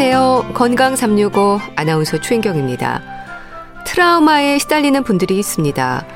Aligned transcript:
안녕하세요. 0.00 0.52
건강 0.54 0.94
365 0.94 1.58
아나운서 1.74 2.20
추인경입니다. 2.20 3.02
트라우마에 3.84 4.58
시달리는 4.58 5.02
분들이 5.02 5.36
있습니다. 5.40 6.06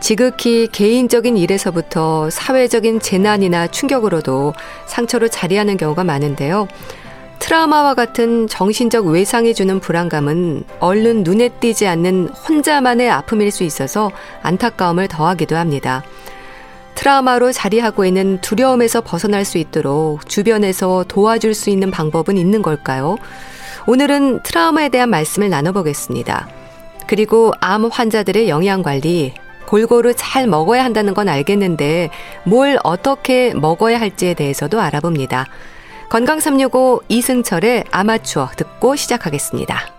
지극히 0.00 0.68
개인적인 0.68 1.36
일에서부터 1.36 2.30
사회적인 2.30 3.00
재난이나 3.00 3.66
충격으로도 3.66 4.54
상처를 4.86 5.28
자리하는 5.28 5.76
경우가 5.76 6.02
많은데요. 6.02 6.66
트라우마와 7.38 7.92
같은 7.92 8.48
정신적 8.48 9.04
외상이 9.04 9.52
주는 9.52 9.80
불안감은 9.80 10.64
얼른 10.80 11.22
눈에 11.22 11.50
띄지 11.50 11.86
않는 11.88 12.30
혼자만의 12.30 13.10
아픔일 13.10 13.50
수 13.50 13.64
있어서 13.64 14.12
안타까움을 14.40 15.08
더하기도 15.08 15.56
합니다. 15.56 16.02
트라우마로 16.96 17.52
자리하고 17.52 18.04
있는 18.04 18.40
두려움에서 18.40 19.00
벗어날 19.00 19.44
수 19.44 19.58
있도록 19.58 20.28
주변에서 20.28 21.04
도와줄 21.06 21.54
수 21.54 21.70
있는 21.70 21.90
방법은 21.90 22.36
있는 22.36 22.62
걸까요? 22.62 23.16
오늘은 23.86 24.42
트라우마에 24.42 24.88
대한 24.88 25.10
말씀을 25.10 25.48
나눠보겠습니다. 25.48 26.48
그리고 27.06 27.52
암 27.60 27.84
환자들의 27.84 28.48
영양 28.48 28.82
관리, 28.82 29.34
골고루 29.66 30.14
잘 30.16 30.46
먹어야 30.46 30.84
한다는 30.84 31.14
건 31.14 31.28
알겠는데 31.28 32.10
뭘 32.44 32.78
어떻게 32.82 33.54
먹어야 33.54 34.00
할지에 34.00 34.34
대해서도 34.34 34.80
알아봅니다. 34.80 35.46
건강 36.08 36.40
365 36.40 37.02
이승철의 37.08 37.84
아마추어 37.90 38.50
듣고 38.56 38.96
시작하겠습니다. 38.96 39.95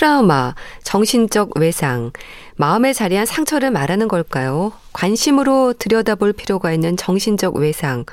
트라우마, 0.00 0.54
정신적 0.82 1.58
외상, 1.58 2.10
마음에 2.56 2.94
자리한 2.94 3.26
상처를 3.26 3.70
말하는 3.70 4.08
걸까요? 4.08 4.72
관심으로 4.94 5.74
들여다볼 5.74 6.32
필요가 6.32 6.72
있는 6.72 6.96
정신적 6.96 7.56
외상. 7.56 8.06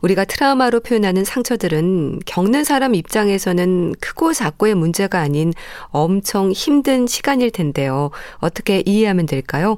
우리가 0.00 0.24
트라우마로 0.24 0.80
표현하는 0.80 1.24
상처들은 1.24 2.20
겪는 2.24 2.64
사람 2.64 2.94
입장에서는 2.94 3.96
크고 4.00 4.32
작고의 4.32 4.74
문제가 4.74 5.20
아닌 5.20 5.52
엄청 5.90 6.50
힘든 6.50 7.06
시간일 7.06 7.50
텐데요. 7.50 8.10
어떻게 8.38 8.82
이해하면 8.86 9.26
될까요? 9.26 9.76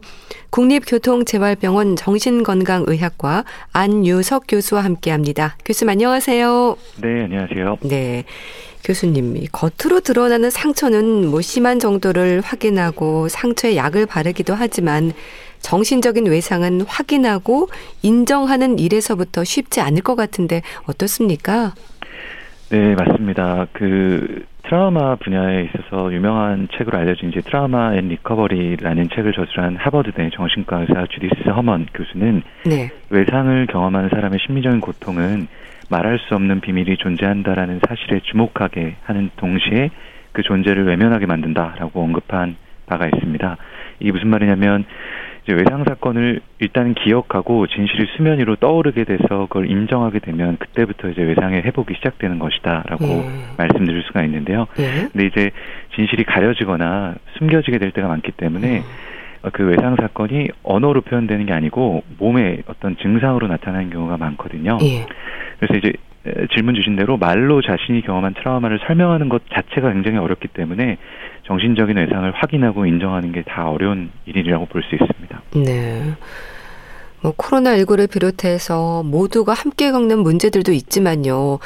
국립교통재활병원 0.50 1.96
정신건강의학과 1.96 3.44
안유석 3.72 4.44
교수와 4.46 4.84
함께 4.84 5.10
합니다. 5.10 5.56
교수님 5.64 5.90
안녕하세요. 5.90 6.76
네, 7.02 7.24
안녕하세요. 7.24 7.78
네. 7.80 8.24
교수님, 8.84 9.34
겉으로 9.52 10.00
드러나는 10.00 10.50
상처는 10.50 11.28
뭐 11.28 11.40
심한 11.40 11.78
정도를 11.78 12.40
확인하고 12.40 13.28
상처에 13.28 13.76
약을 13.76 14.06
바르기도 14.06 14.54
하지만 14.54 15.12
정신적인 15.60 16.26
외상은 16.26 16.80
확인하고 16.82 17.68
인정하는 18.02 18.78
일에서부터 18.78 19.44
쉽지 19.44 19.80
않을 19.80 20.02
것 20.02 20.16
같은데 20.16 20.62
어떻습니까? 20.86 21.74
네, 22.70 22.94
맞습니다. 22.94 23.66
그 23.72 24.44
트라우마 24.62 25.16
분야에 25.16 25.64
있어서 25.64 26.12
유명한 26.12 26.68
책으로 26.76 26.96
알려진 26.98 27.30
이제 27.30 27.40
Trauma 27.40 27.96
and 27.96 28.08
Recovery라는 28.08 29.08
책을 29.14 29.32
저술한 29.32 29.76
하버드대 29.76 30.30
정신과 30.32 30.82
의사 30.82 31.06
주디스 31.10 31.48
허먼 31.48 31.86
교수는 31.92 32.42
네. 32.66 32.90
외상을 33.10 33.66
경험하는 33.66 34.10
사람의 34.10 34.38
심리적인 34.46 34.80
고통은 34.80 35.48
말할 35.90 36.18
수 36.20 36.34
없는 36.34 36.60
비밀이 36.60 36.96
존재한다라는 36.96 37.80
사실에 37.86 38.20
주목하게 38.20 38.96
하는 39.04 39.30
동시에 39.36 39.90
그 40.32 40.42
존재를 40.42 40.86
외면하게 40.86 41.26
만든다라고 41.26 42.02
언급한 42.02 42.56
바가 42.86 43.06
있습니다. 43.06 43.56
이게 43.98 44.12
무슨 44.12 44.28
말이냐면 44.28 44.84
이제 45.44 45.52
외상 45.52 45.84
사건을 45.84 46.40
일단 46.60 46.94
기억하고 46.94 47.66
진실이 47.66 48.06
수면 48.16 48.38
위로 48.38 48.56
떠오르게 48.56 49.04
돼서 49.04 49.46
그걸 49.46 49.70
인정하게 49.70 50.20
되면 50.20 50.56
그때부터 50.58 51.08
이제 51.08 51.22
외상의 51.22 51.62
회복이 51.62 51.94
시작되는 51.94 52.38
것이다라고 52.38 53.04
예. 53.04 53.24
말씀드릴 53.56 54.02
수가 54.04 54.22
있는데요. 54.24 54.66
예. 54.78 55.08
근데 55.12 55.26
이제 55.26 55.50
진실이 55.96 56.24
가려지거나 56.24 57.16
숨겨지게 57.38 57.78
될 57.78 57.90
때가 57.90 58.06
많기 58.08 58.32
때문에 58.32 58.76
예. 58.76 58.82
그 59.52 59.64
외상 59.64 59.96
사건이 59.96 60.48
언어로 60.62 61.00
표현되는 61.02 61.46
게 61.46 61.52
아니고 61.52 62.02
몸의 62.18 62.62
어떤 62.66 62.96
증상으로 62.96 63.46
나타나는 63.48 63.90
경우가 63.90 64.16
많거든요. 64.18 64.78
예. 64.82 65.06
그래서 65.58 65.74
이제 65.76 65.92
질문 66.54 66.74
주신 66.74 66.96
대로 66.96 67.16
말로 67.16 67.62
자신이 67.62 68.02
경험한 68.02 68.34
트라우마를 68.34 68.80
설명하는 68.86 69.28
것 69.30 69.42
자체가 69.52 69.92
굉장히 69.92 70.18
어렵기 70.18 70.48
때문에 70.48 70.98
정신적인 71.46 71.96
외상을 71.96 72.30
확인하고 72.32 72.84
인정하는 72.86 73.32
게 73.32 73.42
다 73.42 73.70
어려운 73.70 74.10
일이라고 74.26 74.66
볼 74.66 74.82
수 74.82 74.94
있습니다. 74.94 75.42
네. 75.64 76.02
뭐 77.22 77.32
코로나19를 77.32 78.10
비롯해서 78.10 79.02
모두가 79.02 79.54
함께 79.54 79.90
겪는 79.90 80.18
문제들도 80.20 80.72
있지만요. 80.72 81.58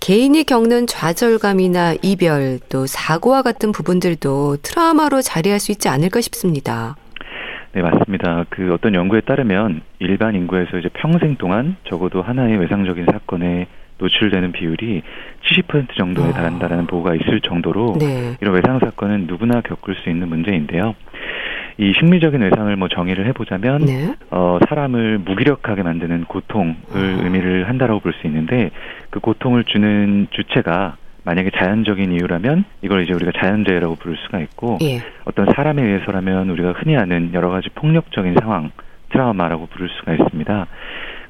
개인이 0.00 0.42
겪는 0.44 0.88
좌절감이나 0.88 1.94
이별 2.02 2.58
또 2.68 2.86
사고와 2.86 3.42
같은 3.42 3.70
부분들도 3.70 4.56
트라우마로 4.62 5.22
자리할 5.22 5.60
수 5.60 5.70
있지 5.70 5.88
않을까 5.88 6.20
싶습니다. 6.20 6.96
네, 7.74 7.80
맞습니다. 7.80 8.44
그 8.50 8.72
어떤 8.74 8.94
연구에 8.94 9.20
따르면 9.22 9.80
일반 9.98 10.34
인구에서 10.34 10.78
이제 10.78 10.90
평생 10.92 11.36
동안 11.36 11.76
적어도 11.84 12.20
하나의 12.20 12.58
외상적인 12.58 13.06
사건에 13.06 13.66
노출되는 13.98 14.52
비율이 14.52 15.02
70% 15.42 15.96
정도에 15.96 16.28
아. 16.28 16.32
달한다라는 16.32 16.86
보고가 16.86 17.14
있을 17.14 17.40
정도로 17.40 17.96
네. 17.98 18.36
이런 18.40 18.54
외상 18.54 18.78
사건은 18.78 19.26
누구나 19.26 19.60
겪을 19.62 19.94
수 19.96 20.10
있는 20.10 20.28
문제인데요. 20.28 20.94
이 21.78 21.92
심리적인 21.98 22.40
외상을 22.42 22.74
뭐 22.76 22.88
정의를 22.88 23.26
해보자면 23.28 23.86
네. 23.86 24.14
어, 24.30 24.58
사람을 24.68 25.18
무기력하게 25.18 25.82
만드는 25.82 26.24
고통을 26.24 26.74
아. 26.94 26.98
의미를 27.22 27.68
한다라고 27.68 28.00
볼 28.00 28.12
수 28.12 28.26
있는데 28.26 28.70
그 29.08 29.20
고통을 29.20 29.64
주는 29.64 30.26
주체가 30.30 30.96
만약에 31.24 31.50
자연적인 31.56 32.12
이유라면 32.12 32.64
이걸 32.82 33.04
이제 33.04 33.12
우리가 33.12 33.32
자연재해라고 33.40 33.96
부를 33.96 34.16
수가 34.24 34.40
있고 34.40 34.78
예. 34.82 35.00
어떤 35.24 35.46
사람에 35.54 35.82
의해서라면 35.82 36.50
우리가 36.50 36.72
흔히 36.72 36.96
아는 36.96 37.30
여러 37.32 37.48
가지 37.48 37.68
폭력적인 37.70 38.34
상황 38.40 38.70
트라우마라고 39.10 39.66
부를 39.66 39.88
수가 39.88 40.14
있습니다. 40.14 40.66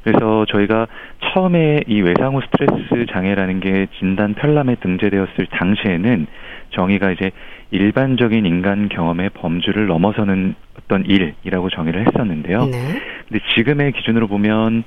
그래서 0.02 0.46
저희가 0.46 0.88
처음에 1.20 1.82
이 1.86 2.00
외상후 2.00 2.40
스트레스 2.42 3.06
장애라는 3.12 3.60
게 3.60 3.86
진단 3.98 4.34
편람에 4.34 4.76
등재되었을 4.76 5.46
당시에는 5.50 6.26
정의가 6.70 7.12
이제 7.12 7.30
일반적인 7.70 8.44
인간 8.44 8.88
경험의 8.88 9.30
범주를 9.30 9.86
넘어서는 9.86 10.54
어떤 10.78 11.04
일이라고 11.06 11.70
정의를 11.70 12.06
했었는데요. 12.06 12.66
네. 12.66 13.00
근데 13.28 13.44
지금의 13.54 13.92
기준으로 13.92 14.26
보면 14.26 14.84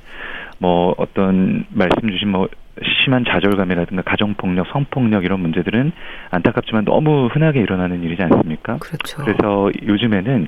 뭐 0.60 0.94
어떤 0.98 1.66
말씀 1.70 2.10
주신 2.10 2.30
뭐 2.30 2.48
심한 2.84 3.24
좌절감이라든가 3.26 4.02
가정폭력, 4.02 4.68
성폭력 4.68 5.24
이런 5.24 5.40
문제들은 5.40 5.92
안타깝지만 6.32 6.86
너무 6.86 7.28
흔하게 7.28 7.62
일어나는 7.62 8.04
일이지 8.04 8.22
않습니까? 8.24 8.78
그렇죠. 8.80 9.24
그래서 9.24 9.72
요즘에는 9.86 10.48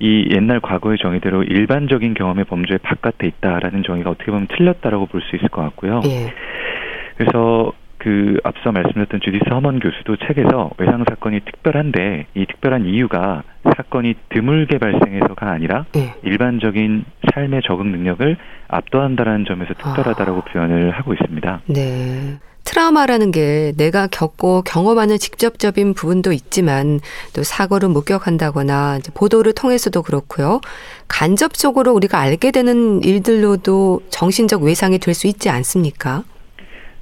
이 0.00 0.28
옛날 0.34 0.60
과거의 0.60 0.98
정의대로 0.98 1.44
일반적인 1.44 2.14
경험의 2.14 2.44
범주의 2.44 2.78
바깥에 2.78 3.26
있다라는 3.26 3.84
정의가 3.84 4.10
어떻게 4.10 4.30
보면 4.32 4.48
틀렸다라고 4.48 5.06
볼 5.06 5.22
수 5.22 5.36
있을 5.36 5.48
것 5.48 5.62
같고요. 5.62 6.00
예. 6.04 6.32
그래서 7.16 7.72
그 8.02 8.36
앞서 8.42 8.72
말씀드렸던 8.72 9.20
주디스 9.22 9.44
허먼 9.50 9.78
교수도 9.78 10.16
책에서 10.16 10.70
외상 10.78 11.04
사건이 11.08 11.40
특별한데 11.40 12.26
이 12.34 12.46
특별한 12.46 12.86
이유가 12.86 13.44
사건이 13.76 14.14
드물게 14.30 14.78
발생해서가 14.78 15.48
아니라 15.48 15.84
네. 15.92 16.12
일반적인 16.24 17.04
삶의 17.32 17.62
적응 17.64 17.92
능력을 17.92 18.36
압도한다라는 18.66 19.44
점에서 19.44 19.74
특별하다라고 19.74 20.38
아. 20.40 20.44
표현을 20.44 20.90
하고 20.90 21.12
있습니다. 21.14 21.60
네. 21.66 22.38
트라우마라는 22.64 23.30
게 23.30 23.72
내가 23.76 24.08
겪고 24.08 24.62
경험하는 24.62 25.18
직접적인 25.18 25.94
부분도 25.94 26.32
있지만 26.32 26.98
또 27.34 27.42
사고를 27.44 27.88
목격한다거나 27.88 28.98
보도를 29.14 29.52
통해서도 29.52 30.02
그렇고요. 30.02 30.60
간접적으로 31.06 31.92
우리가 31.92 32.18
알게 32.18 32.50
되는 32.50 33.02
일들로도 33.04 34.02
정신적 34.10 34.62
외상이 34.62 34.98
될 34.98 35.14
수 35.14 35.26
있지 35.26 35.50
않습니까? 35.50 36.24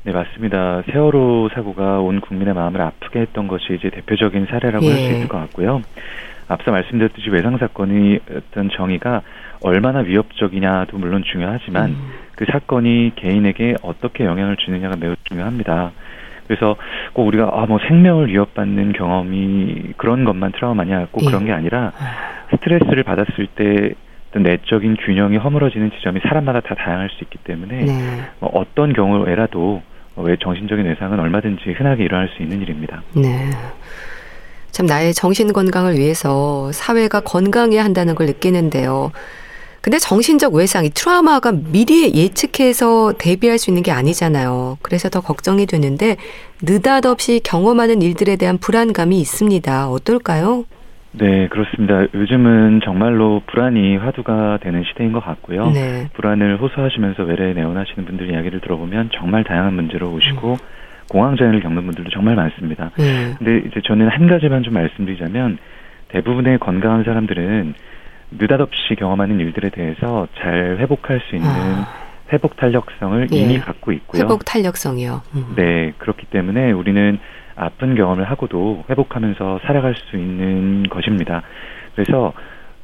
네, 0.02 0.12
맞습니다. 0.12 0.82
세월호 0.90 1.50
사고가 1.52 2.00
온 2.00 2.20
국민의 2.20 2.54
마음을 2.54 2.80
아프게 2.80 3.20
했던 3.20 3.48
것이 3.48 3.74
이제 3.74 3.90
대표적인 3.90 4.46
사례라고 4.46 4.84
예. 4.86 4.90
할수 4.90 5.12
있을 5.12 5.28
것 5.28 5.38
같고요. 5.38 5.82
앞서 6.48 6.70
말씀드렸듯이 6.70 7.28
외상 7.30 7.58
사건이 7.58 8.18
어떤 8.34 8.70
정의가 8.70 9.22
얼마나 9.62 10.00
위협적이냐도 10.00 10.96
물론 10.98 11.22
중요하지만 11.22 11.90
음. 11.90 12.10
그 12.34 12.46
사건이 12.50 13.12
개인에게 13.14 13.76
어떻게 13.82 14.24
영향을 14.24 14.56
주느냐가 14.56 14.96
매우 14.96 15.14
중요합니다. 15.24 15.92
그래서 16.48 16.76
꼭 17.12 17.26
우리가 17.28 17.50
아 17.52 17.66
뭐 17.66 17.78
생명을 17.86 18.28
위협받는 18.28 18.94
경험이 18.94 19.92
그런 19.98 20.24
것만 20.24 20.52
트라우마냐 20.52 21.08
꼭 21.12 21.24
예. 21.24 21.26
그런 21.26 21.44
게 21.44 21.52
아니라 21.52 21.92
스트레스를 22.50 23.02
받았을 23.04 23.46
때 23.54 23.92
어떤 24.30 24.42
내적인 24.44 24.96
균형이 24.96 25.36
허물어지는 25.36 25.90
지점이 25.90 26.20
사람마다 26.20 26.60
다 26.60 26.74
다양할 26.74 27.10
수 27.10 27.22
있기 27.24 27.38
때문에 27.38 27.84
네. 27.84 27.92
뭐 28.40 28.50
어떤 28.54 28.92
경우에라도 28.92 29.82
왜 30.20 30.36
정신적인 30.42 30.86
외상은 30.86 31.18
얼마든지 31.18 31.72
흔하게 31.76 32.04
일어날 32.04 32.28
수 32.36 32.42
있는 32.42 32.60
일입니다. 32.62 33.02
네. 33.14 33.50
참 34.70 34.86
나의 34.86 35.14
정신 35.14 35.52
건강을 35.52 35.96
위해서 35.98 36.70
사회가 36.72 37.20
건강해야 37.20 37.84
한다는 37.84 38.14
걸 38.14 38.26
느끼는데요. 38.26 39.12
근데 39.80 39.98
정신적 39.98 40.54
외상, 40.54 40.84
이 40.84 40.90
트라우마가 40.90 41.52
미리 41.52 42.14
예측해서 42.14 43.14
대비할 43.16 43.58
수 43.58 43.70
있는 43.70 43.82
게 43.82 43.90
아니잖아요. 43.90 44.76
그래서 44.82 45.08
더 45.08 45.20
걱정이 45.22 45.64
되는데 45.66 46.16
느닷없이 46.62 47.40
경험하는 47.42 48.02
일들에 48.02 48.36
대한 48.36 48.58
불안감이 48.58 49.18
있습니다. 49.18 49.88
어떨까요? 49.88 50.66
네, 51.12 51.48
그렇습니다. 51.48 52.06
요즘은 52.14 52.80
정말로 52.84 53.42
불안이 53.46 53.96
화두가 53.96 54.58
되는 54.62 54.84
시대인 54.84 55.12
것 55.12 55.20
같고요. 55.20 55.70
네. 55.70 56.08
불안을 56.14 56.60
호소하시면서 56.60 57.24
외래에 57.24 57.52
내원하시는 57.52 58.04
분들 58.04 58.30
이야기를 58.30 58.60
들어보면 58.60 59.10
정말 59.14 59.42
다양한 59.42 59.74
문제로 59.74 60.10
오시고 60.12 60.52
음. 60.52 60.56
공황장애를 61.08 61.60
겪는 61.60 61.84
분들도 61.84 62.10
정말 62.10 62.36
많습니다. 62.36 62.92
네. 62.96 63.34
근데 63.38 63.66
이제 63.66 63.80
저는 63.84 64.08
한 64.08 64.28
가지만 64.28 64.62
좀 64.62 64.74
말씀드리자면 64.74 65.58
대부분의 66.08 66.58
건강한 66.58 67.02
사람들은 67.02 67.74
느닷없이 68.38 68.94
경험하는 68.96 69.40
일들에 69.40 69.70
대해서 69.70 70.28
잘 70.38 70.76
회복할 70.78 71.20
수 71.28 71.34
있는 71.34 71.50
아. 71.50 71.88
회복 72.32 72.56
탄력성을 72.56 73.26
예. 73.32 73.36
이미 73.36 73.58
갖고 73.58 73.90
있고요. 73.90 74.22
회복 74.22 74.44
탄력성이요. 74.44 75.22
음. 75.34 75.52
네, 75.56 75.92
그렇기 75.98 76.26
때문에 76.26 76.70
우리는 76.70 77.18
아픈 77.60 77.94
경험을 77.94 78.24
하고도 78.24 78.84
회복하면서 78.88 79.60
살아갈 79.64 79.94
수 79.94 80.16
있는 80.16 80.84
것입니다. 80.88 81.42
그래서 81.94 82.32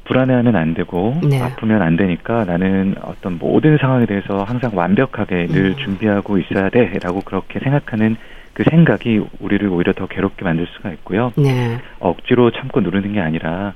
불안해하면 0.05 0.55
안 0.55 0.73
되고 0.73 1.19
네. 1.27 1.41
아프면 1.41 1.81
안 1.81 1.97
되니까 1.97 2.45
나는 2.45 2.95
어떤 3.01 3.37
모든 3.37 3.77
상황에 3.77 4.05
대해서 4.05 4.43
항상 4.43 4.71
완벽하게 4.73 5.47
늘 5.47 5.65
음. 5.71 5.75
준비하고 5.75 6.37
있어야 6.37 6.69
돼라고 6.69 7.21
그렇게 7.21 7.59
생각하는 7.59 8.15
그 8.53 8.63
생각이 8.69 9.21
우리를 9.39 9.67
오히려 9.67 9.93
더 9.93 10.07
괴롭게 10.07 10.45
만들 10.45 10.65
수가 10.67 10.91
있고요. 10.91 11.31
네. 11.35 11.77
억지로 11.99 12.51
참고 12.51 12.79
누르는 12.79 13.13
게 13.13 13.19
아니라 13.19 13.73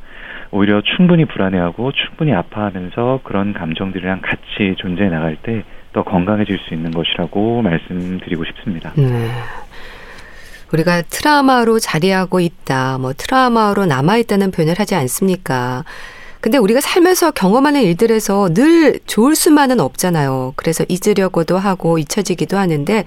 오히려 0.51 0.81
충분히 0.81 1.25
불안해하고 1.25 1.91
충분히 1.91 2.33
아파하면서 2.33 3.21
그런 3.23 3.53
감정들이랑 3.53 4.21
같이 4.21 4.75
존재해 4.77 5.09
나갈 5.09 5.35
때 5.35 5.63
더 5.93 6.03
건강해질 6.03 6.57
수 6.59 6.73
있는 6.73 6.91
것이라고 6.91 7.61
말씀드리고 7.61 8.45
싶습니다. 8.45 8.93
네. 8.95 9.29
우리가 10.73 11.01
트라우마로 11.03 11.79
자리하고 11.79 12.39
있다, 12.39 12.97
뭐 12.97 13.13
트라우마로 13.13 13.85
남아있다는 13.85 14.51
표현을 14.51 14.75
하지 14.77 14.95
않습니까? 14.95 15.83
근데 16.39 16.57
우리가 16.57 16.81
살면서 16.81 17.31
경험하는 17.31 17.81
일들에서 17.81 18.53
늘 18.53 18.99
좋을 19.05 19.35
수만은 19.35 19.79
없잖아요. 19.79 20.53
그래서 20.55 20.83
잊으려고도 20.87 21.57
하고 21.57 21.99
잊혀지기도 21.99 22.57
하는데 22.57 23.03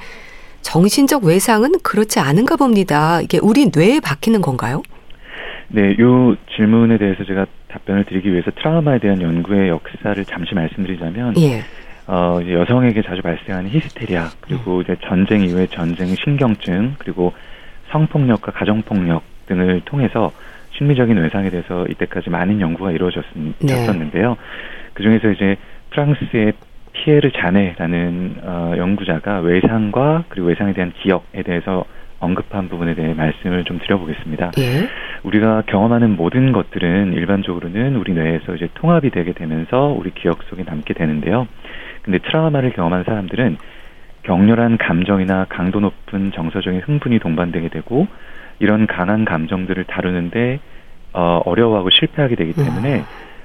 정신적 0.62 1.24
외상은 1.24 1.72
그렇지 1.82 2.20
않은가 2.20 2.56
봅니다. 2.56 3.20
이게 3.20 3.38
우리 3.42 3.70
뇌에 3.74 4.00
박히는 4.00 4.40
건가요? 4.40 4.82
네, 5.68 5.92
이 5.98 6.36
질문에 6.56 6.98
대해서 6.98 7.24
제가 7.24 7.46
답변을 7.68 8.04
드리기 8.04 8.30
위해서 8.30 8.50
트라우마에 8.52 9.00
대한 9.00 9.20
연구의 9.20 9.68
역사를 9.68 10.24
잠시 10.26 10.54
말씀드리자면, 10.54 11.34
예. 11.38 11.64
어, 12.06 12.38
이제 12.40 12.52
여성에게 12.54 13.02
자주 13.02 13.22
발생하는 13.22 13.70
히스테리아, 13.70 14.28
그리고 14.42 14.76
음. 14.76 14.82
이제 14.82 14.96
전쟁 15.08 15.42
이후의 15.42 15.68
전쟁 15.68 16.14
신경증, 16.14 16.96
그리고 16.98 17.32
성폭력과 17.94 18.50
가정폭력 18.50 19.22
등을 19.46 19.82
통해서 19.84 20.32
심리적인 20.76 21.16
외상에 21.16 21.50
대해서 21.50 21.86
이때까지 21.88 22.28
많은 22.28 22.60
연구가 22.60 22.90
이루어졌었는데요. 22.90 24.30
네. 24.30 24.36
그 24.94 25.02
중에서 25.04 25.30
이제 25.30 25.56
프랑스의 25.90 26.54
피에르 26.92 27.30
자네라는 27.30 28.36
어, 28.42 28.74
연구자가 28.76 29.40
외상과 29.40 30.24
그리고 30.28 30.48
외상에 30.48 30.72
대한 30.72 30.92
기억에 31.02 31.42
대해서 31.44 31.84
언급한 32.18 32.68
부분에 32.68 32.94
대해 32.94 33.14
말씀을 33.14 33.64
좀 33.64 33.78
드려보겠습니다. 33.78 34.52
예. 34.58 34.88
우리가 35.22 35.62
경험하는 35.66 36.16
모든 36.16 36.52
것들은 36.52 37.12
일반적으로는 37.12 37.96
우리 37.96 38.12
뇌에서 38.12 38.54
이제 38.54 38.68
통합이 38.74 39.10
되게 39.10 39.32
되면서 39.32 39.94
우리 39.96 40.10
기억 40.10 40.42
속에 40.44 40.64
남게 40.64 40.94
되는데요. 40.94 41.46
근데 42.02 42.18
트라우마를 42.18 42.72
경험한 42.72 43.04
사람들은 43.04 43.56
격렬한 44.24 44.78
감정이나 44.78 45.46
강도 45.48 45.80
높은 45.80 46.32
정서적인 46.32 46.80
흥분이 46.80 47.18
동반되게 47.20 47.68
되고 47.68 48.06
이런 48.58 48.86
강한 48.86 49.24
감정들을 49.24 49.84
다루는데 49.84 50.60
어, 51.12 51.40
어려워하고 51.44 51.90
실패하게 51.90 52.34
되기 52.34 52.52
때문에 52.52 53.00
음. 53.00 53.04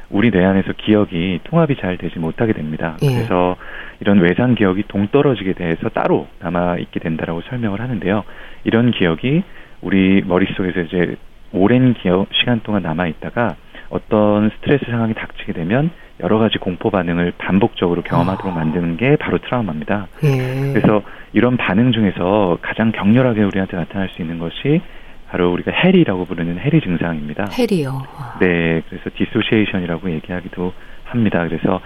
우리 0.10 0.32
뇌 0.32 0.44
안에서 0.44 0.74
기억이 0.74 1.40
통합이 1.44 1.76
잘 1.76 1.98
되지 1.98 2.18
못하게 2.18 2.54
됩니다. 2.54 2.98
예. 3.04 3.14
그래서 3.14 3.56
이런 4.00 4.20
외상 4.20 4.56
기억이 4.56 4.84
동떨어지게 4.88 5.54
돼서 5.54 5.90
따로 5.90 6.28
남아 6.40 6.78
있게 6.78 7.00
된다라고 7.00 7.42
설명을 7.42 7.80
하는데요. 7.80 8.24
이런 8.64 8.92
기억이 8.92 9.44
우리 9.82 10.24
머릿속에서 10.26 10.82
이제 10.82 11.16
오랜 11.52 11.94
기억 11.94 12.28
시간 12.34 12.62
동안 12.62 12.82
남아 12.82 13.08
있다가 13.08 13.56
어떤 13.90 14.50
스트레스 14.50 14.86
상황이 14.86 15.14
닥치게 15.14 15.54
되면 15.54 15.92
여러 16.22 16.38
가지 16.38 16.58
공포 16.58 16.90
반응을 16.90 17.34
반복적으로 17.38 18.02
경험하도록 18.02 18.52
아. 18.52 18.56
만드는 18.60 18.98
게 18.98 19.16
바로 19.16 19.38
트라우마입니다. 19.38 20.08
예. 20.24 20.74
그래서 20.74 21.02
이런 21.34 21.58
반응 21.58 21.92
중에서 21.92 22.58
가장 22.62 22.92
격렬하게 22.92 23.44
우리한테 23.44 23.78
나타날 23.78 24.10
수 24.10 24.22
있는 24.22 24.40
것이 24.40 24.82
바로 25.30 25.52
우리가 25.54 25.72
해리라고 25.72 26.26
부르는 26.26 26.58
해리 26.60 26.82
증상입니다. 26.82 27.46
해리요. 27.52 28.04
네, 28.40 28.82
그래서 28.90 29.10
dissociation이라고 29.16 30.12
얘기하기도 30.12 30.74
합니다. 31.06 31.48
그래서 31.48 31.80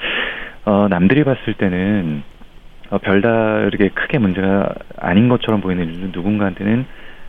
어, 0.65 0.87
남들이 0.89 1.23
봤을 1.23 1.53
때는 1.53 2.23
어, 2.89 2.97
별다르게 2.99 3.89
크게 3.89 4.17
문제가 4.17 4.73
아닌 4.97 5.27
것처럼 5.27 5.61
보이는 5.61 5.85
누군가한테는 6.13 6.85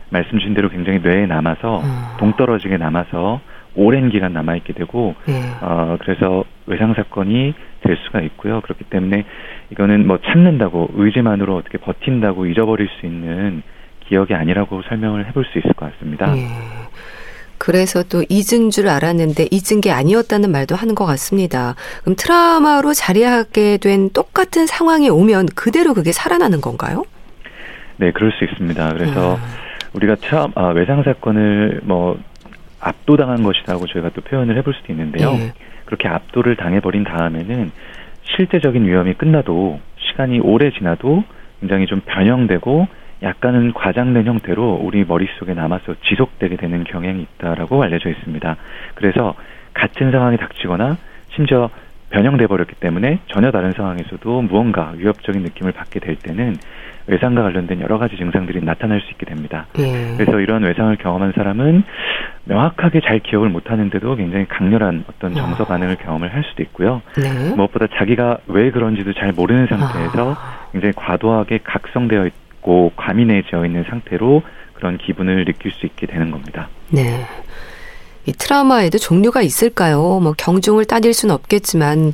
말씀 0.09 0.39
주신 0.39 0.53
대로 0.53 0.69
굉장히 0.69 0.99
뇌에 0.99 1.25
남아서 1.25 1.81
음. 1.81 2.17
동떨어지게 2.19 2.77
남아서 2.77 3.41
오랜 3.75 4.09
기간 4.09 4.33
남아 4.33 4.55
있게 4.57 4.73
되고 4.73 5.15
네. 5.25 5.41
어 5.61 5.97
그래서 6.01 6.43
외상 6.65 6.93
사건이 6.93 7.53
될 7.81 7.97
수가 8.05 8.21
있고요. 8.21 8.61
그렇기 8.61 8.85
때문에 8.85 9.25
이거는 9.71 10.07
뭐 10.07 10.19
참는다고 10.25 10.89
의지만으로 10.93 11.55
어떻게 11.55 11.77
버틴다고 11.77 12.45
잊어버릴 12.47 12.87
수 12.99 13.05
있는 13.05 13.63
기억이 14.07 14.33
아니라고 14.33 14.81
설명을 14.83 15.27
해볼 15.27 15.45
수 15.45 15.59
있을 15.59 15.73
것 15.73 15.91
같습니다. 15.93 16.31
네. 16.31 16.47
그래서 17.57 18.03
또 18.03 18.23
잊은 18.29 18.69
줄 18.69 18.89
알았는데 18.89 19.47
잊은 19.49 19.81
게 19.81 19.91
아니었다는 19.91 20.51
말도 20.51 20.75
하는 20.75 20.93
것 20.93 21.05
같습니다. 21.05 21.75
그럼 22.01 22.15
트라우마로 22.17 22.93
자리하게 22.93 23.77
된 23.77 24.09
똑같은 24.09 24.67
상황이 24.67 25.09
오면 25.09 25.47
그대로 25.55 25.93
그게 25.93 26.11
살아나는 26.11 26.61
건가요? 26.61 27.05
네, 27.97 28.11
그럴 28.11 28.31
수 28.33 28.43
있습니다. 28.43 28.93
그래서 28.93 29.35
음. 29.35 29.41
우리가 29.93 30.17
참 30.19 30.51
아, 30.55 30.67
외상 30.67 31.03
사건을 31.03 31.81
뭐 31.83 32.19
압도당한 32.85 33.41
것이라고 33.41 33.87
저희가 33.87 34.09
또 34.09 34.21
표현을 34.21 34.55
해볼 34.57 34.73
수도 34.75 34.93
있는데요. 34.93 35.31
네. 35.31 35.53
그렇게 35.85 36.07
압도를 36.07 36.55
당해버린 36.55 37.03
다음에는 37.03 37.71
실제적인 38.23 38.85
위험이 38.85 39.13
끝나도 39.13 39.79
시간이 39.97 40.39
오래 40.39 40.71
지나도 40.71 41.23
굉장히 41.59 41.87
좀 41.87 42.01
변형되고 42.05 42.87
약간은 43.23 43.73
과장된 43.73 44.25
형태로 44.25 44.81
우리 44.83 45.03
머릿속에 45.03 45.53
남아서 45.53 45.95
지속되게 46.07 46.57
되는 46.57 46.83
경향이 46.83 47.21
있다라고 47.21 47.81
알려져 47.81 48.09
있습니다. 48.09 48.55
그래서 48.93 49.33
같은 49.73 50.11
상황이 50.11 50.37
닥치거나 50.37 50.97
심지어 51.33 51.69
변형돼 52.11 52.47
버렸기 52.47 52.75
때문에 52.75 53.19
전혀 53.27 53.51
다른 53.51 53.71
상황에서도 53.71 54.41
무언가 54.43 54.93
위협적인 54.95 55.41
느낌을 55.41 55.71
받게 55.71 55.99
될 55.99 56.15
때는 56.15 56.55
외상과 57.07 57.43
관련된 57.43 57.81
여러 57.81 57.97
가지 57.97 58.17
증상들이 58.17 58.63
나타날 58.63 59.01
수 59.01 59.11
있게 59.11 59.25
됩니다. 59.25 59.67
예. 59.77 60.15
그래서 60.17 60.39
이런 60.39 60.63
외상을 60.63 60.95
경험한 60.97 61.33
사람은 61.35 61.83
명확하게 62.45 63.01
잘 63.01 63.19
기억을 63.19 63.49
못 63.49 63.69
하는데도 63.69 64.15
굉장히 64.15 64.45
강렬한 64.47 65.03
어떤 65.09 65.33
정서 65.33 65.63
아. 65.63 65.67
반응을 65.67 65.97
경험을 65.97 66.33
할 66.33 66.43
수도 66.49 66.63
있고요. 66.63 67.01
네. 67.17 67.55
무엇보다 67.55 67.87
자기가 67.97 68.39
왜 68.47 68.71
그런지도 68.71 69.13
잘 69.13 69.31
모르는 69.31 69.67
상태에서 69.67 70.35
아. 70.37 70.67
굉장히 70.71 70.93
과도하게 70.95 71.59
각성되어 71.63 72.25
있고 72.27 72.91
과민해져 72.95 73.65
있는 73.65 73.83
상태로 73.89 74.43
그런 74.73 74.97
기분을 74.97 75.45
느낄 75.45 75.71
수 75.71 75.85
있게 75.85 76.07
되는 76.07 76.31
겁니다. 76.31 76.69
네. 76.89 77.25
이 78.25 78.31
트라우마에도 78.31 78.97
종류가 78.97 79.41
있을까요? 79.41 80.19
뭐 80.21 80.33
경중을 80.37 80.85
따질 80.85 81.13
수는 81.13 81.33
없겠지만 81.35 82.13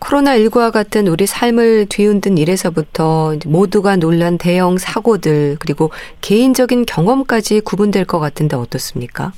코로나19와 0.00 0.72
같은 0.72 1.06
우리 1.06 1.26
삶을 1.26 1.86
뒤흔든 1.88 2.38
일에서부터 2.38 3.34
모두가 3.46 3.96
놀란 3.96 4.38
대형 4.38 4.78
사고들 4.78 5.56
그리고 5.60 5.90
개인적인 6.20 6.86
경험까지 6.86 7.60
구분될 7.60 8.06
것 8.06 8.18
같은데 8.18 8.56
어떻습니까? 8.56 9.32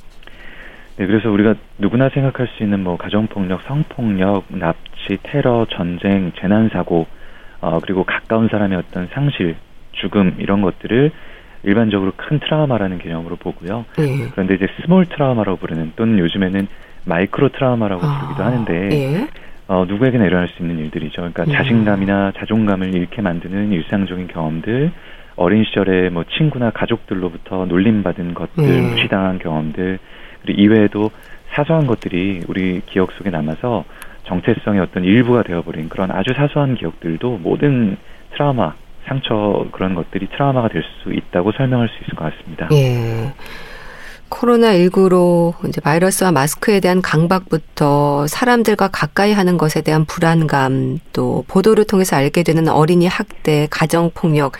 네, 0.97 1.07
그래서 1.07 1.29
우리가 1.29 1.55
누구나 1.77 2.09
생각할 2.09 2.47
수 2.55 2.63
있는 2.63 2.81
뭐 2.81 2.97
가정폭력, 2.97 3.61
성폭력, 3.67 4.45
납치, 4.49 5.17
테러, 5.23 5.65
전쟁, 5.71 6.31
재난사고, 6.39 7.07
어, 7.61 7.79
그리고 7.81 8.03
가까운 8.03 8.47
사람의 8.47 8.77
어떤 8.77 9.07
상실, 9.13 9.55
죽음 9.93 10.35
이런 10.39 10.61
것들을 10.61 11.11
일반적으로 11.63 12.11
큰 12.15 12.39
트라우마라는 12.39 12.99
개념으로 12.99 13.37
보고요. 13.37 13.85
네. 13.97 14.27
그런데 14.31 14.55
이제 14.55 14.67
small 14.81 15.05
trauma라고 15.05 15.57
부르는 15.57 15.93
또는 15.95 16.19
요즘에는 16.19 16.67
마이크로 17.05 17.49
트라우마라고 17.49 18.05
아, 18.05 18.19
부르기도 18.19 18.43
하는데 18.43 18.89
네. 18.89 19.27
어, 19.73 19.85
누구에게나 19.85 20.25
일어날 20.25 20.47
수 20.49 20.61
있는 20.61 20.77
일들이죠. 20.79 21.15
그러니까 21.17 21.43
음. 21.43 21.51
자신감이나 21.51 22.33
자존감을 22.37 22.93
잃게 22.93 23.21
만드는 23.21 23.71
일상적인 23.71 24.27
경험들, 24.27 24.91
어린 25.35 25.63
시절에 25.63 26.09
뭐 26.09 26.23
친구나 26.37 26.69
가족들로부터 26.69 27.65
놀림받은 27.65 28.35
것들, 28.35 28.63
음. 28.63 28.91
무시당한 28.91 29.39
경험들, 29.39 29.97
그리고 30.43 30.61
이외에도 30.61 31.09
사소한 31.53 31.87
것들이 31.87 32.41
우리 32.47 32.81
기억 32.85 33.11
속에 33.13 33.31
남아서 33.31 33.83
정체성의 34.25 34.79
어떤 34.79 35.03
일부가 35.03 35.41
되어버린 35.43 35.89
그런 35.89 36.11
아주 36.11 36.33
사소한 36.35 36.75
기억들도 36.75 37.39
모든 37.41 37.97
트라우마, 38.33 38.73
상처 39.05 39.67
그런 39.71 39.95
것들이 39.95 40.27
트라우마가 40.27 40.69
될 40.69 40.83
수 41.03 41.11
있다고 41.11 41.51
설명할 41.51 41.89
수 41.89 41.95
있을 42.03 42.15
것 42.15 42.31
같습니다. 42.31 42.69
예. 42.71 43.33
코로나19로 44.33 45.53
이제 45.67 45.79
바이러스와 45.79 46.31
마스크에 46.31 46.79
대한 46.79 47.01
강박부터 47.01 48.27
사람들과 48.27 48.89
가까이 48.89 49.31
하는 49.31 49.57
것에 49.57 49.81
대한 49.81 50.05
불안감, 50.05 50.99
또 51.13 51.45
보도를 51.47 51.85
통해서 51.85 52.15
알게 52.15 52.43
되는 52.43 52.67
어린이 52.67 53.07
학대, 53.07 53.67
가정폭력, 53.69 54.53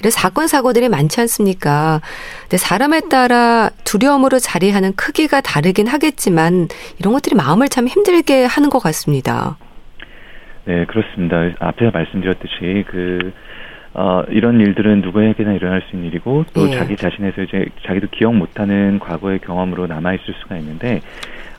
이런 0.00 0.10
사건, 0.10 0.48
사고들이 0.48 0.88
많지 0.88 1.20
않습니까? 1.20 2.00
근데 2.42 2.56
사람에 2.56 3.02
따라 3.10 3.70
두려움으로 3.84 4.38
자리하는 4.38 4.94
크기가 4.96 5.40
다르긴 5.40 5.86
하겠지만 5.86 6.68
이런 6.98 7.12
것들이 7.12 7.36
마음을 7.36 7.68
참 7.68 7.86
힘들게 7.86 8.44
하는 8.44 8.70
것 8.70 8.80
같습니다. 8.80 9.56
네, 10.64 10.84
그렇습니다. 10.86 11.36
앞에 11.58 11.90
말씀드렸듯이 11.90 12.84
그 12.90 13.32
어, 13.94 14.22
이런 14.28 14.60
일들은 14.60 15.00
누구에게나 15.00 15.52
일어날 15.52 15.82
수 15.82 15.96
있는 15.96 16.08
일이고 16.08 16.44
또 16.54 16.68
예. 16.68 16.70
자기 16.70 16.96
자신에서 16.96 17.42
이제 17.42 17.66
자기도 17.84 18.06
기억 18.10 18.34
못하는 18.34 18.98
과거의 18.98 19.40
경험으로 19.40 19.86
남아 19.86 20.14
있을 20.14 20.34
수가 20.42 20.56
있는데 20.58 21.00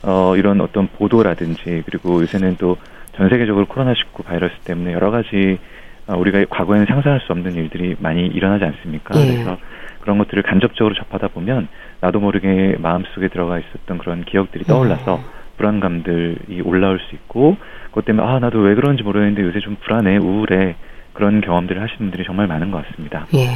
어, 0.04 0.36
이런 0.38 0.62
어떤 0.62 0.88
보도라든지 0.88 1.84
그리고 1.86 2.22
요새는 2.22 2.58
또 2.58 2.78
전 3.14 3.30
세계적으로 3.30 3.66
코로나19 3.66 4.24
바이러스 4.26 4.54
때문에 4.64 4.94
여러 4.94 5.12
가지 5.12 5.60
어, 6.08 6.18
우리가 6.18 6.46
과거에는 6.50 6.86
상상할 6.88 7.22
수 7.22 7.32
없는 7.32 7.54
일들이 7.54 7.96
많이 8.00 8.26
일어나지 8.26 8.66
않습니까? 8.66 9.20
예. 9.20 9.34
그래서 9.34 9.58
그런 10.00 10.18
것들을 10.18 10.42
간접적으로 10.44 10.96
접하다 10.96 11.30
보면 11.30 11.68
나도 12.00 12.20
모르게 12.20 12.78
마음속에 12.80 13.28
들어가 13.28 13.60
있었던 13.60 13.98
그런 14.00 14.24
기억들이 14.24 14.64
떠올라서 14.64 15.18
음. 15.18 15.22
불안감들이 15.58 16.62
올라올 16.64 17.00
수 17.00 17.16
있고 17.16 17.58
그것 17.90 18.06
때문에 18.06 18.26
아 18.26 18.40
나도 18.40 18.60
왜 18.60 18.74
그런지 18.74 19.04
모르겠는데 19.04 19.44
요새 19.44 19.60
좀 19.60 19.78
불안해 19.80 20.18
우울해 20.18 20.76
그런 21.14 21.42
경험들을 21.42 21.82
하시는 21.82 21.98
분들이 21.98 22.24
정말 22.26 22.48
많은 22.48 22.72
것 22.72 22.86
같습니다. 22.86 23.28
예. 23.34 23.48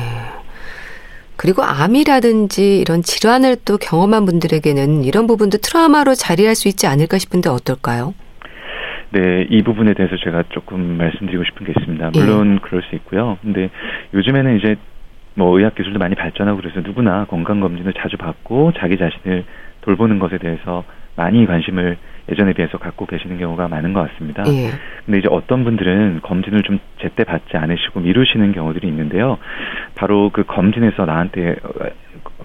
그리고 1.37 1.63
암이라든지 1.63 2.79
이런 2.79 3.01
질환을 3.01 3.57
또 3.65 3.77
경험한 3.77 4.25
분들에게는 4.25 5.03
이런 5.03 5.27
부분도 5.27 5.57
트라우마로 5.57 6.15
자리할 6.15 6.55
수 6.55 6.67
있지 6.67 6.87
않을까 6.87 7.17
싶은데 7.17 7.49
어떨까요? 7.49 8.13
네, 9.11 9.45
이 9.49 9.61
부분에 9.61 9.93
대해서 9.93 10.15
제가 10.17 10.43
조금 10.49 10.97
말씀드리고 10.97 11.43
싶은 11.43 11.65
게 11.65 11.73
있습니다. 11.77 12.11
물론 12.13 12.55
예. 12.55 12.59
그럴 12.61 12.81
수 12.83 12.95
있고요. 12.95 13.37
근데 13.41 13.69
요즘에는 14.13 14.57
이제 14.59 14.75
뭐 15.35 15.57
의학 15.57 15.75
기술도 15.75 15.99
많이 15.99 16.15
발전하고 16.15 16.57
그래서 16.57 16.79
누구나 16.81 17.25
건강 17.25 17.59
검진을 17.59 17.93
자주 17.93 18.17
받고 18.17 18.73
자기 18.77 18.97
자신을 18.97 19.43
돌보는 19.85 20.19
것에 20.19 20.37
대해서 20.37 20.83
많이 21.15 21.45
관심을 21.45 21.97
예전에 22.29 22.53
비해서 22.53 22.77
갖고 22.77 23.05
계시는 23.05 23.37
경우가 23.37 23.67
많은 23.67 23.93
것 23.93 24.09
같습니다. 24.09 24.43
예. 24.47 24.71
근데 25.05 25.19
이제 25.19 25.27
어떤 25.29 25.63
분들은 25.63 26.21
검진을 26.23 26.63
좀 26.63 26.79
제때 26.99 27.23
받지 27.23 27.55
않으시고 27.55 27.99
미루시는 27.99 28.51
경우들이 28.51 28.87
있는데요. 28.87 29.37
바로 29.93 30.31
그 30.33 30.43
검진에서 30.43 31.05
나한테 31.05 31.55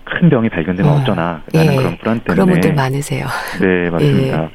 큰 0.05 0.29
병이 0.29 0.51
발견되면 0.51 0.93
어. 0.93 1.05
쩌나 1.05 1.43
라는 1.53 1.73
예. 1.73 1.77
그런 1.77 1.97
불안 1.97 2.21
때문에 2.21 2.35
그런 2.35 2.47
분들 2.49 2.75
많으세요. 2.75 3.27
네, 3.61 3.91
맞습니다. 3.91 4.43
예. 4.45 4.49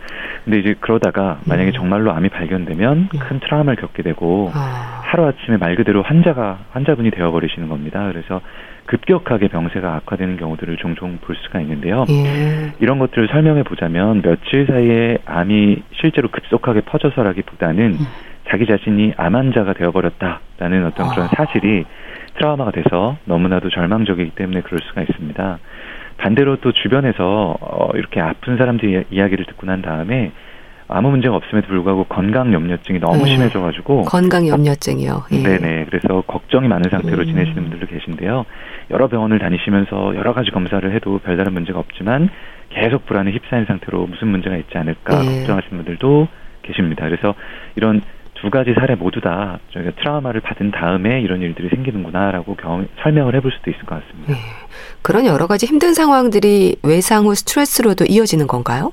근데 0.43 0.59
이제 0.59 0.75
그러다가 0.79 1.39
만약에 1.45 1.71
음. 1.71 1.73
정말로 1.73 2.11
암이 2.11 2.29
발견되면 2.29 3.09
음. 3.11 3.19
큰 3.19 3.39
트라우마를 3.39 3.81
겪게 3.81 4.03
되고 4.03 4.51
아. 4.53 5.01
하루 5.03 5.25
아침에 5.25 5.57
말 5.57 5.75
그대로 5.75 6.03
환자가 6.03 6.59
환자분이 6.71 7.09
되어 7.11 7.31
버리시는 7.31 7.67
겁니다. 7.67 8.07
그래서 8.11 8.41
급격하게 8.85 9.47
병세가 9.47 9.95
악화되는 9.95 10.37
경우들을 10.37 10.77
종종 10.77 11.17
볼 11.17 11.35
수가 11.35 11.59
있는데요. 11.61 12.05
예. 12.09 12.73
이런 12.79 12.99
것들을 12.99 13.27
설명해 13.29 13.63
보자면 13.63 14.21
며칠 14.21 14.67
사이에 14.67 15.17
암이 15.25 15.83
실제로 15.99 16.29
급속하게 16.29 16.81
퍼져서라기보다는 16.81 17.83
음. 17.93 18.07
자기 18.49 18.65
자신이 18.67 19.13
암 19.17 19.35
환자가 19.35 19.73
되어버렸다라는 19.73 20.85
어떤 20.85 21.09
그런 21.09 21.25
아. 21.25 21.29
사실이 21.35 21.85
트라우마가 22.35 22.71
돼서 22.71 23.17
너무나도 23.25 23.69
절망적이기 23.69 24.31
때문에 24.31 24.61
그럴 24.61 24.79
수가 24.83 25.01
있습니다. 25.01 25.59
반대로 26.17 26.57
또 26.57 26.71
주변에서 26.71 27.57
어, 27.59 27.89
이렇게 27.95 28.21
아픈 28.21 28.57
사람들 28.57 29.05
이야기를 29.09 29.45
듣고 29.45 29.65
난 29.65 29.81
다음에 29.81 30.31
아무 30.87 31.09
문제가 31.09 31.35
없음에도 31.35 31.67
불구하고 31.67 32.03
건강 32.05 32.53
염려증이 32.53 32.99
너무 32.99 33.23
네. 33.23 33.31
심해져가지고 33.31 34.03
건강 34.03 34.47
염려증이요. 34.47 35.23
예. 35.31 35.43
네네. 35.43 35.85
그래서 35.85 36.21
걱정이 36.27 36.67
많은 36.67 36.89
상태로 36.91 37.23
음. 37.23 37.25
지내시는 37.25 37.55
분들도 37.55 37.87
계신데요. 37.87 38.45
여러 38.91 39.07
병원을 39.07 39.39
다니시면서 39.39 40.15
여러 40.15 40.33
가지 40.33 40.51
검사를 40.51 40.93
해도 40.93 41.19
별다른 41.19 41.53
문제가 41.53 41.79
없지만 41.79 42.29
계속 42.69 43.05
불안에 43.05 43.31
휩싸인 43.31 43.65
상태로 43.65 44.05
무슨 44.05 44.27
문제가 44.27 44.57
있지 44.57 44.77
않을까 44.77 45.21
네. 45.21 45.39
걱정하시는 45.39 45.83
분들도 45.83 46.27
계십니다. 46.61 47.05
그래서 47.05 47.33
이런 47.75 48.01
두 48.35 48.49
가지 48.51 48.73
사례 48.73 48.95
모두 48.95 49.21
다 49.21 49.59
저희가 49.73 49.91
트라우마를 49.91 50.41
받은 50.41 50.69
다음에 50.71 51.21
이런 51.21 51.41
일들이 51.41 51.69
생기는구나라고 51.69 52.55
경험, 52.55 52.87
설명을 53.01 53.33
해볼 53.35 53.51
수도 53.51 53.71
있을 53.71 53.81
것 53.85 54.03
같습니다. 54.03 54.33
네. 54.33 54.39
그런 55.01 55.25
여러 55.25 55.47
가지 55.47 55.65
힘든 55.65 55.93
상황들이 55.93 56.75
외상 56.83 57.25
후 57.25 57.33
스트레스로도 57.33 58.05
이어지는 58.05 58.45
건가요? 58.45 58.91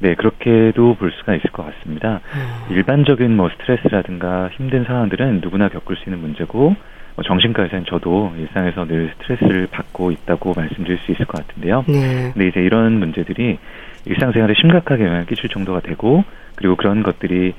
네, 0.00 0.14
그렇게도 0.14 0.94
볼 0.94 1.12
수가 1.12 1.34
있을 1.34 1.50
것 1.50 1.66
같습니다. 1.66 2.20
음. 2.34 2.74
일반적인 2.74 3.36
뭐 3.36 3.50
스트레스라든가 3.50 4.48
힘든 4.52 4.84
상황들은 4.84 5.40
누구나 5.42 5.68
겪을 5.68 5.96
수 5.96 6.04
있는 6.08 6.20
문제고 6.20 6.76
뭐 7.16 7.24
정신과 7.24 7.64
의사는 7.64 7.84
저도 7.86 8.32
일상에서 8.38 8.86
늘 8.86 9.10
스트레스를 9.14 9.66
받고 9.72 10.12
있다고 10.12 10.54
말씀드릴 10.54 10.98
수 10.98 11.10
있을 11.10 11.26
것 11.26 11.44
같은데요. 11.44 11.84
네. 11.88 12.30
근데 12.32 12.48
이제 12.48 12.60
이런 12.60 13.00
문제들이 13.00 13.58
일상생활에 14.06 14.54
심각하게 14.54 15.04
영향을 15.04 15.26
끼칠 15.26 15.50
정도가 15.50 15.80
되고 15.80 16.22
그리고 16.54 16.76
그런 16.76 17.02
것들이 17.02 17.54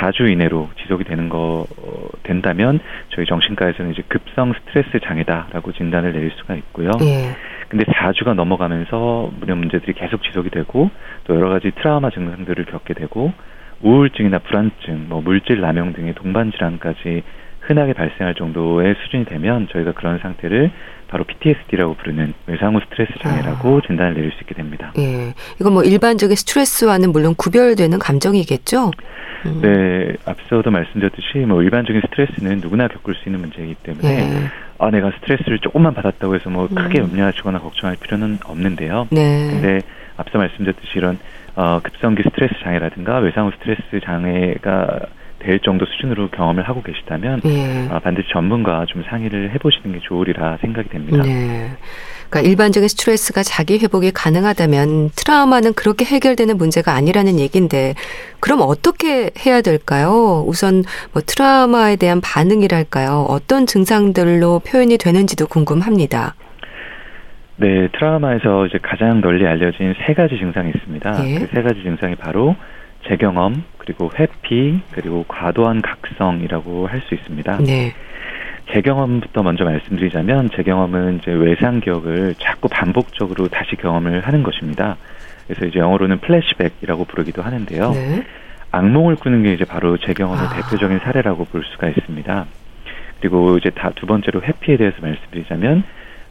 4주 0.00 0.30
이내로 0.30 0.70
지속이 0.82 1.04
되는 1.04 1.28
거 1.28 1.66
어, 1.78 2.08
된다면 2.22 2.80
저희 3.10 3.26
정신과에서는 3.26 3.92
이제 3.92 4.02
급성 4.08 4.52
스트레스 4.52 4.98
장애다라고 5.00 5.72
진단을 5.72 6.12
내릴 6.12 6.30
수가 6.36 6.54
있고요. 6.54 6.90
네. 7.00 7.34
근데 7.68 7.84
4주가 7.84 8.34
넘어가면서 8.34 9.32
이런 9.42 9.58
문제들이 9.58 9.94
계속 9.94 10.22
지속이 10.22 10.50
되고 10.50 10.90
또 11.24 11.34
여러 11.34 11.48
가지 11.48 11.70
트라우마 11.72 12.10
증상들을 12.10 12.64
겪게 12.66 12.94
되고 12.94 13.32
우울증이나 13.82 14.38
불안증, 14.38 15.08
뭐 15.08 15.20
물질 15.20 15.60
남용 15.60 15.92
등의 15.92 16.14
동반 16.14 16.52
질환까지 16.52 17.22
흔하게 17.60 17.94
발생할 17.94 18.34
정도의 18.34 18.94
수준이 19.02 19.24
되면 19.24 19.68
저희가 19.68 19.92
그런 19.92 20.18
상태를 20.18 20.70
바로 21.14 21.22
PTSD라고 21.22 21.94
부르는 21.94 22.34
외상 22.48 22.74
후 22.74 22.80
스트레스 22.80 23.12
장애라고 23.22 23.78
아. 23.78 23.80
진단을 23.86 24.14
내릴 24.14 24.32
수 24.32 24.38
있게 24.40 24.52
됩니다. 24.56 24.92
예. 24.98 25.32
이건 25.60 25.74
뭐 25.74 25.84
일반적인 25.84 26.34
스트레스와는 26.34 27.12
물론 27.12 27.36
구별되는 27.36 28.00
감정이겠죠? 28.00 28.90
음. 29.46 29.60
네, 29.62 30.16
앞서도 30.24 30.72
말씀드렸듯이 30.72 31.38
뭐 31.46 31.62
일반적인 31.62 32.02
스트레스는 32.06 32.58
누구나 32.58 32.88
겪을 32.88 33.14
수 33.14 33.28
있는 33.28 33.42
문제이기 33.42 33.76
때문에 33.84 34.08
예. 34.08 34.50
아 34.78 34.90
내가 34.90 35.12
스트레스를 35.20 35.60
조금만 35.60 35.94
받았다고 35.94 36.34
해서 36.34 36.50
뭐 36.50 36.66
크게 36.66 36.98
음. 36.98 37.10
염려하시거나 37.10 37.60
걱정할 37.60 37.96
필요는 38.00 38.38
없는데요. 38.44 39.06
네. 39.12 39.50
근데 39.52 39.80
앞서 40.16 40.38
말씀드렸듯이 40.38 40.94
이런 40.96 41.20
어, 41.54 41.78
급성기 41.80 42.24
스트레스 42.24 42.54
장애라든가 42.64 43.18
외상 43.18 43.46
후 43.46 43.52
스트레스 43.60 44.04
장애가 44.04 44.98
될 45.44 45.60
정도 45.60 45.84
수준으로 45.84 46.30
경험을 46.30 46.66
하고 46.66 46.82
계시다면 46.82 47.42
예. 47.44 47.88
아, 47.90 47.98
반드시 47.98 48.28
전문가와 48.32 48.86
좀 48.86 49.02
상의를 49.08 49.52
해보시는 49.54 49.92
게 49.92 50.00
좋으리라 50.00 50.58
생각이 50.60 50.88
됩니다. 50.88 51.22
네. 51.22 51.70
그러니까 52.30 52.50
일반적인 52.50 52.88
스트레스가 52.88 53.42
자기 53.42 53.78
회복이 53.78 54.10
가능하다면 54.12 55.10
트라우마는 55.14 55.74
그렇게 55.74 56.04
해결되는 56.04 56.56
문제가 56.56 56.94
아니라는 56.94 57.38
얘기인데 57.38 57.94
그럼 58.40 58.60
어떻게 58.62 59.30
해야 59.44 59.60
될까요? 59.60 60.44
우선 60.46 60.82
뭐 61.12 61.22
트라우마에 61.24 61.96
대한 61.96 62.20
반응이랄까요? 62.20 63.26
어떤 63.28 63.66
증상들로 63.66 64.60
표현이 64.60 64.96
되는지도 64.98 65.46
궁금합니다. 65.46 66.34
네, 67.56 67.88
트라우마에서 67.92 68.66
이제 68.66 68.78
가장 68.82 69.20
널리 69.20 69.46
알려진 69.46 69.94
세 70.06 70.14
가지 70.14 70.36
증상이 70.38 70.72
있습니다. 70.74 71.28
예. 71.28 71.38
그세 71.38 71.62
가지 71.62 71.82
증상이 71.82 72.16
바로 72.16 72.56
재경험, 73.08 73.62
그리고 73.84 74.10
회피, 74.18 74.80
그리고 74.92 75.24
과도한 75.28 75.82
각성이라고 75.82 76.86
할 76.86 77.02
수 77.02 77.14
있습니다. 77.14 77.58
네. 77.58 77.92
재경험부터 78.72 79.42
먼저 79.42 79.64
말씀드리자면 79.64 80.48
재경험은 80.56 81.18
이제 81.18 81.30
외상 81.32 81.80
기억을 81.80 82.34
자꾸 82.38 82.68
반복적으로 82.68 83.48
다시 83.48 83.76
경험을 83.76 84.20
하는 84.20 84.42
것입니다. 84.42 84.96
그래서 85.46 85.66
이제 85.66 85.78
영어로는 85.80 86.20
플래시백이라고 86.20 87.04
부르기도 87.04 87.42
하는데요. 87.42 87.90
네. 87.90 88.24
악몽을 88.72 89.16
꾸는 89.16 89.42
게 89.42 89.52
이제 89.52 89.64
바로 89.66 89.98
재경험의 89.98 90.46
아. 90.46 90.54
대표적인 90.54 91.00
사례라고 91.00 91.44
볼 91.44 91.62
수가 91.64 91.88
있습니다. 91.88 92.46
그리고 93.20 93.58
이제 93.58 93.70
다 93.70 93.90
두 93.94 94.06
번째로 94.06 94.40
회피에 94.42 94.78
대해서 94.78 94.96
말씀드리자면 95.02 95.84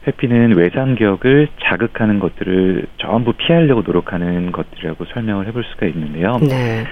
회피는 0.06 0.56
외상 0.56 0.96
기억을 0.96 1.48
자극하는 1.62 2.18
것들을 2.18 2.86
전부 2.98 3.32
피하려고 3.32 3.82
노력하는 3.86 4.50
것들이라고 4.52 5.04
설명을 5.06 5.46
해볼 5.46 5.64
수가 5.64 5.86
있는데요. 5.86 6.38
네. 6.42 6.84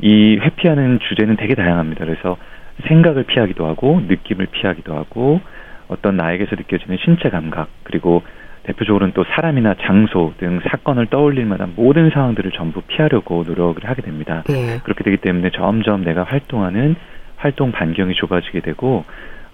이 0.00 0.38
회피하는 0.40 1.00
주제는 1.08 1.36
되게 1.36 1.54
다양합니다. 1.54 2.04
그래서 2.04 2.36
생각을 2.86 3.24
피하기도 3.24 3.66
하고 3.66 4.00
느낌을 4.06 4.46
피하기도 4.46 4.94
하고 4.94 5.40
어떤 5.88 6.16
나에게서 6.16 6.54
느껴지는 6.56 6.98
신체 7.04 7.30
감각 7.30 7.68
그리고 7.82 8.22
대표적으로는 8.64 9.12
또 9.14 9.24
사람이나 9.24 9.74
장소 9.80 10.34
등 10.38 10.60
사건을 10.68 11.06
떠올릴 11.06 11.46
만한 11.46 11.72
모든 11.74 12.10
상황들을 12.10 12.52
전부 12.52 12.82
피하려고 12.82 13.42
노력을 13.46 13.82
하게 13.82 14.02
됩니다. 14.02 14.44
예. 14.50 14.78
그렇게 14.84 15.04
되기 15.04 15.16
때문에 15.16 15.50
점점 15.50 16.04
내가 16.04 16.24
활동하는 16.24 16.94
활동 17.36 17.72
반경이 17.72 18.14
좁아지게 18.14 18.60
되고 18.60 19.04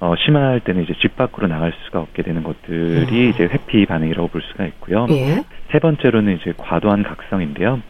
어, 0.00 0.14
심할 0.18 0.60
때는 0.60 0.82
이제 0.82 0.94
집 1.00 1.16
밖으로 1.16 1.46
나갈 1.46 1.72
수가 1.84 2.00
없게 2.00 2.22
되는 2.22 2.42
것들이 2.42 3.26
음. 3.26 3.30
이제 3.30 3.44
회피 3.44 3.86
반응이라고 3.86 4.28
볼 4.28 4.42
수가 4.42 4.66
있고요. 4.66 5.06
예. 5.10 5.44
세 5.70 5.78
번째로는 5.78 6.38
이제 6.40 6.52
과도한 6.56 7.04
각성인데요. 7.04 7.80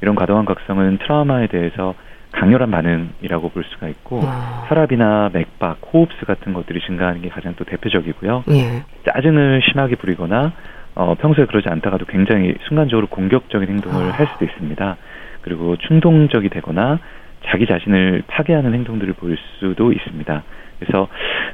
이런 0.00 0.14
과도한 0.14 0.44
각성은 0.44 0.98
트라우마에 0.98 1.46
대해서 1.48 1.94
강렬한 2.32 2.70
반응이라고 2.70 3.48
볼 3.48 3.64
수가 3.64 3.88
있고 3.88 4.18
와. 4.18 4.64
혈압이나 4.68 5.30
맥박, 5.32 5.78
호흡수 5.92 6.26
같은 6.26 6.52
것들이 6.52 6.80
증가하는 6.86 7.22
게 7.22 7.28
가장 7.28 7.54
또 7.56 7.64
대표적이고요. 7.64 8.44
예. 8.50 8.82
짜증을 9.10 9.62
심하게 9.70 9.96
부리거나 9.96 10.52
어, 10.96 11.14
평소에 11.14 11.46
그러지 11.46 11.68
않다가도 11.68 12.06
굉장히 12.06 12.54
순간적으로 12.68 13.06
공격적인 13.06 13.68
행동을 13.68 14.10
아. 14.10 14.12
할 14.12 14.26
수도 14.26 14.44
있습니다. 14.44 14.96
그리고 15.42 15.76
충동적이 15.76 16.48
되거나 16.48 16.98
자기 17.46 17.66
자신을 17.66 18.24
파괴하는 18.26 18.74
행동들을 18.74 19.14
보일 19.14 19.36
수도 19.58 19.92
있습니다. 19.92 20.42
그래서 20.80 21.08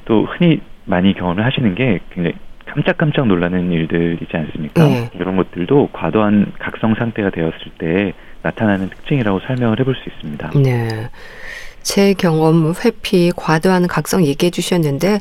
또 0.06 0.24
흔히 0.24 0.60
많이 0.84 1.12
경험을 1.12 1.44
하시는 1.44 1.74
게 1.74 2.00
굉장히 2.10 2.36
깜짝깜짝 2.72 3.26
놀라는 3.26 3.70
일들이지 3.70 4.34
않습니까? 4.34 4.84
네. 4.84 5.10
이런 5.14 5.36
것들도 5.36 5.90
과도한 5.92 6.52
각성 6.58 6.94
상태가 6.94 7.30
되었을 7.30 7.58
때 7.78 8.14
나타나는 8.42 8.88
특징이라고 8.88 9.40
설명을 9.46 9.78
해볼 9.80 9.94
수 9.94 10.08
있습니다. 10.08 10.50
네. 10.62 11.10
제 11.82 12.14
경험 12.14 12.72
회피 12.84 13.32
과도한 13.34 13.88
각성 13.88 14.24
얘기해 14.24 14.50
주셨는데 14.50 15.20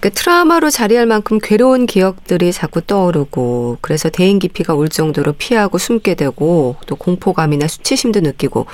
그 0.00 0.10
트라우마로 0.10 0.70
자리할 0.70 1.04
만큼 1.04 1.38
괴로운 1.42 1.86
기억들이 1.86 2.52
자꾸 2.52 2.80
떠오르고 2.80 3.78
그래서 3.80 4.08
대인 4.08 4.38
기피가 4.38 4.74
올 4.74 4.88
정도로 4.88 5.32
피하고 5.32 5.78
숨게 5.78 6.14
되고 6.14 6.76
또 6.86 6.94
공포감이나 6.96 7.66
수치심도 7.66 8.20
느끼고 8.20 8.66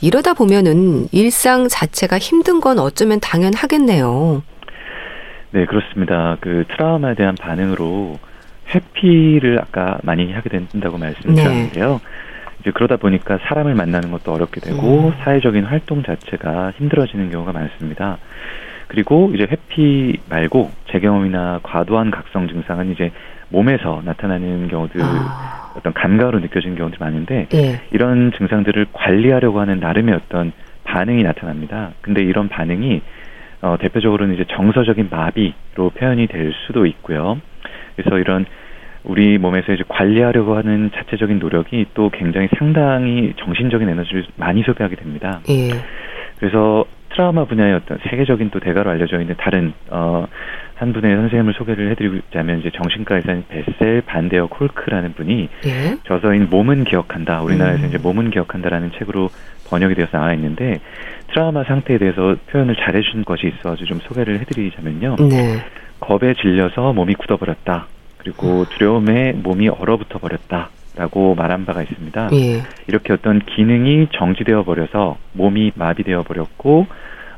이러다 0.00 0.32
보면은 0.32 1.08
일상 1.12 1.68
자체가 1.68 2.18
힘든 2.18 2.60
건 2.60 2.78
어쩌면 2.78 3.20
당연하겠네요. 3.20 4.42
네, 5.52 5.66
그렇습니다. 5.66 6.36
그 6.40 6.64
트라우마에 6.68 7.14
대한 7.14 7.34
반응으로 7.34 8.18
회피를 8.72 9.58
아까 9.60 9.98
많이 10.02 10.32
하게 10.32 10.48
된다고 10.48 10.96
말씀드렸는데요. 10.96 11.92
네. 11.92 11.98
이제 12.60 12.70
그러다 12.72 12.96
보니까 12.96 13.38
사람을 13.42 13.74
만나는 13.74 14.12
것도 14.12 14.32
어렵게 14.32 14.60
되고 14.60 15.08
음. 15.08 15.12
사회적인 15.24 15.64
활동 15.64 16.02
자체가 16.02 16.72
힘들어지는 16.76 17.30
경우가 17.30 17.52
많습니다. 17.52 18.18
그리고 18.86 19.30
이제 19.34 19.46
회피 19.50 20.18
말고 20.28 20.70
재경험이나 20.90 21.60
과도한 21.62 22.10
각성 22.10 22.48
증상은 22.48 22.92
이제 22.92 23.10
몸에서 23.48 24.02
나타나는 24.04 24.68
경우들 24.68 25.00
아. 25.02 25.72
어떤 25.76 25.92
감각으로 25.92 26.40
느껴지는 26.40 26.76
경우들이 26.76 26.98
많은데 27.00 27.46
예. 27.54 27.80
이런 27.92 28.32
증상들을 28.36 28.86
관리하려고 28.92 29.60
하는 29.60 29.80
나름의 29.80 30.14
어떤 30.14 30.52
반응이 30.84 31.22
나타납니다. 31.22 31.90
근데 32.00 32.22
이런 32.22 32.48
반응이 32.48 33.00
어, 33.62 33.76
대표적으로는 33.78 34.34
이제 34.34 34.44
정서적인 34.48 35.08
마비로 35.10 35.90
표현이 35.94 36.26
될 36.28 36.52
수도 36.66 36.86
있고요. 36.86 37.40
그래서 37.96 38.18
이런 38.18 38.46
우리 39.04 39.38
몸에서 39.38 39.72
이제 39.72 39.84
관리하려고 39.88 40.56
하는 40.56 40.90
자체적인 40.94 41.38
노력이 41.38 41.86
또 41.94 42.10
굉장히 42.10 42.48
상당히 42.58 43.32
정신적인 43.38 43.88
에너지를 43.88 44.26
많이 44.36 44.62
소비하게 44.62 44.96
됩니다. 44.96 45.40
예. 45.48 45.70
그래서 46.38 46.84
트라우마 47.10 47.44
분야의 47.44 47.74
어떤 47.74 47.98
세계적인 48.08 48.50
또 48.50 48.60
대가로 48.60 48.90
알려져 48.90 49.20
있는 49.20 49.34
다른 49.36 49.72
어, 49.90 50.26
한 50.76 50.92
분의 50.92 51.14
선생님을 51.14 51.54
소개를 51.54 51.90
해드리자면 51.90 52.60
이제 52.60 52.70
정신과 52.70 53.16
의사인 53.16 53.44
베셀 53.48 54.02
반데어 54.02 54.46
콜크라는 54.46 55.14
분이 55.14 55.48
예? 55.66 55.96
저서인 56.04 56.48
몸은 56.48 56.84
기억한다 56.84 57.42
우리나라에서 57.42 57.82
음. 57.82 57.88
이제 57.88 57.98
몸은 57.98 58.30
기억한다라는 58.30 58.92
책으로 58.98 59.28
번역이 59.70 59.94
되어서 59.94 60.18
나와 60.18 60.34
있는데 60.34 60.80
트라우마 61.28 61.64
상태에 61.64 61.98
대해서 61.98 62.36
표현을 62.50 62.76
잘해준 62.76 63.24
것이 63.24 63.46
있어서 63.48 63.84
좀 63.84 63.98
소개를 64.00 64.40
해드리자면요. 64.40 65.16
네. 65.30 65.58
겁에 66.00 66.34
질려서 66.34 66.92
몸이 66.92 67.14
굳어버렸다. 67.14 67.86
그리고 68.18 68.66
두려움에 68.66 69.32
몸이 69.32 69.68
얼어붙어 69.68 70.18
버렸다 70.18 70.68
라고 70.96 71.34
말한 71.34 71.64
바가 71.64 71.82
있습니다. 71.82 72.30
예. 72.32 72.62
이렇게 72.86 73.12
어떤 73.12 73.38
기능이 73.38 74.08
정지되어 74.12 74.64
버려서 74.64 75.16
몸이 75.32 75.72
마비되어 75.74 76.24
버렸고 76.24 76.86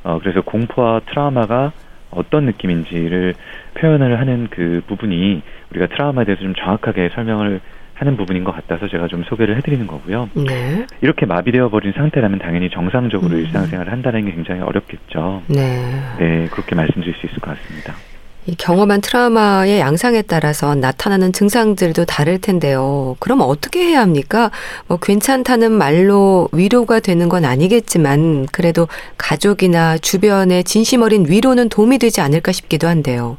어 0.05 0.19
그래서 0.21 0.41
공포와 0.41 1.03
트라우마가 1.07 1.73
어떤 2.11 2.45
느낌인지를 2.47 3.35
표현을 3.75 4.19
하는 4.19 4.49
그 4.51 4.83
부분이 4.87 5.43
우리가 5.71 5.87
트라우마에 5.89 6.25
대해서 6.25 6.43
좀 6.43 6.55
정확하게 6.55 7.11
설명을 7.15 7.61
하는 8.03 8.17
부분인 8.17 8.43
것 8.43 8.53
같아서 8.53 8.89
제가 8.89 9.07
좀 9.07 9.23
소개를 9.23 9.57
해드리는 9.59 9.87
거고요. 9.87 10.29
네. 10.35 10.87
이렇게 11.03 11.25
마비되어 11.25 11.69
버린 11.71 11.93
상태라면 11.93 12.41
당연히 12.41 12.69
정상적으로 12.69 13.37
음. 13.37 13.39
일상생활을 13.39 13.93
한다는 13.93 14.25
게 14.25 14.33
굉장히 14.33 14.61
어렵겠죠. 14.61 15.43
네. 15.47 16.03
네, 16.19 16.49
그렇게 16.51 16.75
말씀드릴 16.75 17.15
수 17.15 17.27
있을 17.27 17.39
것 17.39 17.57
같습니다. 17.57 17.95
이 18.47 18.57
경험한 18.57 19.03
트라우마의 19.03 19.79
양상에 19.79 20.23
따라서 20.23 20.75
나타나는 20.75 21.33
증상들도 21.33 22.07
다를 22.07 22.41
텐데요. 22.41 23.15
그럼 23.21 23.41
어떻게 23.41 23.85
해야 23.85 24.01
합니까? 24.01 24.51
뭐 24.89 24.99
괜찮다는 25.01 25.71
말로 25.71 26.49
위로가 26.51 26.99
되는 26.99 27.29
건 27.29 27.45
아니겠지만 27.45 28.47
그래도 28.51 28.89
가족이나 29.17 29.97
주변의 29.97 30.65
진심 30.65 31.03
어린 31.03 31.25
위로는 31.29 31.69
도움이 31.69 31.99
되지 31.99 32.21
않을까 32.21 32.51
싶기도 32.51 32.89
한데요. 32.89 33.37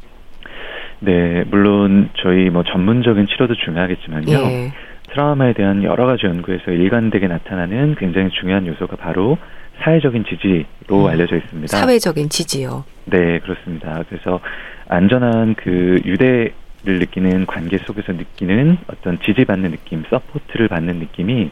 네, 1.04 1.44
물론 1.50 2.08
저희 2.22 2.48
뭐 2.50 2.62
전문적인 2.62 3.26
치료도 3.26 3.54
중요하겠지만요. 3.54 4.32
예. 4.32 4.72
트라우마에 5.10 5.52
대한 5.52 5.82
여러 5.84 6.06
가지 6.06 6.26
연구에서 6.26 6.70
일관되게 6.70 7.28
나타나는 7.28 7.94
굉장히 7.96 8.30
중요한 8.30 8.66
요소가 8.66 8.96
바로 8.96 9.36
사회적인 9.82 10.24
지지로 10.24 11.04
음, 11.04 11.06
알려져 11.06 11.36
있습니다. 11.36 11.76
사회적인 11.76 12.30
지지요. 12.30 12.84
네, 13.04 13.38
그렇습니다. 13.40 14.02
그래서 14.08 14.40
안전한 14.88 15.54
그 15.54 16.00
유대 16.04 16.52
를 16.86 16.98
느끼는 16.98 17.46
관계 17.46 17.78
속에서 17.78 18.12
느끼는 18.12 18.76
어떤 18.88 19.18
지지받는 19.20 19.70
느낌, 19.70 20.04
support를 20.10 20.68
받는 20.68 20.96
느낌이 20.96 21.50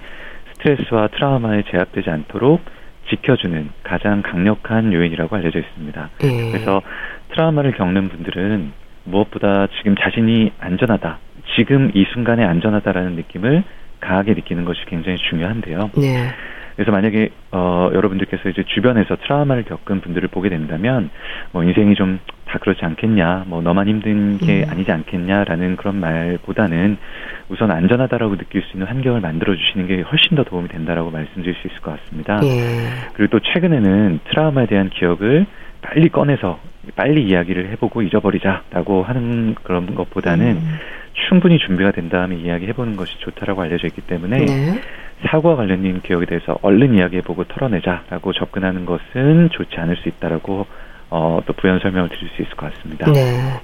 스트레스와 0.53 1.09
트라우마에 1.09 1.63
제압되지 1.71 2.11
않도록 2.11 2.61
지켜주는 3.09 3.71
가장 3.83 4.21
강력한 4.21 4.93
요인이라고 4.93 5.35
알려져 5.35 5.61
있습니다. 5.61 6.11
예. 6.25 6.51
그래서 6.51 6.83
트라우마를 7.31 7.73
겪는 7.73 8.11
분들은 8.11 8.73
무엇보다 9.05 9.69
지금 9.79 9.95
자신이 9.97 10.53
안전하다, 10.61 11.19
지금 11.57 11.91
이 11.95 12.05
순간에 12.13 12.45
안전하다라는 12.45 13.13
느낌을 13.17 13.65
강하게 14.01 14.35
느끼는 14.35 14.65
것이 14.65 14.81
굉장히 14.87 15.19
중요한데요. 15.19 15.91
네. 15.97 16.29
그래서 16.75 16.91
만약에 16.91 17.29
어 17.51 17.91
여러분들께서 17.93 18.49
이제 18.49 18.65
주변에서 18.67 19.17
트라우마를 19.17 19.65
겪은 19.65 20.01
분들을 20.01 20.29
보게 20.29 20.49
된다면 20.49 21.11
뭐 21.53 21.63
인생이 21.63 21.95
좀 21.95 22.19
다 22.53 22.59
그렇지 22.59 22.85
않겠냐, 22.85 23.45
뭐 23.47 23.63
너만 23.63 23.89
힘든 23.89 24.37
게 24.37 24.65
음. 24.65 24.71
아니지 24.71 24.93
않겠냐라는 24.93 25.77
그런 25.77 25.99
말보다는 26.01 26.99
우선 27.49 27.71
안전하다라고 27.71 28.37
느낄 28.37 28.61
수 28.63 28.77
있는 28.77 28.87
환경을 28.87 29.23
만들어 29.23 29.57
주시는 29.57 29.87
게 29.87 30.03
훨씬 30.03 30.37
더 30.37 30.45
도움이 30.45 30.69
된다라고 30.69 31.11
말씀드릴 31.11 31.55
수 31.55 31.67
있을 31.67 31.81
것 31.81 31.99
같습니다. 31.99 32.41
예. 32.43 32.91
그리고 33.15 33.39
또 33.39 33.41
최근에는 33.41 34.21
트라우마에 34.29 34.67
대한 34.67 34.91
기억을 34.91 35.47
빨리 35.83 36.09
꺼내서 36.09 36.59
빨리 36.97 37.25
이야기를 37.25 37.71
해보고 37.73 38.03
잊어버리자라고 38.03 39.03
하는 39.03 39.55
그런 39.63 39.95
것보다는 39.95 40.47
음. 40.47 40.79
충분히 41.29 41.59
준비가 41.59 41.91
된 41.93 42.09
다음에 42.09 42.37
이야기해보는 42.37 42.97
것이 42.97 43.19
좋다라고 43.19 43.63
알려져 43.63 43.87
있기 43.89 44.01
때문에 44.03 44.45
네. 44.45 44.81
사고와 45.27 45.57
관련된 45.57 46.01
기억에 46.01 46.25
대해서 46.27 46.59
얼른 46.63 46.95
이야기해보고 46.95 47.45
털어내자라고 47.45 48.33
접근하는 48.33 48.87
것은 48.87 49.51
좋지 49.53 49.77
않을 49.77 49.97
수 49.97 50.09
있다라고 50.09 50.67
어, 51.11 51.41
또 51.45 51.53
부연 51.53 51.79
설명을 51.81 52.09
드릴 52.09 52.31
수 52.31 52.43
있을 52.43 52.57
것 52.57 52.73
같습니다. 52.73 53.13
네. 53.13 53.61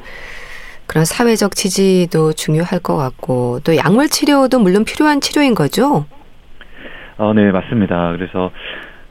그런 0.87 1.05
사회적 1.05 1.55
지지도 1.55 2.33
중요할 2.33 2.81
것 2.81 2.97
같고 2.97 3.61
또 3.65 3.77
약물 3.77 4.09
치료도 4.09 4.59
물론 4.59 4.85
필요한 4.85 5.21
치료인 5.21 5.55
거죠? 5.55 6.07
어, 7.17 7.33
네 7.35 7.51
맞습니다. 7.51 8.13
그래서 8.13 8.51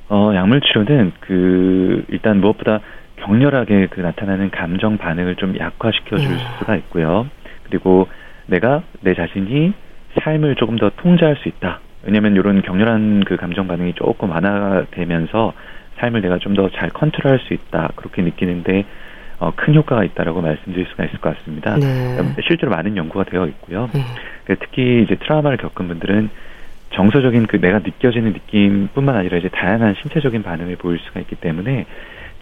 어, 0.09 0.31
약물 0.33 0.61
치료는 0.61 1.11
그 1.19 2.05
일단 2.09 2.39
무엇보다 2.39 2.79
격렬하게 3.27 3.87
그 3.91 3.99
나타나는 3.99 4.51
감정 4.51 4.97
반응을 4.97 5.35
좀 5.35 5.57
약화시켜 5.57 6.17
줄 6.17 6.29
네. 6.29 6.37
수가 6.59 6.75
있고요. 6.77 7.27
그리고 7.63 8.07
내가 8.47 8.83
내 9.01 9.13
자신이 9.13 9.73
삶을 10.21 10.55
조금 10.55 10.77
더 10.77 10.89
통제할 10.95 11.35
수 11.35 11.49
있다. 11.49 11.79
왜냐하면 12.03 12.35
이런 12.35 12.61
격렬한 12.61 13.25
그 13.25 13.35
감정 13.35 13.67
반응이 13.67 13.93
조금 13.93 14.29
완화되면서 14.31 15.53
삶을 15.99 16.21
내가 16.21 16.37
좀 16.37 16.53
더 16.55 16.69
잘 16.69 16.89
컨트롤할 16.89 17.39
수 17.39 17.53
있다 17.53 17.89
그렇게 17.95 18.21
느끼는데 18.21 18.85
어, 19.39 19.51
큰 19.55 19.75
효과가 19.75 20.03
있다라고 20.05 20.41
말씀드릴 20.41 20.87
수가 20.87 21.05
있을 21.05 21.19
것 21.19 21.37
같습니다. 21.37 21.75
네. 21.75 22.17
실제로 22.47 22.71
많은 22.71 22.95
연구가 22.95 23.25
되어 23.25 23.45
있고요. 23.47 23.89
네. 23.93 24.01
그 24.45 24.55
특히 24.57 25.03
이제 25.03 25.15
트라우마를 25.15 25.57
겪은 25.57 25.87
분들은 25.87 26.29
정서적인 26.93 27.47
그 27.47 27.59
내가 27.59 27.79
느껴지는 27.79 28.31
느낌뿐만 28.31 29.15
아니라 29.15 29.37
이제 29.37 29.49
다양한 29.49 29.95
신체적인 30.01 30.41
반응을 30.41 30.77
보일 30.77 30.99
수가 30.99 31.19
있기 31.19 31.35
때문에 31.35 31.85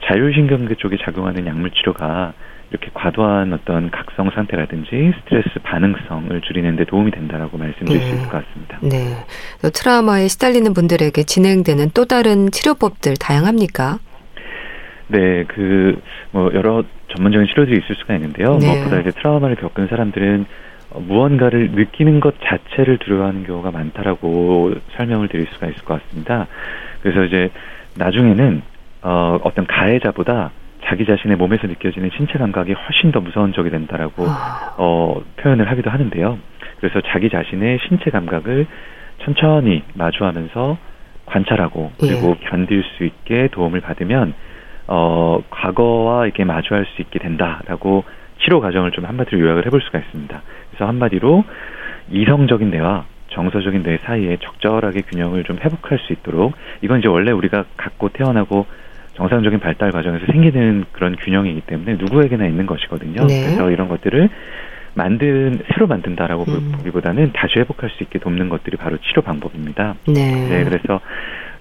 자율신경계 0.03 0.75
쪽에 0.75 0.97
작용하는 1.03 1.45
약물 1.45 1.71
치료가 1.71 2.33
이렇게 2.71 2.89
과도한 2.93 3.53
어떤 3.53 3.89
각성 3.91 4.29
상태라든지 4.31 5.13
스트레스 5.19 5.49
반응성을 5.63 6.41
줄이는 6.41 6.75
데 6.75 6.85
도움이 6.85 7.11
된다라고 7.11 7.57
말씀드릴 7.57 7.99
네. 7.99 8.05
수 8.05 8.15
있을 8.15 8.29
것 8.29 8.45
같습니다. 8.45 8.79
네. 8.81 9.69
트라우마에 9.71 10.27
시달리는 10.27 10.73
분들에게 10.73 11.23
진행되는 11.23 11.91
또 11.93 12.05
다른 12.05 12.49
치료법들 12.51 13.15
다양합니까? 13.17 13.99
네, 15.07 15.43
그, 15.47 16.01
뭐, 16.31 16.51
여러 16.53 16.83
전문적인 17.15 17.47
치료들이 17.47 17.77
있을 17.83 17.95
수가 17.95 18.15
있는데요. 18.15 18.57
네. 18.57 18.73
무엇보다 18.73 19.01
이제 19.01 19.11
트라우마를 19.11 19.55
겪은 19.57 19.87
사람들은 19.87 20.45
무언가를 20.95 21.71
느끼는 21.71 22.19
것 22.19 22.35
자체를 22.43 22.97
두려워하는 22.97 23.45
경우가 23.45 23.71
많다라고 23.71 24.73
설명을 24.95 25.27
드릴 25.27 25.45
수가 25.53 25.67
있을 25.67 25.83
것 25.83 26.01
같습니다. 26.01 26.47
그래서 27.01 27.23
이제 27.23 27.49
나중에는 27.95 28.61
어, 29.07 29.39
어떤 29.43 29.67
가해자보다 29.67 30.49
자기 30.83 31.05
자신의 31.05 31.37
몸에서 31.37 31.67
느껴지는 31.67 32.09
신체 32.17 32.39
감각이 32.39 32.73
훨씬 32.73 33.11
더 33.11 33.21
무서운 33.21 33.53
적이 33.53 33.69
된다라고 33.69 34.25
아. 34.27 34.73
어, 34.77 35.21
표현을 35.37 35.69
하기도 35.69 35.91
하는데요. 35.91 36.39
그래서 36.79 37.01
자기 37.11 37.29
자신의 37.29 37.79
신체 37.87 38.09
감각을 38.09 38.65
천천히 39.23 39.83
마주하면서 39.93 40.77
관찰하고 41.27 41.91
그리고 41.99 42.35
예. 42.41 42.49
견딜 42.49 42.83
수 42.97 43.03
있게 43.03 43.47
도움을 43.51 43.81
받으면 43.81 44.33
어, 44.87 45.39
과거와 45.51 46.25
이렇게 46.25 46.43
마주할 46.43 46.85
수 46.85 47.01
있게 47.03 47.19
된다라고 47.19 48.03
치료 48.41 48.59
과정을 48.59 48.91
좀 48.91 49.05
한마디로 49.05 49.39
요약을 49.39 49.67
해볼 49.67 49.81
수가 49.81 49.99
있습니다. 49.99 50.41
그래서 50.69 50.87
한마디로 50.87 51.43
이성적인 52.11 52.71
뇌와 52.71 53.05
정서적인 53.29 53.83
뇌 53.83 53.97
사이에 54.03 54.37
적절하게 54.37 55.01
균형을 55.01 55.43
좀 55.43 55.57
회복할 55.57 55.99
수 55.99 56.13
있도록 56.13 56.53
이건 56.81 56.99
이제 56.99 57.07
원래 57.07 57.31
우리가 57.31 57.65
갖고 57.77 58.09
태어나고 58.09 58.65
정상적인 59.15 59.59
발달 59.59 59.91
과정에서 59.91 60.25
생기는 60.27 60.85
그런 60.91 61.15
균형이기 61.15 61.61
때문에 61.61 61.95
누구에게나 61.95 62.45
있는 62.45 62.65
것이거든요. 62.65 63.25
네. 63.25 63.43
그래서 63.43 63.71
이런 63.71 63.87
것들을 63.87 64.29
만든 64.93 65.59
새로 65.73 65.87
만든다라고 65.87 66.43
음. 66.47 66.71
보기보다는 66.77 67.31
다시 67.33 67.59
회복할 67.59 67.89
수 67.89 68.03
있게 68.03 68.19
돕는 68.19 68.49
것들이 68.49 68.77
바로 68.77 68.97
치료 68.97 69.21
방법입니다. 69.21 69.95
네. 70.07 70.47
네 70.49 70.63
그래서 70.63 71.01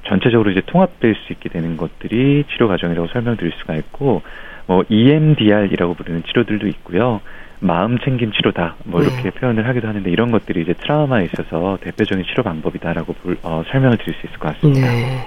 전체적으로 0.07 0.51
이제 0.51 0.62
통합될 0.67 1.14
수 1.14 1.33
있게 1.33 1.49
되는 1.49 1.77
것들이 1.77 2.45
치료 2.53 2.69
과정이라고 2.69 3.09
설명드릴 3.09 3.53
수가 3.59 3.75
있고 3.77 4.23
뭐 4.67 4.85
EMDR이라고 4.88 5.95
부르는 5.95 6.23
치료들도 6.25 6.67
있고요. 6.69 7.21
마음 7.61 7.99
챙김 7.99 8.33
치료다 8.33 8.77
뭐 8.85 9.03
이렇게 9.03 9.23
네. 9.23 9.31
표현을 9.31 9.67
하기도 9.67 9.88
하는데 9.88 10.11
이런 10.11 10.31
것들이 10.31 10.62
이제 10.62 10.75
트라우마에 10.75 11.25
있어서 11.25 11.79
대표적인 11.81 12.25
치료 12.27 12.43
방법이다라고 12.43 13.14
불, 13.14 13.38
어, 13.43 13.62
설명을 13.71 13.97
드릴 13.99 14.14
수 14.14 14.27
있을 14.27 14.38
것 14.38 14.55
같습니다. 14.55 14.87
네. 14.87 15.27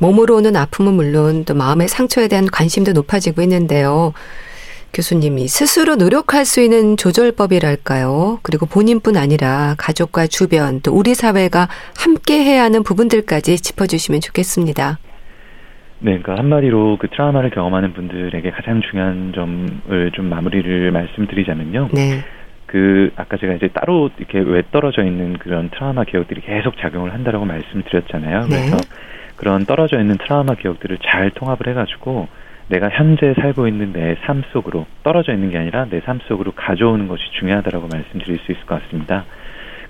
몸으로 0.00 0.36
오는 0.36 0.56
아픔은 0.56 0.94
물론 0.94 1.44
또 1.44 1.54
마음의 1.54 1.88
상처에 1.88 2.26
대한 2.28 2.46
관심도 2.46 2.92
높아지고 2.92 3.42
있는데요. 3.42 4.12
교수님이 4.92 5.46
스스로 5.46 5.94
노력할 5.94 6.44
수 6.44 6.60
있는 6.60 6.96
조절법이랄까요? 6.96 8.40
그리고 8.42 8.66
본인뿐 8.66 9.16
아니라 9.16 9.76
가족과 9.78 10.26
주변 10.26 10.80
또 10.80 10.92
우리 10.92 11.14
사회가 11.14 11.68
함께 11.96 12.42
해야 12.42 12.64
하는 12.64 12.82
부분들까지 12.82 13.58
짚어주시면 13.58 14.20
좋겠습니다. 14.20 14.98
네, 16.00 16.18
그러니까 16.18 16.36
한마디로 16.38 16.96
그 16.98 17.08
트라우마를 17.08 17.50
경험하는 17.50 17.92
분들에게 17.92 18.50
가장 18.50 18.80
중요한 18.90 19.32
점을 19.34 20.10
좀 20.14 20.24
마무리를 20.30 20.90
말씀드리자면요. 20.90 21.90
네. 21.92 22.24
그 22.66 23.10
아까 23.16 23.36
제가 23.36 23.54
이제 23.54 23.68
따로 23.68 24.10
이렇게 24.16 24.38
왜 24.38 24.62
떨어져 24.72 25.04
있는 25.04 25.38
그런 25.38 25.70
트라우마 25.70 26.04
기억들이 26.04 26.40
계속 26.40 26.78
작용을 26.78 27.12
한다라고 27.12 27.44
말씀드렸잖아요. 27.44 28.46
네. 28.46 28.48
그래서 28.48 28.76
그런 29.40 29.64
떨어져 29.64 29.98
있는 29.98 30.16
트라우마 30.18 30.54
기억들을 30.54 30.98
잘 31.02 31.30
통합을 31.30 31.66
해가지고 31.68 32.28
내가 32.68 32.88
현재 32.90 33.34
살고 33.34 33.66
있는 33.66 33.92
내 33.92 34.14
삶 34.26 34.42
속으로 34.52 34.86
떨어져 35.02 35.32
있는 35.32 35.50
게 35.50 35.58
아니라 35.58 35.86
내 35.86 36.00
삶 36.00 36.20
속으로 36.28 36.52
가져오는 36.52 37.08
것이 37.08 37.22
중요하다라고 37.38 37.88
말씀드릴 37.90 38.38
수 38.38 38.52
있을 38.52 38.66
것 38.66 38.82
같습니다. 38.82 39.24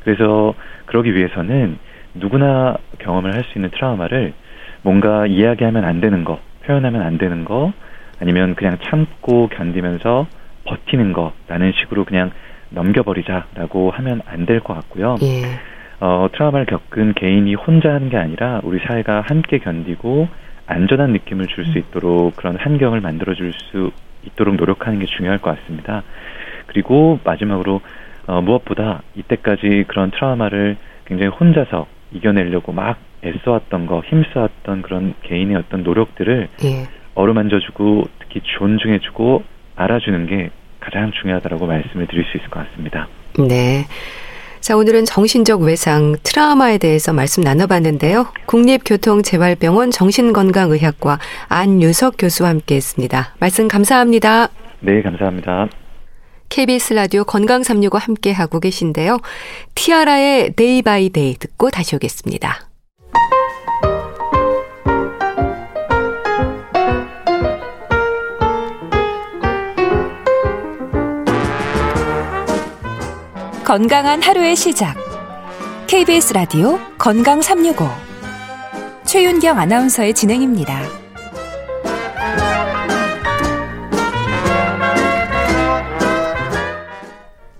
그래서 0.05 0.55
그러기 0.87 1.15
위해서는 1.15 1.79
누구나 2.15 2.77
경험을 3.01 3.35
할 3.35 3.43
수 3.45 3.59
있는 3.59 3.71
트라우마를 3.71 4.33
뭔가 4.83 5.27
이야기하면 5.27 5.85
안 5.85 6.01
되는 6.01 6.25
거, 6.25 6.39
표현하면 6.65 7.03
안 7.03 7.19
되는 7.19 7.45
거, 7.45 7.73
아니면 8.21 8.55
그냥 8.55 8.79
참고 8.85 9.49
견디면서 9.49 10.27
버티는 10.65 11.13
거라는 11.13 11.73
식으로 11.73 12.05
그냥 12.05 12.31
넘겨버리자라고 12.71 13.91
하면 13.91 14.23
안 14.27 14.47
될 14.47 14.61
것 14.61 14.75
같고요. 14.75 15.17
예. 15.23 15.43
어, 16.01 16.29
트라우마를 16.33 16.67
겪은 16.67 17.15
개인이 17.15 17.55
혼자 17.55 17.93
하는 17.93 18.09
게 18.09 18.17
아니라 18.17 18.61
우리 18.65 18.79
사회가 18.81 19.23
함께 19.27 19.59
견디고 19.59 20.29
안전한 20.67 21.13
느낌을 21.13 21.47
줄수 21.47 21.73
음. 21.73 21.79
있도록 21.79 22.37
그런 22.37 22.57
환경을 22.57 23.01
만들어 23.01 23.35
줄 23.35 23.53
수 23.53 23.91
있도록 24.25 24.57
노력하는 24.57 24.99
게 24.99 25.07
중요할 25.07 25.39
것 25.39 25.59
같습니다. 25.59 26.03
그리고 26.67 27.19
마지막으로 27.25 27.81
어, 28.27 28.41
무엇보다 28.43 29.03
이때까지 29.17 29.85
그런 29.89 30.11
트라우마를 30.11 30.77
굉장히 31.07 31.31
혼자서 31.31 31.87
이겨내려고 32.13 32.73
막 32.73 32.99
애써왔던 33.25 33.87
거, 33.87 34.03
힘써왔던 34.07 34.83
그런 34.83 35.15
개인의 35.23 35.57
어떤 35.57 35.83
노력들을 35.83 36.49
예. 36.65 36.87
어루만져주고 37.15 38.05
특히 38.21 38.41
존중해주고 38.59 39.43
알아주는 39.77 40.27
게 40.27 40.51
가장 40.81 41.11
중요하다고 41.13 41.67
말씀을 41.67 42.07
드릴 42.07 42.25
수 42.25 42.39
있을 42.39 42.49
것 42.49 42.67
같습니다. 42.69 43.09
네. 43.39 43.85
자, 44.71 44.77
오늘은 44.77 45.05
정신적 45.05 45.63
외상, 45.63 46.15
트라우마에 46.23 46.79
대해서 46.79 47.13
말씀 47.13 47.43
나눠봤는데요. 47.43 48.29
국립교통재활병원 48.47 49.91
정신건강의학과 49.91 51.19
안유석 51.49 52.15
교수와 52.17 52.51
함께 52.51 52.77
했습니다. 52.77 53.35
말씀 53.41 53.67
감사합니다. 53.67 54.47
네, 54.79 55.03
감사합니다. 55.03 55.71
KBS 56.51 56.93
라디오 56.93 57.25
건강365 57.25 57.99
함께 57.99 58.31
하고 58.31 58.61
계신데요. 58.61 59.19
티아라의 59.75 60.53
Day 60.53 60.83
by 60.83 61.09
Day 61.09 61.35
듣고 61.35 61.71
다시 61.71 61.97
오겠습니다. 61.97 62.70
건강한 73.71 74.21
하루의 74.21 74.57
시작. 74.57 74.97
KBS 75.87 76.33
라디오 76.33 76.77
건강 76.99 77.41
365. 77.41 77.87
최윤경 79.05 79.61
아나운서의 79.61 80.13
진행입니다. 80.13 80.83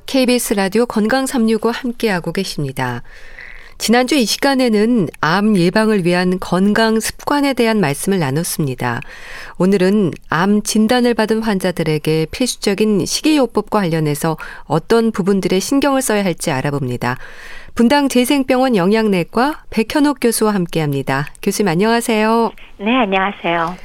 KBS 0.07 0.55
라디오 0.55 0.85
건강 0.85 1.27
365 1.27 1.71
함께하고 1.71 2.33
계십니다. 2.33 3.05
지난주 3.81 4.15
이 4.15 4.27
시간에는 4.27 5.09
암 5.23 5.57
예방을 5.57 6.05
위한 6.05 6.39
건강 6.39 7.01
습관에 7.01 7.55
대한 7.55 7.81
말씀을 7.81 8.19
나눴습니다. 8.19 9.01
오늘은 9.57 10.11
암 10.29 10.63
진단을 10.63 11.15
받은 11.15 11.43
환자들에게 11.43 12.27
필수적인 12.31 13.07
식이요법과 13.07 13.81
관련해서 13.81 14.37
어떤 14.65 15.11
부분들에 15.11 15.61
신경을 15.61 16.03
써야 16.03 16.23
할지 16.23 16.51
알아봅니다. 16.51 17.17
분당 17.75 18.11
재생병원 18.11 18.77
영양내과 18.77 19.63
백현옥 19.71 20.19
교수와 20.21 20.53
함께합니다. 20.53 21.29
교수님 21.41 21.69
안녕하세요. 21.69 22.53
네, 22.81 22.95
안녕하세요. 22.97 23.77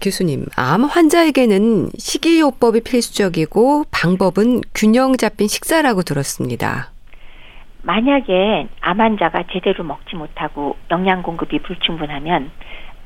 교수님, 0.00 0.46
암 0.56 0.82
환자에게는 0.82 1.90
식이요법이 1.96 2.80
필수적이고 2.80 3.84
방법은 3.92 4.62
균형 4.74 5.16
잡힌 5.16 5.46
식사라고 5.46 6.02
들었습니다. 6.02 6.90
만약에 7.82 8.68
암 8.80 9.00
환자가 9.00 9.44
제대로 9.52 9.84
먹지 9.84 10.16
못하고 10.16 10.76
영양 10.90 11.22
공급이 11.22 11.60
불충분하면 11.60 12.50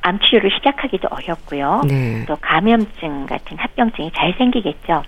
암 0.01 0.19
치료를 0.19 0.51
시작하기도 0.51 1.07
어렵고요. 1.09 1.81
네. 1.87 2.25
또 2.27 2.35
감염증 2.39 3.25
같은 3.25 3.57
합병증이 3.57 4.11
잘 4.13 4.33
생기겠죠. 4.37 5.03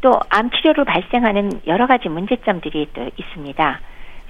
또 0.00 0.20
암 0.30 0.50
치료로 0.50 0.84
발생하는 0.84 1.60
여러 1.66 1.86
가지 1.86 2.08
문제점들이 2.08 2.88
또 2.94 3.08
있습니다. 3.16 3.80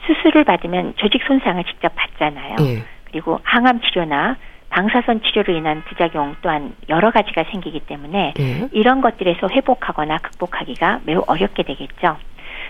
수술을 0.06 0.44
받으면 0.44 0.94
조직 0.96 1.22
손상을 1.26 1.62
직접 1.64 1.92
받잖아요. 1.94 2.56
네. 2.56 2.82
그리고 3.04 3.38
항암 3.44 3.80
치료나 3.82 4.36
방사선 4.70 5.20
치료로 5.22 5.54
인한 5.54 5.82
부작용 5.84 6.34
또한 6.42 6.74
여러 6.88 7.10
가지가 7.10 7.44
생기기 7.50 7.80
때문에 7.80 8.34
네. 8.36 8.68
이런 8.72 9.00
것들에서 9.00 9.48
회복하거나 9.50 10.18
극복하기가 10.18 11.00
매우 11.04 11.22
어렵게 11.26 11.62
되겠죠. 11.62 12.16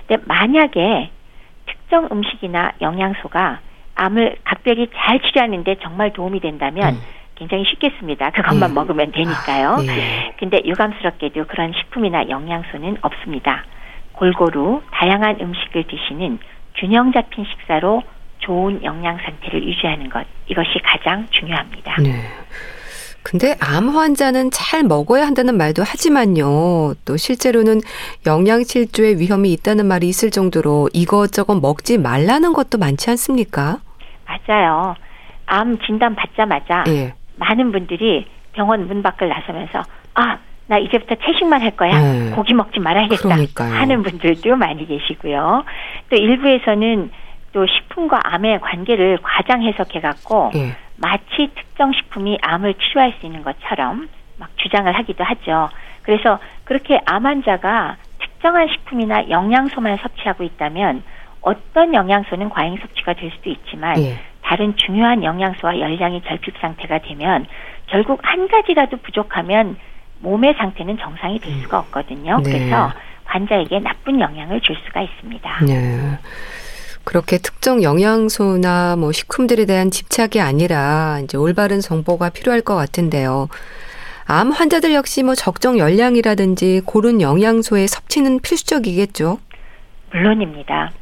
근데 0.06 0.22
만약에 0.26 1.10
특정 1.92 2.08
음식이나 2.10 2.72
영양소가 2.80 3.60
암을 3.96 4.36
각별히 4.44 4.88
잘 4.96 5.20
치료하는데 5.20 5.76
정말 5.82 6.10
도움이 6.14 6.40
된다면 6.40 6.94
음. 6.94 7.00
굉장히 7.34 7.66
쉽겠습니다. 7.66 8.30
그것만 8.30 8.70
음. 8.70 8.74
먹으면 8.74 9.12
되니까요. 9.12 9.74
아, 9.74 9.82
네. 9.82 10.32
근데 10.38 10.62
유감스럽게도 10.64 11.44
그런 11.48 11.74
식품이나 11.74 12.30
영양소는 12.30 12.96
없습니다. 13.02 13.64
골고루 14.12 14.80
다양한 14.90 15.36
음식을 15.38 15.84
드시는 15.84 16.38
균형 16.76 17.12
잡힌 17.12 17.44
식사로 17.44 18.02
좋은 18.38 18.82
영양 18.84 19.18
상태를 19.18 19.62
유지하는 19.62 20.08
것 20.08 20.26
이것이 20.46 20.78
가장 20.82 21.26
중요합니다. 21.30 21.96
네. 22.00 22.10
근데 23.22 23.56
암 23.60 23.88
환자는 23.90 24.50
잘 24.50 24.82
먹어야 24.82 25.26
한다는 25.26 25.56
말도 25.56 25.82
하지만요. 25.82 26.94
또 27.04 27.16
실제로는 27.16 27.80
영양실조의 28.26 29.18
위험이 29.18 29.52
있다는 29.52 29.86
말이 29.86 30.08
있을 30.08 30.30
정도로 30.30 30.88
이것저것 30.92 31.54
먹지 31.60 31.98
말라는 31.98 32.52
것도 32.52 32.78
많지 32.78 33.10
않습니까? 33.10 33.78
맞아요. 34.26 34.94
암 35.46 35.78
진단 35.80 36.14
받자마자 36.14 36.84
예. 36.88 37.14
많은 37.36 37.72
분들이 37.72 38.26
병원 38.52 38.86
문 38.86 39.02
밖을 39.02 39.28
나서면서 39.28 39.82
아, 40.14 40.38
나 40.66 40.78
이제부터 40.78 41.14
채식만 41.24 41.60
할 41.60 41.76
거야. 41.76 42.00
네. 42.00 42.30
고기 42.30 42.54
먹지 42.54 42.80
말아야겠다. 42.80 43.22
그러니까요. 43.22 43.74
하는 43.74 44.02
분들도 44.02 44.56
많이 44.56 44.86
계시고요. 44.86 45.64
또 46.10 46.16
일부에서는 46.16 47.10
또 47.52 47.66
식품과 47.66 48.20
암의 48.24 48.60
관계를 48.60 49.18
과장 49.22 49.62
해석해 49.62 50.00
갖고 50.00 50.50
예. 50.54 50.74
마치 51.02 51.50
특정 51.56 51.92
식품이 51.92 52.38
암을 52.40 52.74
치료할 52.74 53.14
수 53.18 53.26
있는 53.26 53.42
것처럼 53.42 54.08
막 54.38 54.48
주장을 54.56 54.90
하기도 54.90 55.24
하죠. 55.24 55.68
그래서 56.02 56.38
그렇게 56.64 57.00
암 57.04 57.26
환자가 57.26 57.96
특정한 58.20 58.68
식품이나 58.68 59.28
영양소만 59.28 59.98
섭취하고 59.98 60.44
있다면 60.44 61.02
어떤 61.40 61.92
영양소는 61.92 62.50
과잉 62.50 62.76
섭취가 62.78 63.14
될 63.14 63.32
수도 63.32 63.50
있지만 63.50 63.98
예. 63.98 64.16
다른 64.42 64.76
중요한 64.76 65.24
영양소와 65.24 65.80
열량이 65.80 66.22
결핍 66.22 66.54
상태가 66.60 66.98
되면 66.98 67.46
결국 67.86 68.20
한 68.22 68.46
가지라도 68.46 68.96
부족하면 68.98 69.76
몸의 70.20 70.54
상태는 70.54 70.98
정상이 70.98 71.40
될 71.40 71.52
수가 71.62 71.80
없거든요. 71.80 72.38
네. 72.44 72.52
그래서 72.52 72.92
환자에게 73.24 73.80
나쁜 73.80 74.20
영향을 74.20 74.60
줄 74.60 74.76
수가 74.86 75.02
있습니다. 75.02 75.64
네. 75.66 76.18
그렇게 77.04 77.38
특정 77.38 77.82
영양소나 77.82 78.96
뭐 78.96 79.12
식품들에 79.12 79.66
대한 79.66 79.90
집착이 79.90 80.40
아니라 80.40 81.20
이제 81.22 81.36
올바른 81.36 81.80
정보가 81.80 82.30
필요할 82.30 82.60
것 82.60 82.74
같은데요. 82.74 83.48
암 84.26 84.50
환자들 84.50 84.94
역시 84.94 85.22
뭐 85.22 85.34
적정 85.34 85.78
열량이라든지 85.78 86.82
고른 86.86 87.20
영양소의 87.20 87.88
섭취는 87.88 88.40
필수적이겠죠. 88.40 89.38
물론입니다. 90.12 90.92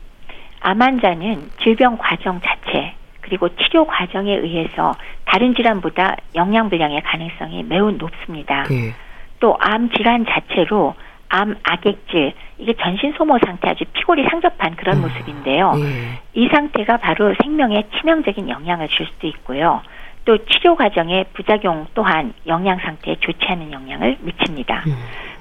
암 0.61 0.83
환자는 0.83 1.51
질병 1.63 1.97
과정 1.99 2.41
자체 2.41 2.95
그리고 3.21 3.49
치료 3.57 3.87
과정에 3.87 4.35
의해서 4.37 4.95
다른 5.25 5.55
질환보다 5.55 6.17
영양 6.35 6.69
불량의 6.69 7.03
가능성이 7.03 7.63
매우 7.63 7.93
높습니다. 7.93 8.65
네. 8.65 8.95
또암 9.39 9.91
질환 9.91 10.27
자체로 10.27 10.95
암 11.31 11.57
악액질 11.63 12.35
이게 12.59 12.75
전신 12.75 13.15
소모 13.17 13.39
상태 13.45 13.71
아주 13.71 13.85
피골이 13.93 14.27
상접한 14.29 14.77
그런 14.77 14.99
음. 14.99 15.03
모습인데요. 15.03 15.73
예. 15.77 16.19
이 16.35 16.49
상태가 16.49 16.99
바로 16.99 17.35
생명에 17.41 17.87
치명적인 17.97 18.49
영향을 18.49 18.89
줄 18.89 19.07
수도 19.07 19.27
있고요. 19.29 19.81
또 20.25 20.37
치료 20.47 20.75
과정의 20.75 21.27
부작용 21.33 21.87
또한 21.95 22.35
영양 22.47 22.79
상태에 22.79 23.17
좋지 23.21 23.47
않은 23.47 23.73
영향을 23.73 24.19
미칩니다. 24.21 24.83
음. 24.87 24.93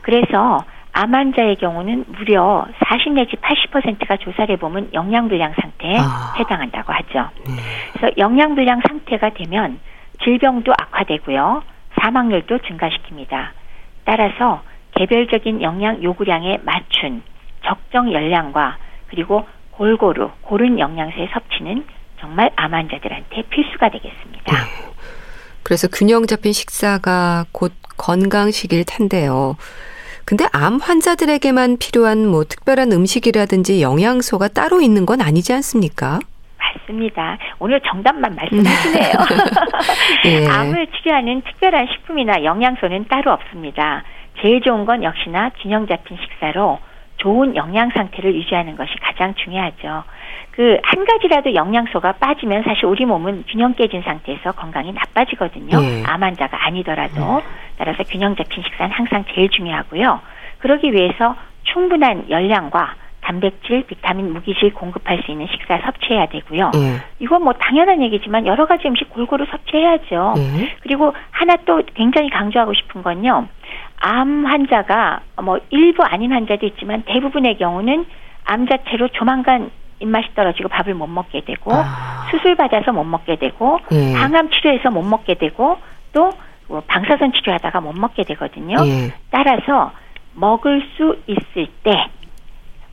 그래서 0.01 0.63
암 0.93 1.13
환자의 1.13 1.55
경우는 1.57 2.05
무려 2.07 2.65
40 2.87 3.13
내지 3.13 3.35
80%가 3.35 4.17
조사를 4.17 4.53
해보면 4.55 4.89
영양불량 4.93 5.53
상태에 5.59 5.97
아. 5.97 6.33
해당한다고 6.37 6.93
하죠. 6.93 7.29
네. 7.47 7.53
그래서 7.93 8.15
영양불량 8.17 8.81
상태가 8.87 9.31
되면 9.31 9.79
질병도 10.23 10.71
악화되고요. 10.71 11.63
사망률도 11.99 12.59
증가시킵니다. 12.59 13.49
따라서 14.05 14.61
개별적인 14.99 15.61
영양 15.61 16.03
요구량에 16.03 16.59
맞춘 16.63 17.21
적정 17.65 18.11
열량과 18.11 18.77
그리고 19.07 19.47
골고루 19.71 20.29
고른 20.41 20.77
영양소의 20.77 21.29
섭취는 21.31 21.85
정말 22.19 22.51
암 22.57 22.73
환자들한테 22.73 23.43
필수가 23.43 23.91
되겠습니다. 23.91 24.51
네. 24.51 24.57
그래서 25.63 25.87
균형 25.87 26.27
잡힌 26.27 26.51
식사가 26.51 27.45
곧 27.53 27.71
건강식일 27.97 28.83
텐데요. 28.85 29.55
근데 30.25 30.45
암 30.51 30.79
환자들에게만 30.79 31.77
필요한 31.77 32.27
뭐 32.27 32.43
특별한 32.43 32.91
음식이라든지 32.91 33.81
영양소가 33.81 34.49
따로 34.49 34.81
있는 34.81 35.05
건 35.05 35.21
아니지 35.21 35.53
않습니까? 35.53 36.19
맞습니다. 36.57 37.37
오늘 37.59 37.79
정답만 37.89 38.35
말씀하시네요. 38.35 39.13
예. 40.25 40.47
암을 40.51 40.87
치료하는 40.87 41.41
특별한 41.43 41.87
식품이나 41.87 42.43
영양소는 42.43 43.07
따로 43.07 43.31
없습니다. 43.31 44.03
제일 44.41 44.61
좋은 44.61 44.85
건 44.85 45.03
역시나 45.03 45.51
균형 45.61 45.87
잡힌 45.87 46.17
식사로 46.17 46.79
좋은 47.17 47.55
영양 47.55 47.89
상태를 47.89 48.33
유지하는 48.35 48.75
것이 48.77 48.91
가장 49.01 49.35
중요하죠. 49.35 50.03
그 50.51 50.77
한 50.83 51.05
가지라도 51.05 51.53
영양소가 51.53 52.13
빠지면 52.13 52.63
사실 52.63 52.85
우리 52.85 53.05
몸은 53.05 53.45
균형 53.47 53.73
깨진 53.75 54.01
상태에서 54.01 54.51
건강이 54.51 54.91
나빠지거든요. 54.91 55.79
네. 55.79 56.03
암 56.05 56.23
환자가 56.23 56.65
아니더라도 56.65 57.41
따라서 57.77 58.03
균형 58.03 58.35
잡힌 58.35 58.63
식사는 58.63 58.91
항상 58.91 59.23
제일 59.33 59.49
중요하고요. 59.49 60.19
그러기 60.59 60.91
위해서 60.91 61.35
충분한 61.63 62.29
열량과 62.29 62.95
단백질, 63.21 63.85
비타민, 63.85 64.33
무기질 64.33 64.73
공급할 64.73 65.21
수 65.23 65.31
있는 65.31 65.47
식사 65.51 65.77
섭취해야 65.77 66.25
되고요. 66.25 66.71
네. 66.73 66.97
이건 67.19 67.43
뭐 67.43 67.53
당연한 67.53 68.01
얘기지만 68.01 68.47
여러 68.47 68.65
가지 68.65 68.87
음식 68.87 69.09
골고루 69.11 69.45
섭취해야죠. 69.45 70.33
네. 70.35 70.75
그리고 70.81 71.13
하나 71.31 71.55
또 71.65 71.81
굉장히 71.93 72.29
강조하고 72.29 72.73
싶은 72.73 73.03
건요. 73.03 73.47
암 73.99 74.45
환자가 74.45 75.21
뭐 75.43 75.59
일부 75.69 76.03
아닌 76.03 76.31
환자도 76.31 76.65
있지만 76.65 77.03
대부분의 77.05 77.57
경우는 77.57 78.05
암 78.45 78.67
자체로 78.67 79.09
조만간 79.09 79.71
입맛이 79.99 80.33
떨어지고 80.33 80.69
밥을 80.69 80.93
못 80.93 81.07
먹게 81.07 81.41
되고 81.41 81.73
아. 81.73 82.27
수술 82.31 82.55
받아서 82.55 82.91
못 82.91 83.03
먹게 83.03 83.35
되고 83.35 83.79
예. 83.91 84.13
항암 84.13 84.49
치료해서 84.51 84.89
못 84.89 85.03
먹게 85.03 85.35
되고 85.35 85.77
또뭐 86.13 86.81
방사선 86.87 87.33
치료하다가 87.33 87.81
못 87.81 87.93
먹게 87.97 88.23
되거든요. 88.23 88.75
예. 88.85 89.13
따라서 89.29 89.91
먹을 90.33 90.81
수 90.95 91.17
있을 91.27 91.67
때 91.83 92.07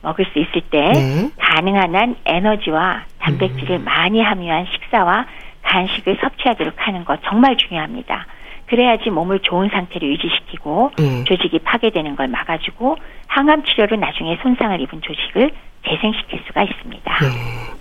먹을 0.01 0.25
수 0.31 0.39
있을 0.39 0.61
때 0.69 0.91
네. 0.91 1.31
가능한 1.37 1.95
한 1.95 2.15
에너지와 2.25 3.05
단백질을 3.19 3.77
음. 3.77 3.85
많이 3.85 4.21
함유한 4.21 4.65
식사와 4.65 5.25
간식을 5.63 6.17
섭취하도록 6.21 6.75
하는 6.77 7.03
것 7.03 7.19
정말 7.23 7.57
중요합니다. 7.57 8.25
그래야지 8.67 9.09
몸을 9.09 9.39
좋은 9.39 9.69
상태로 9.69 10.05
유지시키고 10.07 10.91
음. 10.99 11.25
조직이 11.25 11.59
파괴되는 11.59 12.15
걸 12.15 12.27
막아주고 12.27 12.97
항암 13.27 13.63
치료로 13.63 13.95
나중에 13.97 14.37
손상을 14.41 14.79
입은 14.81 15.01
조직을 15.01 15.51
재생시킬 15.87 16.41
수가 16.47 16.63
있습니다. 16.63 17.19
네. 17.21 17.77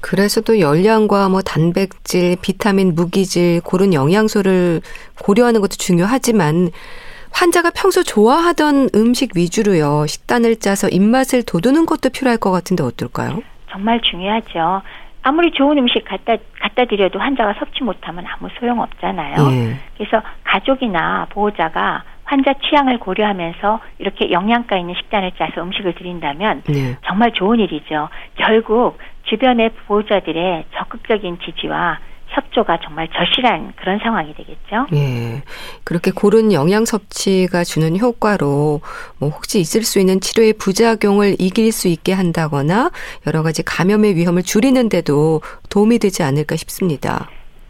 그래서 0.00 0.40
또 0.40 0.60
열량과 0.60 1.28
뭐 1.28 1.42
단백질, 1.42 2.36
비타민, 2.40 2.94
무기질 2.94 3.60
고른 3.62 3.92
영양소를 3.92 4.80
고려하는 5.20 5.60
것도 5.60 5.76
중요하지만 5.78 6.70
환자가 7.32 7.70
평소 7.74 8.02
좋아하던 8.02 8.90
음식 8.94 9.36
위주로요 9.36 10.06
식단을 10.06 10.56
짜서 10.56 10.88
입맛을 10.88 11.42
돋우는 11.42 11.86
것도 11.86 12.10
필요할 12.10 12.38
것 12.38 12.50
같은데 12.50 12.84
어떨까요? 12.84 13.42
정말 13.70 14.00
중요하죠. 14.00 14.82
아무리 15.26 15.50
좋은 15.50 15.76
음식 15.76 16.04
갖다 16.04 16.36
갖다 16.60 16.84
드려도 16.84 17.18
환자가 17.18 17.54
섭취 17.58 17.82
못하면 17.82 18.24
아무 18.28 18.48
소용 18.60 18.78
없잖아요. 18.78 19.34
예. 19.50 19.76
그래서 19.96 20.22
가족이나 20.44 21.26
보호자가 21.30 22.04
환자 22.22 22.52
취향을 22.54 23.00
고려하면서 23.00 23.80
이렇게 23.98 24.30
영양가 24.30 24.76
있는 24.76 24.94
식단을 24.94 25.32
짜서 25.32 25.64
음식을 25.64 25.94
드린다면 25.94 26.62
예. 26.70 26.96
정말 27.04 27.32
좋은 27.32 27.58
일이죠. 27.58 28.08
결국 28.36 28.98
주변의 29.24 29.70
보호자들의 29.88 30.66
적극적인 30.76 31.38
지지와 31.44 31.98
협조가 32.28 32.78
정말 32.82 33.08
절실한 33.08 33.72
그런 33.76 33.98
상황이 33.98 34.34
되겠죠. 34.34 34.86
예. 34.94 35.42
그렇게 35.84 36.10
고른 36.10 36.52
영양 36.52 36.84
섭취가 36.84 37.64
주는 37.64 37.98
효과로 37.98 38.80
뭐 39.18 39.28
혹시 39.30 39.60
있을 39.60 39.82
수 39.82 39.98
있는 40.00 40.20
치료의 40.20 40.54
부작용을 40.54 41.36
이길 41.38 41.72
수 41.72 41.88
있게 41.88 42.12
한다거나 42.12 42.90
여러 43.26 43.42
가지 43.42 43.62
감염의 43.62 44.16
위험을 44.16 44.42
줄이는데도 44.42 45.40
도움이 45.70 45.98
되지 45.98 46.22
않을까 46.22 46.56
싶습니다. 46.56 47.28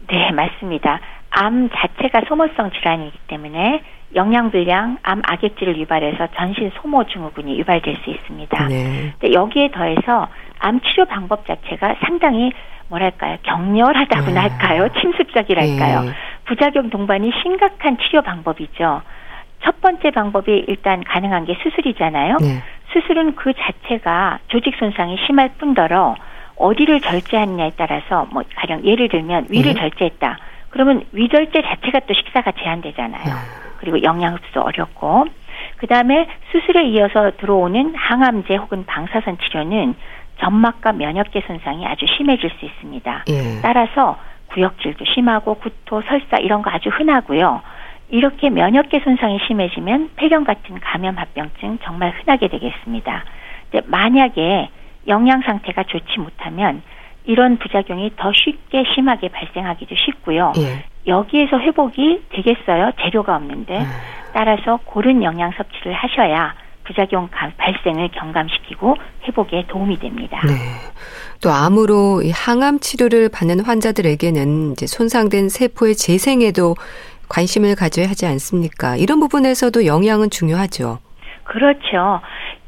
네, 0.09 0.31
맞습니다. 0.31 0.99
암 1.29 1.69
자체가 1.69 2.21
소모성 2.27 2.71
질환이기 2.71 3.17
때문에 3.27 3.81
영양불량, 4.15 4.97
암 5.03 5.21
악액질을 5.25 5.77
유발해서 5.77 6.27
전신 6.35 6.71
소모 6.81 7.03
증후군이 7.05 7.59
유발될 7.59 7.97
수 8.03 8.09
있습니다. 8.09 8.67
네. 8.67 9.13
여기에 9.33 9.71
더해서 9.71 10.27
암 10.59 10.79
치료 10.81 11.05
방법 11.05 11.45
자체가 11.45 11.95
상당히 12.05 12.51
뭐랄까요 12.89 13.37
격렬하다고나 13.43 14.41
네. 14.41 14.47
할까요 14.47 14.89
침습적이랄까요 14.99 16.01
네. 16.01 16.11
부작용 16.45 16.89
동반이 16.89 17.31
심각한 17.41 17.97
치료 17.97 18.21
방법이죠. 18.21 19.01
첫 19.63 19.81
번째 19.81 20.11
방법이 20.11 20.65
일단 20.67 21.03
가능한 21.03 21.45
게 21.45 21.57
수술이잖아요. 21.61 22.37
네. 22.39 22.63
수술은 22.93 23.35
그 23.35 23.53
자체가 23.53 24.39
조직 24.47 24.75
손상이 24.77 25.17
심할 25.25 25.49
뿐더러 25.57 26.15
어디를 26.55 27.01
절제하느냐에 27.01 27.71
따라서 27.75 28.27
뭐 28.31 28.43
가령 28.55 28.85
예를 28.85 29.09
들면 29.09 29.47
위를 29.49 29.73
네. 29.73 29.79
절제했다. 29.79 30.37
그러면 30.69 31.03
위절제 31.11 31.61
자체가 31.61 32.01
또 32.07 32.13
식사가 32.13 32.51
제한되잖아요. 32.51 33.23
네. 33.25 33.31
그리고 33.79 34.01
영양 34.03 34.35
흡수도 34.35 34.61
어렵고 34.61 35.25
그다음에 35.77 36.27
수술에 36.51 36.87
이어서 36.89 37.31
들어오는 37.37 37.93
항암제 37.95 38.55
혹은 38.55 38.85
방사선 38.85 39.37
치료는 39.39 39.95
점막과 40.39 40.93
면역계 40.93 41.41
손상이 41.47 41.85
아주 41.85 42.05
심해질 42.17 42.49
수 42.59 42.65
있습니다. 42.65 43.25
예. 43.29 43.61
따라서 43.61 44.17
구역질도 44.47 45.05
심하고 45.05 45.55
구토, 45.55 46.01
설사 46.03 46.37
이런 46.37 46.61
거 46.61 46.71
아주 46.71 46.89
흔하고요. 46.89 47.61
이렇게 48.09 48.49
면역계 48.49 49.01
손상이 49.01 49.39
심해지면 49.47 50.11
폐경 50.15 50.43
같은 50.43 50.79
감염 50.79 51.17
합병증 51.17 51.79
정말 51.83 52.13
흔하게 52.17 52.47
되겠습니다. 52.47 53.23
근데 53.69 53.85
만약에 53.87 54.69
영양 55.07 55.41
상태가 55.41 55.83
좋지 55.83 56.19
못하면 56.19 56.81
이런 57.25 57.57
부작용이 57.57 58.11
더 58.15 58.31
쉽게 58.33 58.85
심하게 58.95 59.27
발생하기도 59.27 59.95
쉽고요. 59.95 60.53
예. 60.57 60.85
여기에서 61.07 61.59
회복이 61.59 62.23
되겠어요? 62.29 62.91
재료가 63.01 63.35
없는데. 63.35 63.79
음. 63.79 63.85
따라서 64.33 64.79
고른 64.85 65.23
영양 65.23 65.51
섭취를 65.51 65.93
하셔야 65.93 66.53
부작용 66.87 67.29
발생을 67.57 68.09
경감시키고 68.13 68.95
회복에 69.27 69.65
도움이 69.67 69.99
됩니다. 69.99 70.41
네. 70.47 70.53
또 71.41 71.51
암으로 71.51 72.23
항암 72.33 72.79
치료를 72.79 73.29
받는 73.29 73.59
환자들에게는 73.59 74.71
이제 74.71 74.87
손상된 74.87 75.49
세포의 75.49 75.95
재생에도 75.95 76.75
관심을 77.29 77.75
가져야 77.75 78.07
하지 78.07 78.25
않습니까? 78.25 78.95
이런 78.95 79.19
부분에서도 79.19 79.85
영양은 79.85 80.29
중요하죠. 80.29 80.99
그렇죠. 81.43 82.21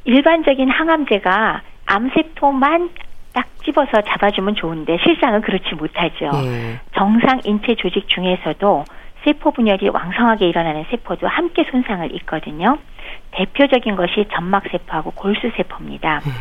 일반적인 0.03 0.69
항암제가 0.69 1.61
암세포만 1.85 2.89
딱 3.33 3.45
집어서 3.63 4.01
잡아주면 4.05 4.55
좋은데 4.55 4.97
실상은 5.03 5.41
그렇지 5.41 5.75
못하죠. 5.75 6.31
네. 6.43 6.79
정상 6.95 7.39
인체 7.45 7.75
조직 7.75 8.07
중에서도 8.09 8.85
세포 9.23 9.51
분열이 9.51 9.89
왕성하게 9.89 10.47
일어나는 10.47 10.85
세포도 10.89 11.27
함께 11.27 11.65
손상을 11.69 12.13
입거든요. 12.15 12.77
대표적인 13.31 13.95
것이 13.95 14.25
점막세포하고 14.33 15.11
골수세포입니다. 15.11 16.21
음. 16.25 16.31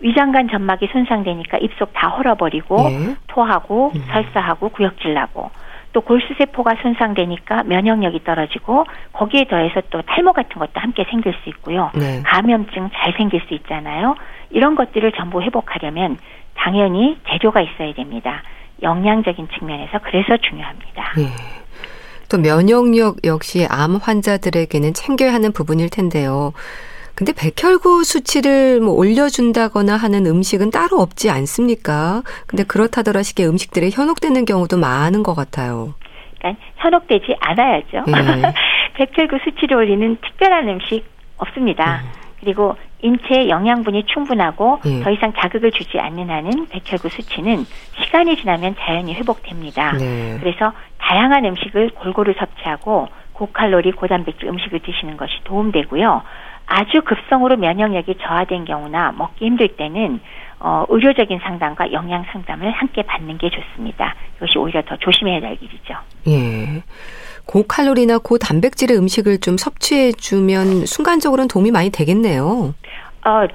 위장관 0.00 0.48
점막이 0.48 0.88
손상되니까 0.92 1.58
입속 1.58 1.92
다 1.94 2.08
헐어버리고 2.08 2.76
예. 2.90 3.16
토하고 3.28 3.92
음. 3.94 4.04
설사하고 4.12 4.68
구역질 4.68 5.14
나고 5.14 5.50
또 5.92 6.02
골수세포가 6.02 6.76
손상되니까 6.82 7.62
면역력이 7.62 8.22
떨어지고 8.24 8.84
거기에 9.14 9.44
더해서 9.44 9.80
또 9.88 10.02
탈모 10.02 10.34
같은 10.34 10.58
것도 10.58 10.72
함께 10.74 11.06
생길 11.10 11.32
수 11.42 11.48
있고요. 11.48 11.90
네. 11.94 12.20
감염증 12.22 12.90
잘 12.92 13.14
생길 13.14 13.40
수 13.48 13.54
있잖아요. 13.54 14.14
이런 14.50 14.74
것들을 14.74 15.10
전부 15.12 15.40
회복하려면 15.40 16.18
당연히 16.54 17.16
재료가 17.28 17.62
있어야 17.62 17.94
됩니다. 17.94 18.42
영양적인 18.82 19.48
측면에서 19.58 19.98
그래서 20.02 20.36
중요합니다. 20.36 21.14
네. 21.16 21.22
또 22.28 22.38
면역력 22.38 23.24
역시 23.24 23.66
암 23.68 23.96
환자들에게는 23.96 24.94
챙겨야 24.94 25.32
하는 25.32 25.52
부분일 25.52 25.90
텐데요. 25.90 26.52
근데 27.14 27.32
백혈구 27.32 28.04
수치를 28.04 28.80
뭐 28.80 28.92
올려준다거나 28.92 29.96
하는 29.96 30.26
음식은 30.26 30.70
따로 30.70 31.00
없지 31.00 31.30
않습니까? 31.30 32.22
근데 32.46 32.62
그렇다더라 32.62 33.22
시게 33.22 33.46
음식들이 33.46 33.90
현혹되는 33.90 34.44
경우도 34.44 34.76
많은 34.76 35.22
것 35.22 35.34
같아요. 35.34 35.94
그러니까 36.38 36.62
현혹되지 36.76 37.36
않아야죠. 37.40 38.04
네. 38.06 38.52
백혈구 38.94 39.38
수치를 39.44 39.78
올리는 39.78 40.16
특별한 40.20 40.68
음식 40.68 41.04
없습니다. 41.38 42.02
음. 42.04 42.25
그리고 42.46 42.76
인체의 43.02 43.50
영양분이 43.50 44.04
충분하고 44.06 44.78
예. 44.86 45.00
더 45.00 45.10
이상 45.10 45.32
자극을 45.32 45.72
주지 45.72 45.98
않는 45.98 46.30
한은 46.30 46.68
백혈구 46.68 47.08
수치는 47.08 47.64
시간이 48.00 48.36
지나면 48.36 48.76
자연히 48.78 49.14
회복됩니다. 49.14 49.92
네. 49.98 50.38
그래서 50.38 50.72
다양한 50.98 51.44
음식을 51.44 51.90
골고루 51.90 52.34
섭취하고 52.38 53.08
고칼로리, 53.32 53.90
고단백질 53.92 54.48
음식을 54.48 54.78
드시는 54.78 55.16
것이 55.16 55.32
도움되고요. 55.42 56.22
아주 56.66 57.02
급성으로 57.02 57.56
면역력이 57.56 58.14
저하된 58.22 58.64
경우나 58.64 59.10
먹기 59.10 59.44
힘들 59.44 59.68
때는 59.76 60.20
어, 60.60 60.84
의료적인 60.88 61.40
상담과 61.42 61.92
영양 61.92 62.24
상담을 62.30 62.70
함께 62.70 63.02
받는 63.02 63.38
게 63.38 63.50
좋습니다. 63.50 64.14
이것이 64.36 64.56
오히려 64.56 64.82
더 64.82 64.96
조심해야 64.96 65.42
할 65.42 65.58
일이죠. 65.60 65.94
예. 66.28 66.82
고칼로리나 67.46 68.18
고단백질의 68.18 68.96
음식을 68.98 69.38
좀 69.38 69.56
섭취해주면 69.56 70.86
순간적으로는 70.86 71.48
도움이 71.48 71.70
많이 71.70 71.90
되겠네요. 71.90 72.74
어, 73.24 73.46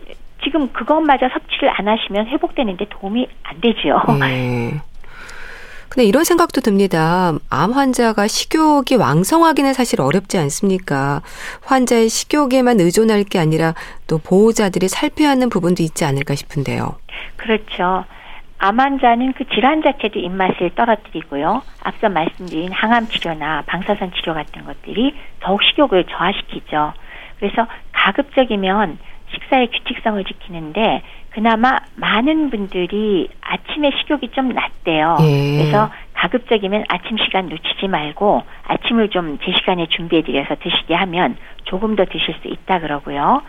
지금 0.43 0.71
그것마저 0.73 1.30
섭취를 1.32 1.69
안 1.69 1.88
하시면 1.88 2.27
회복되는데 2.27 2.88
도움이 2.89 3.27
안 3.43 3.62
되죠. 3.62 4.01
네. 4.19 4.82
근데 5.89 6.06
이런 6.06 6.23
생각도 6.23 6.62
듭니다. 6.62 7.34
암 7.49 7.73
환자가 7.73 8.25
식욕이 8.25 8.95
왕성하기는 8.97 9.73
사실 9.73 9.99
어렵지 9.99 10.38
않습니까? 10.38 11.21
환자의 11.63 12.08
식욕에만 12.08 12.80
의존할 12.80 13.25
게 13.25 13.39
아니라 13.39 13.75
또 14.08 14.17
보호자들이 14.17 14.88
살펴야 14.88 15.32
하는 15.32 15.49
부분도 15.49 15.84
있지 15.84 16.06
않을까 16.06 16.36
싶은데요. 16.36 16.95
그렇죠. 17.36 18.06
암 18.63 18.80
환자는 18.80 19.34
그 19.34 19.45
질환 19.50 19.82
자체도 19.82 20.19
입맛을 20.19 20.69
떨어뜨리고요. 20.76 21.63
앞서 21.84 22.10
말씀드린 22.10 22.71
항암 22.71 23.08
치료나 23.08 23.63
방사선 23.65 24.12
치료 24.13 24.36
같은 24.36 24.65
것들이 24.65 25.15
더욱 25.39 25.63
식욕을 25.63 26.06
저하시키죠. 26.06 26.93
그래서 27.39 27.65
가급적이면 27.91 29.00
식사의 29.34 29.71
규칙성을 29.71 30.24
지키는데 30.26 31.02
그나마 31.32 31.78
많은 31.95 32.52
분들이 32.52 33.30
아침에 33.41 33.89
식욕이 33.97 34.30
좀 34.34 34.50
낮대요. 34.50 35.17
예. 35.21 35.58
그래서 35.58 35.89
가급적이면 36.13 36.84
아침 36.88 37.17
시간 37.17 37.50
놓치지 37.50 37.88
말고 37.88 38.43
아침을 38.67 39.10
좀 39.10 39.39
제 39.43 39.54
시간에 39.54 39.88
준비해드려서 39.88 40.56
드시게 40.62 40.93
하면 40.93 41.36
조금 41.63 41.95
더 41.95 42.06
드실 42.06 42.36
수 42.43 42.47
있다 42.47 42.80
그러고요. 42.80 43.41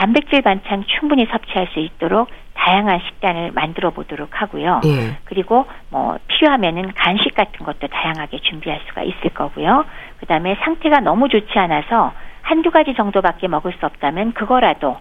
단백질 0.00 0.40
반찬 0.40 0.84
충분히 0.86 1.26
섭취할 1.26 1.68
수 1.74 1.78
있도록 1.78 2.30
다양한 2.54 3.00
식단을 3.06 3.52
만들어 3.52 3.90
보도록 3.90 4.40
하고요. 4.40 4.80
예. 4.86 5.18
그리고 5.24 5.66
뭐 5.90 6.18
필요하면은 6.26 6.92
간식 6.94 7.34
같은 7.34 7.66
것도 7.66 7.86
다양하게 7.88 8.38
준비할 8.38 8.80
수가 8.88 9.02
있을 9.02 9.34
거고요. 9.34 9.84
그다음에 10.20 10.56
상태가 10.62 11.00
너무 11.00 11.28
좋지 11.28 11.58
않아서 11.58 12.14
한두 12.40 12.70
가지 12.70 12.94
정도밖에 12.94 13.46
먹을 13.46 13.74
수 13.78 13.84
없다면 13.84 14.32
그거라도 14.32 14.96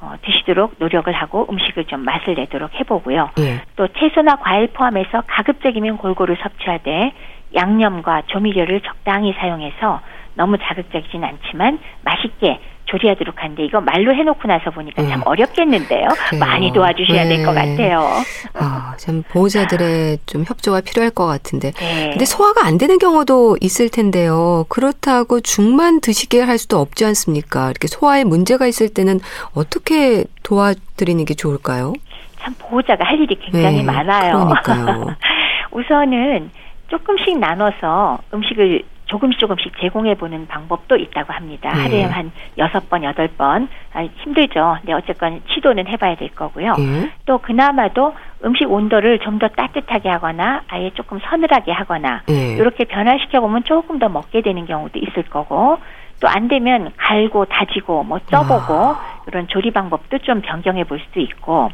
어, 0.00 0.14
드시도록 0.20 0.74
노력을 0.78 1.10
하고 1.10 1.46
음식을 1.50 1.86
좀 1.86 2.00
맛을 2.00 2.34
내도록 2.34 2.74
해보고요. 2.74 3.30
예. 3.38 3.62
또 3.76 3.88
채소나 3.88 4.36
과일 4.36 4.66
포함해서 4.66 5.22
가급적이면 5.28 5.96
골고루 5.96 6.36
섭취하되 6.36 7.12
양념과 7.54 8.24
조미료를 8.26 8.82
적당히 8.82 9.32
사용해서 9.32 10.00
너무 10.34 10.58
자극적이진 10.58 11.24
않지만 11.24 11.78
맛있게 12.02 12.58
조리하도록 12.92 13.42
하는데 13.42 13.64
이거 13.64 13.80
말로 13.80 14.14
해놓고 14.14 14.46
나서 14.46 14.70
보니까 14.70 15.02
네. 15.02 15.08
참 15.08 15.22
어렵겠는데요. 15.24 16.08
그래요. 16.28 16.40
많이 16.40 16.72
도와주셔야 16.72 17.24
네. 17.24 17.36
될것 17.36 17.54
같아요. 17.54 18.08
아, 18.54 18.94
참 18.98 19.22
보호자들의 19.30 20.18
좀 20.26 20.44
협조가 20.46 20.82
필요할 20.82 21.10
것 21.10 21.26
같은데. 21.26 21.72
네. 21.72 22.10
근데 22.10 22.24
소화가 22.24 22.66
안 22.66 22.76
되는 22.78 22.98
경우도 22.98 23.56
있을 23.60 23.88
텐데요. 23.88 24.66
그렇다고 24.68 25.40
죽만 25.40 26.00
드시게 26.00 26.40
할 26.42 26.58
수도 26.58 26.78
없지 26.78 27.04
않습니까? 27.06 27.70
이렇게 27.70 27.88
소화에 27.88 28.24
문제가 28.24 28.66
있을 28.66 28.88
때는 28.90 29.20
어떻게 29.54 30.24
도와드리는 30.42 31.24
게 31.24 31.34
좋을까요? 31.34 31.94
참 32.40 32.54
보호자가 32.58 33.04
할 33.04 33.18
일이 33.20 33.36
굉장히 33.36 33.78
네, 33.78 33.82
많아요. 33.84 34.48
그러니까요. 34.64 35.16
우선은 35.72 36.50
조금씩 36.88 37.38
나눠서 37.38 38.18
음식을 38.34 38.82
조금씩 39.12 39.38
조금씩 39.38 39.72
제공해 39.78 40.14
보는 40.14 40.46
방법도 40.46 40.96
있다고 40.96 41.34
합니다. 41.34 41.70
네. 41.74 41.82
하루에 41.82 42.02
한 42.04 42.32
여섯 42.56 42.88
번, 42.88 43.04
여덟 43.04 43.28
번. 43.28 43.68
아, 43.92 44.02
힘들죠. 44.22 44.78
근데 44.80 44.94
어쨌건 44.94 45.42
시도는 45.54 45.86
해봐야 45.86 46.14
될 46.16 46.34
거고요. 46.34 46.72
네. 46.78 47.10
또 47.26 47.36
그나마도 47.38 48.14
음식 48.44 48.70
온도를 48.70 49.18
좀 49.18 49.38
더 49.38 49.48
따뜻하게 49.48 50.08
하거나 50.08 50.62
아예 50.68 50.90
조금 50.94 51.18
서늘하게 51.18 51.72
하거나 51.72 52.22
네. 52.26 52.52
이렇게 52.54 52.84
변화시켜 52.84 53.40
보면 53.40 53.64
조금 53.64 53.98
더 53.98 54.08
먹게 54.08 54.40
되는 54.42 54.66
경우도 54.66 54.98
있을 54.98 55.24
거고 55.24 55.78
또 56.20 56.28
안 56.28 56.46
되면 56.48 56.92
갈고 56.96 57.44
다지고 57.46 58.04
뭐 58.04 58.20
쪄보고 58.30 58.72
아. 58.74 59.00
이런 59.26 59.48
조리 59.48 59.72
방법도 59.72 60.18
좀 60.18 60.40
변경해 60.40 60.84
볼 60.84 61.00
수도 61.00 61.18
있고 61.20 61.70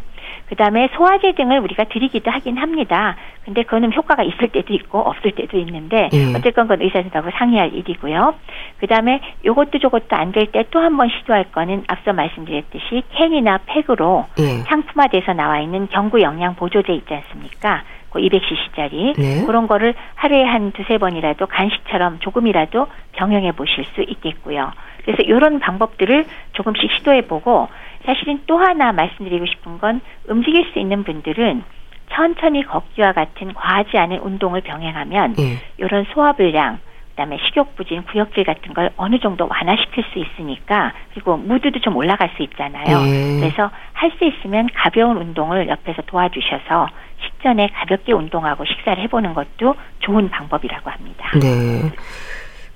그다음에 0.49 0.89
소화제 0.95 1.33
등을 1.33 1.59
우리가 1.61 1.85
드리기도 1.85 2.31
하긴 2.31 2.57
합니다. 2.57 3.17
근데 3.45 3.63
그거는 3.63 3.93
효과가 3.95 4.23
있을 4.23 4.49
때도 4.49 4.73
있고 4.75 4.99
없을 5.01 5.31
때도 5.33 5.59
있는데 5.59 6.09
예. 6.13 6.35
어쨌건 6.37 6.69
그건 6.69 6.83
의사 6.83 7.01
선생님하고 7.03 7.31
상의할 7.39 7.73
일이고요. 7.75 8.35
그다음에 8.81 9.21
요것도 9.45 9.79
저것도 9.79 10.17
안 10.17 10.33
될 10.33 10.47
때 10.53 10.65
또 10.71 10.81
한번 10.81 11.09
시도할 11.09 11.45
거는 11.53 11.85
앞서 11.89 12.13
말씀드렸듯이 12.13 13.03
캔이나 13.13 13.59
팩으로 13.67 14.27
예. 14.39 14.63
상품화돼서 14.69 15.33
나와 15.33 15.61
있는 15.61 15.89
경구 15.89 16.21
영양 16.21 16.55
보조제 16.57 16.93
있지 16.93 17.15
않습니까? 17.15 17.83
그 18.11 18.21
200cc짜리 18.21 19.19
네. 19.19 19.45
그런 19.47 19.67
거를 19.67 19.95
하루에 20.15 20.43
한 20.45 20.73
두세 20.73 20.97
번이라도 20.99 21.47
간식처럼 21.47 22.21
조금이라도 22.21 22.87
병행해 23.13 23.53
보실 23.53 23.85
수 23.95 24.01
있겠고요. 24.03 24.73
그래서 25.05 25.23
이런 25.23 25.59
방법들을 25.61 26.25
조금씩 26.53 26.91
시도해 26.93 27.23
보고 27.23 27.69
사실은 28.09 28.41
또 28.47 28.57
하나 28.57 28.91
말씀드리고 28.93 29.45
싶은 29.45 29.79
건 29.79 30.01
움직일 30.29 30.65
수 30.73 30.79
있는 30.79 31.05
분들은 31.05 31.63
천천히 32.11 32.65
걷기와 32.65 33.13
같은 33.13 33.53
과하지 33.53 33.99
않은 33.99 34.21
운동을 34.21 34.63
병행하면 34.63 35.35
예. 35.39 35.59
이런 35.77 36.07
소화불량 36.15 36.79
그다음에 37.11 37.37
식욕부진, 37.45 38.05
구역질 38.05 38.45
같은 38.45 38.73
걸 38.73 38.93
어느 38.97 39.19
정도 39.19 39.47
완화시킬 39.47 40.05
수 40.13 40.19
있으니까 40.19 40.95
그리고 41.13 41.37
무드도 41.37 41.81
좀 41.81 41.97
올라갈 41.97 42.31
수 42.37 42.43
있잖아요. 42.45 43.03
네. 43.03 43.41
그래서 43.41 43.71
할 43.93 44.11
수 44.19 44.25
있으면 44.25 44.69
가벼운 44.75 45.17
운동을 45.17 45.69
옆에서 45.69 46.03
도와주셔서 46.03 46.89
식전에 47.25 47.69
가볍게 47.75 48.13
운동하고 48.13 48.65
식사를 48.65 49.03
해보는 49.05 49.35
것도 49.35 49.75
좋은 50.01 50.31
방법이라고 50.31 50.91
합니다. 50.91 51.31
네. 51.35 51.91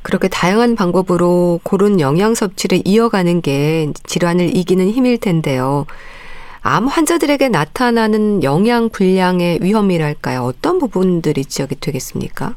그렇게 0.02 0.28
다양한 0.28 0.76
방법으로 0.76 1.60
고른 1.62 2.00
영양 2.00 2.34
섭취를 2.34 2.80
이어가는 2.84 3.40
게 3.40 3.88
질환을 4.04 4.56
이기는 4.56 4.90
힘일 4.90 5.18
텐데요. 5.18 5.86
암 6.62 6.86
환자들에게 6.86 7.48
나타나는 7.48 8.44
영양 8.44 8.88
불량의 8.88 9.58
위험이랄까요? 9.62 10.42
어떤 10.42 10.78
부분들이 10.78 11.44
지적이 11.44 11.76
되겠습니까? 11.80 12.54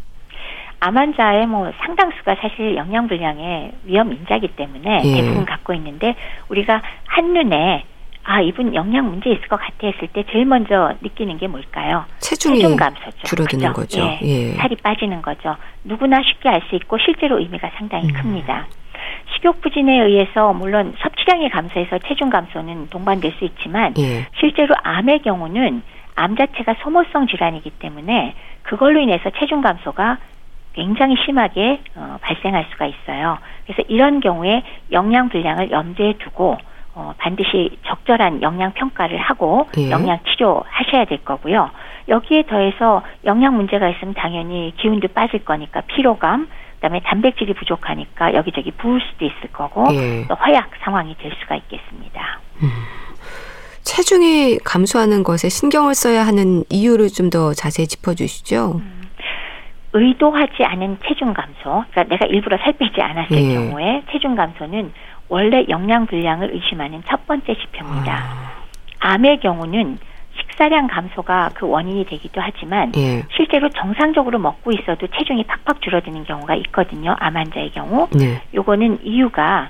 암 0.80 0.98
환자의 0.98 1.48
뭐 1.48 1.72
상당수가 1.84 2.36
사실 2.42 2.76
영양 2.76 3.08
불량의 3.08 3.72
위험 3.86 4.12
인자기 4.14 4.50
때문에 4.50 5.02
예. 5.04 5.22
대부분 5.22 5.46
갖고 5.46 5.74
있는데 5.74 6.16
우리가 6.50 6.82
한눈에 7.06 7.86
아 8.28 8.42
이분 8.42 8.74
영양 8.74 9.08
문제 9.08 9.30
있을 9.30 9.48
것 9.48 9.60
같아 9.60 9.74
했을 9.88 10.08
때 10.08 10.24
제일 10.32 10.46
먼저 10.46 10.94
느끼는 11.02 11.38
게 11.38 11.48
뭘까요? 11.48 12.06
체중이 12.20 12.60
체중 12.60 12.76
감소죠. 12.76 13.24
줄어드는 13.24 13.74
그죠? 13.74 14.02
거죠. 14.02 14.18
예. 14.24 14.28
예. 14.28 14.52
살이 14.54 14.76
빠지는 14.78 15.22
거죠. 15.22 15.56
누구나 15.84 16.22
쉽게 16.24 16.50
알 16.50 16.62
수 16.68 16.76
있고 16.76 16.98
실제로 16.98 17.40
의미가 17.40 17.70
상당히 17.78 18.08
음. 18.10 18.14
큽니다. 18.14 18.66
식욕 19.36 19.62
부진에 19.62 20.00
의해서 20.02 20.54
물론 20.54 20.96
섭취량이 21.00 21.50
감소해서 21.52 22.00
체중 22.00 22.32
감소는 22.32 22.88
동반될 22.90 23.34
수 23.38 23.46
있지만 23.46 23.94
예. 24.00 24.26
실제로 24.40 24.74
암의 24.82 25.20
경우는 25.20 25.84
암 26.16 26.36
자체가 26.36 26.76
소모성 26.82 27.28
질환이기 27.28 27.70
때문에 27.78 28.34
그걸로 28.64 29.00
인해서 29.02 29.30
체중 29.38 29.62
감소가 29.62 30.18
굉장히 30.74 31.16
심하게 31.24 31.80
어, 31.96 32.18
발생할 32.22 32.66
수가 32.72 32.88
있어요. 32.88 33.38
그래서 33.66 33.84
이런 33.88 34.20
경우에 34.20 34.64
영양 34.92 35.30
불량을 35.30 35.70
염두에 35.70 36.14
두고 36.20 36.58
어, 36.96 37.14
반드시 37.18 37.78
적절한 37.86 38.42
영양 38.42 38.72
평가를 38.74 39.18
하고 39.18 39.68
예. 39.78 39.90
영양 39.92 40.18
치료 40.24 40.64
하셔야 40.68 41.04
될 41.06 41.24
거고요. 41.24 41.70
여기에 42.08 42.44
더해서 42.44 43.04
영양 43.26 43.56
문제가 43.56 43.90
있으면 43.90 44.14
당연히 44.14 44.74
기운도 44.78 45.10
빠질 45.10 45.44
거니까 45.44 45.82
피로감, 45.82 46.48
그다음에 46.76 47.02
단백질이 47.02 47.54
부족하니까 47.54 48.34
여기저기 48.34 48.72
부을 48.72 49.02
수도 49.02 49.26
있을 49.26 49.52
거고 49.52 49.86
예. 49.94 50.26
또 50.28 50.36
허약 50.36 50.70
상황이 50.84 51.16
될 51.18 51.34
수가 51.42 51.56
있겠습니다. 51.58 52.40
음. 52.64 52.70
체중이 53.84 54.60
감소하는 54.64 55.24
것에 55.24 55.50
신경을 55.50 55.94
써야 55.96 56.26
하는 56.26 56.64
이유를 56.70 57.10
좀 57.10 57.30
더 57.30 57.54
자세히 57.54 57.88
짚어주시죠. 57.88 58.82
음. 58.84 59.02
의도하지 59.94 60.64
않은 60.64 60.98
체중 61.08 61.34
감소, 61.34 61.84
그러니까 61.92 62.04
내가 62.04 62.26
일부러 62.26 62.58
살 62.58 62.74
빼지 62.74 63.02
않았을 63.02 63.38
예. 63.38 63.54
경우에 63.56 64.04
체중 64.12 64.36
감소는 64.36 64.92
원래 65.30 65.66
영양 65.70 66.06
불량을 66.06 66.54
의심하는 66.54 67.04
첫 67.08 67.26
번째 67.28 67.56
지표입니다. 67.56 68.14
아. 68.14 68.56
암의 69.00 69.40
경우는 69.40 69.98
식사량 70.38 70.88
감소가 70.88 71.52
그 71.54 71.68
원인이 71.68 72.06
되기도 72.06 72.42
하지만 72.42 72.92
예. 72.98 73.24
실제로 73.36 73.70
정상적으로 73.70 74.40
먹고 74.40 74.72
있어도 74.72 75.08
체중이 75.08 75.44
팍팍 75.46 75.82
줄어드는 75.82 76.26
경우가 76.26 76.56
있거든요. 76.56 77.16
암 77.20 77.38
환자의 77.38 77.72
경우. 77.72 78.08
네. 78.12 78.42
요거는 78.54 79.00
이유가 79.04 79.70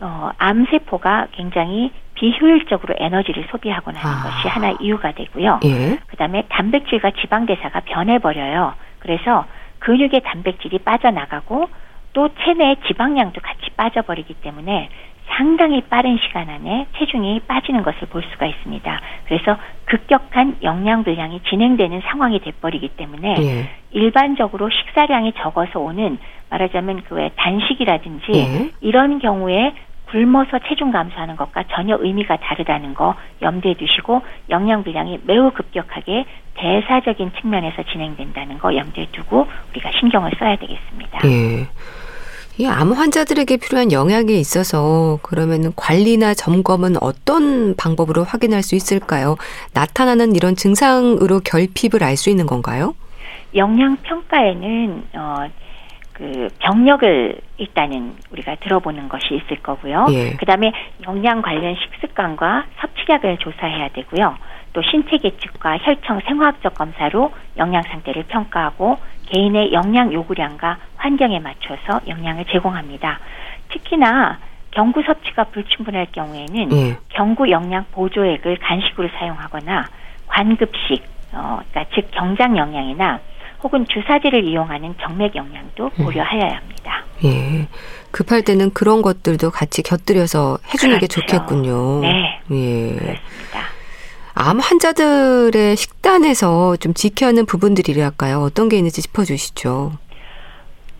어, 0.00 0.30
암세포가 0.38 1.28
굉장히 1.32 1.90
비효율적으로 2.14 2.94
에너지를 2.98 3.46
소비하거나 3.50 3.98
하는 3.98 4.16
아. 4.16 4.22
것이 4.22 4.48
하나 4.48 4.74
이유가 4.80 5.12
되고요. 5.12 5.60
예. 5.64 5.98
그 6.06 6.16
다음에 6.16 6.44
단백질과 6.48 7.12
지방 7.20 7.46
대사가 7.46 7.80
변해버려요. 7.80 8.74
그래서 9.00 9.46
근육의 9.80 10.22
단백질이 10.24 10.78
빠져나가고 10.78 11.68
또 12.14 12.30
체내 12.42 12.76
지방량도 12.86 13.40
같이 13.42 13.70
빠져버리기 13.76 14.34
때문에 14.34 14.88
상당히 15.36 15.80
빠른 15.82 16.18
시간 16.18 16.48
안에 16.48 16.86
체중이 16.96 17.40
빠지는 17.48 17.82
것을 17.82 18.08
볼 18.08 18.22
수가 18.32 18.46
있습니다. 18.46 19.00
그래서 19.26 19.56
급격한 19.86 20.58
영양 20.62 21.02
불량이 21.02 21.40
진행되는 21.48 22.02
상황이 22.06 22.38
돼버리기 22.40 22.88
때문에 22.88 23.34
예. 23.38 23.70
일반적으로 23.90 24.70
식사량이 24.70 25.32
적어서 25.32 25.80
오는 25.80 26.18
말하자면 26.50 27.02
그 27.04 27.14
외 27.16 27.30
단식이라든지 27.36 28.24
예. 28.34 28.70
이런 28.80 29.18
경우에 29.18 29.74
굶어서 30.10 30.60
체중 30.68 30.92
감소하는 30.92 31.34
것과 31.34 31.64
전혀 31.72 31.96
의미가 31.98 32.36
다르다는 32.36 32.94
거 32.94 33.16
염두에 33.42 33.74
두시고 33.74 34.22
영양 34.50 34.84
불량이 34.84 35.20
매우 35.24 35.50
급격하게 35.50 36.26
대사적인 36.54 37.32
측면에서 37.40 37.82
진행된다는 37.90 38.58
거 38.58 38.76
염두에 38.76 39.08
두고 39.10 39.48
우리가 39.70 39.90
신경을 39.98 40.32
써야 40.38 40.54
되겠습니다. 40.56 41.18
예. 41.24 41.66
이 42.58 42.66
암 42.66 42.92
환자들에게 42.92 43.56
필요한 43.56 43.90
영양에 43.90 44.32
있어서 44.34 45.18
그러면 45.22 45.72
관리나 45.74 46.34
점검은 46.34 46.96
어떤 47.02 47.74
방법으로 47.76 48.22
확인할 48.22 48.62
수 48.62 48.76
있을까요? 48.76 49.36
나타나는 49.74 50.36
이런 50.36 50.54
증상으로 50.54 51.40
결핍을 51.40 52.04
알 52.04 52.16
수 52.16 52.30
있는 52.30 52.46
건가요? 52.46 52.94
영양 53.56 53.96
평가에는 53.96 55.04
어, 55.14 55.34
그 56.12 56.48
병력을 56.60 57.36
일단은 57.58 58.14
우리가 58.30 58.54
들어보는 58.62 59.08
것이 59.08 59.34
있을 59.34 59.60
거고요. 59.60 60.06
예. 60.10 60.30
그다음에 60.36 60.72
영양 61.08 61.42
관련 61.42 61.74
식습관과 61.74 62.66
섭취량을 62.80 63.38
조사해야 63.38 63.88
되고요. 63.88 64.36
또 64.74 64.82
신체 64.82 65.16
계측과 65.16 65.78
혈청 65.78 66.20
생화학적 66.26 66.74
검사로 66.74 67.32
영양 67.56 67.82
상태를 67.82 68.24
평가하고 68.24 68.98
개인의 69.26 69.72
영양 69.72 70.12
요구량과 70.12 70.78
환경에 70.96 71.38
맞춰서 71.38 72.00
영양을 72.06 72.44
제공합니다. 72.46 73.20
특히나 73.70 74.38
경구 74.72 75.02
섭취가 75.04 75.44
불충분할 75.44 76.08
경우에는 76.12 76.72
예. 76.72 76.98
경구 77.10 77.50
영양 77.50 77.84
보조액을 77.92 78.58
간식으로 78.58 79.08
사용하거나 79.16 79.86
관급식, 80.26 81.04
어, 81.32 81.60
그러니까 81.70 81.94
즉 81.94 82.10
경장 82.10 82.56
영양이나 82.56 83.20
혹은 83.62 83.86
주사제를 83.86 84.44
이용하는 84.44 84.94
정맥 85.00 85.36
영양도 85.36 85.90
음. 86.00 86.04
고려하여야 86.04 86.56
합니다. 86.56 87.04
예. 87.24 87.68
급할 88.10 88.42
때는 88.42 88.74
그런 88.74 89.02
것들도 89.02 89.50
같이 89.50 89.82
곁들여서 89.82 90.58
해주는 90.72 90.98
그렇죠. 90.98 91.00
게 91.00 91.06
좋겠군요. 91.06 92.00
네. 92.00 92.40
예. 92.50 92.94
그렇습니다. 92.96 93.73
암 94.34 94.58
환자들의 94.58 95.76
식단에서 95.76 96.76
좀 96.76 96.92
지켜야 96.92 97.28
하는 97.28 97.46
부분들이랄까요? 97.46 98.40
어떤 98.40 98.68
게 98.68 98.76
있는지 98.76 99.00
짚어주시죠. 99.02 99.92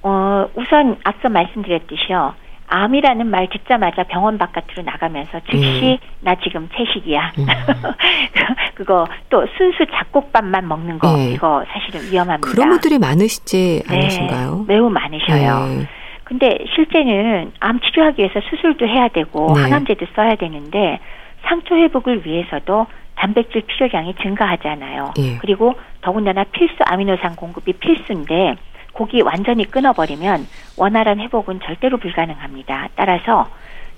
어, 0.02 0.46
우선 0.54 0.96
앞서 1.02 1.28
말씀드렸듯이요. 1.28 2.34
암이라는 2.66 3.26
말 3.26 3.48
듣자마자 3.50 4.04
병원 4.04 4.38
바깥으로 4.38 4.82
나가면서 4.84 5.40
즉시 5.50 5.98
음. 6.00 6.08
나 6.20 6.34
지금 6.42 6.68
채식이야. 6.74 7.32
음. 7.38 7.46
그거 8.74 9.06
또 9.28 9.46
순수 9.56 9.84
잡곡밥만 9.92 10.66
먹는 10.66 10.98
거 10.98 11.14
네. 11.16 11.32
이거 11.32 11.64
사실은 11.68 12.10
위험합니다. 12.10 12.50
그런 12.50 12.70
분들이 12.70 12.98
많으시지 12.98 13.82
네. 13.88 13.96
않으신가요? 13.96 14.64
매우 14.66 14.88
많으셔요. 14.88 15.66
네. 15.66 15.88
근데 16.24 16.58
실제는 16.74 17.52
암 17.60 17.80
치료하기 17.80 18.22
위해서 18.22 18.40
수술도 18.48 18.86
해야 18.86 19.08
되고 19.08 19.52
네. 19.54 19.62
항암제도 19.62 20.06
써야 20.16 20.34
되는데 20.36 20.98
상처 21.46 21.74
회복을 21.74 22.26
위해서도 22.26 22.86
단백질 23.16 23.62
필요량이 23.62 24.14
증가하잖아요. 24.16 25.14
예. 25.18 25.38
그리고 25.38 25.74
더군다나 26.00 26.44
필수 26.44 26.76
아미노산 26.84 27.36
공급이 27.36 27.72
필수인데 27.74 28.56
고기 28.92 29.22
완전히 29.22 29.64
끊어버리면 29.64 30.46
원활한 30.76 31.20
회복은 31.20 31.60
절대로 31.64 31.98
불가능합니다. 31.98 32.88
따라서 32.94 33.48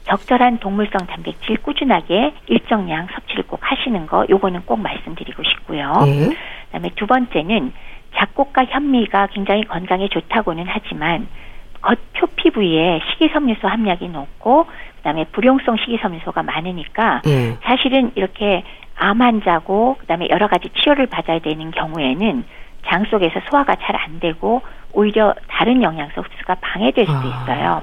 적절한 0.04 0.58
동물성 0.58 1.06
단백질 1.06 1.56
꾸준하게 1.58 2.32
일정량 2.46 3.08
섭취를 3.12 3.44
꼭 3.46 3.60
하시는 3.62 4.06
거 4.06 4.24
요거는 4.30 4.62
꼭 4.64 4.80
말씀드리고 4.80 5.42
싶고요. 5.42 5.92
네. 6.04 6.36
그다음에 6.66 6.90
두 6.94 7.06
번째는 7.06 7.72
작곡과 8.14 8.64
현미가 8.66 9.28
굉장히 9.32 9.64
건강에 9.64 10.08
좋다고는 10.08 10.64
하지만 10.68 11.26
겉표 11.82 12.26
피부에 12.36 13.00
식이섬유소 13.10 13.68
함량이 13.68 14.08
높고 14.08 14.66
그다음에 14.98 15.24
불용성 15.32 15.76
식이섬유소가 15.76 16.42
많으니까 16.42 17.22
네. 17.24 17.56
사실은 17.62 18.12
이렇게 18.14 18.64
암 18.98 19.20
환자고 19.22 19.96
그다음에 20.00 20.28
여러 20.30 20.48
가지 20.48 20.68
치료를 20.70 21.06
받아야 21.06 21.38
되는 21.38 21.70
경우에는 21.70 22.44
장 22.86 23.04
속에서 23.10 23.40
소화가 23.50 23.76
잘 23.76 23.96
안 23.96 24.20
되고 24.20 24.62
오히려 24.92 25.34
다른 25.48 25.82
영양소 25.82 26.22
흡수가 26.22 26.56
방해될 26.60 27.04
수도 27.06 27.18
아. 27.18 27.42
있어요. 27.42 27.82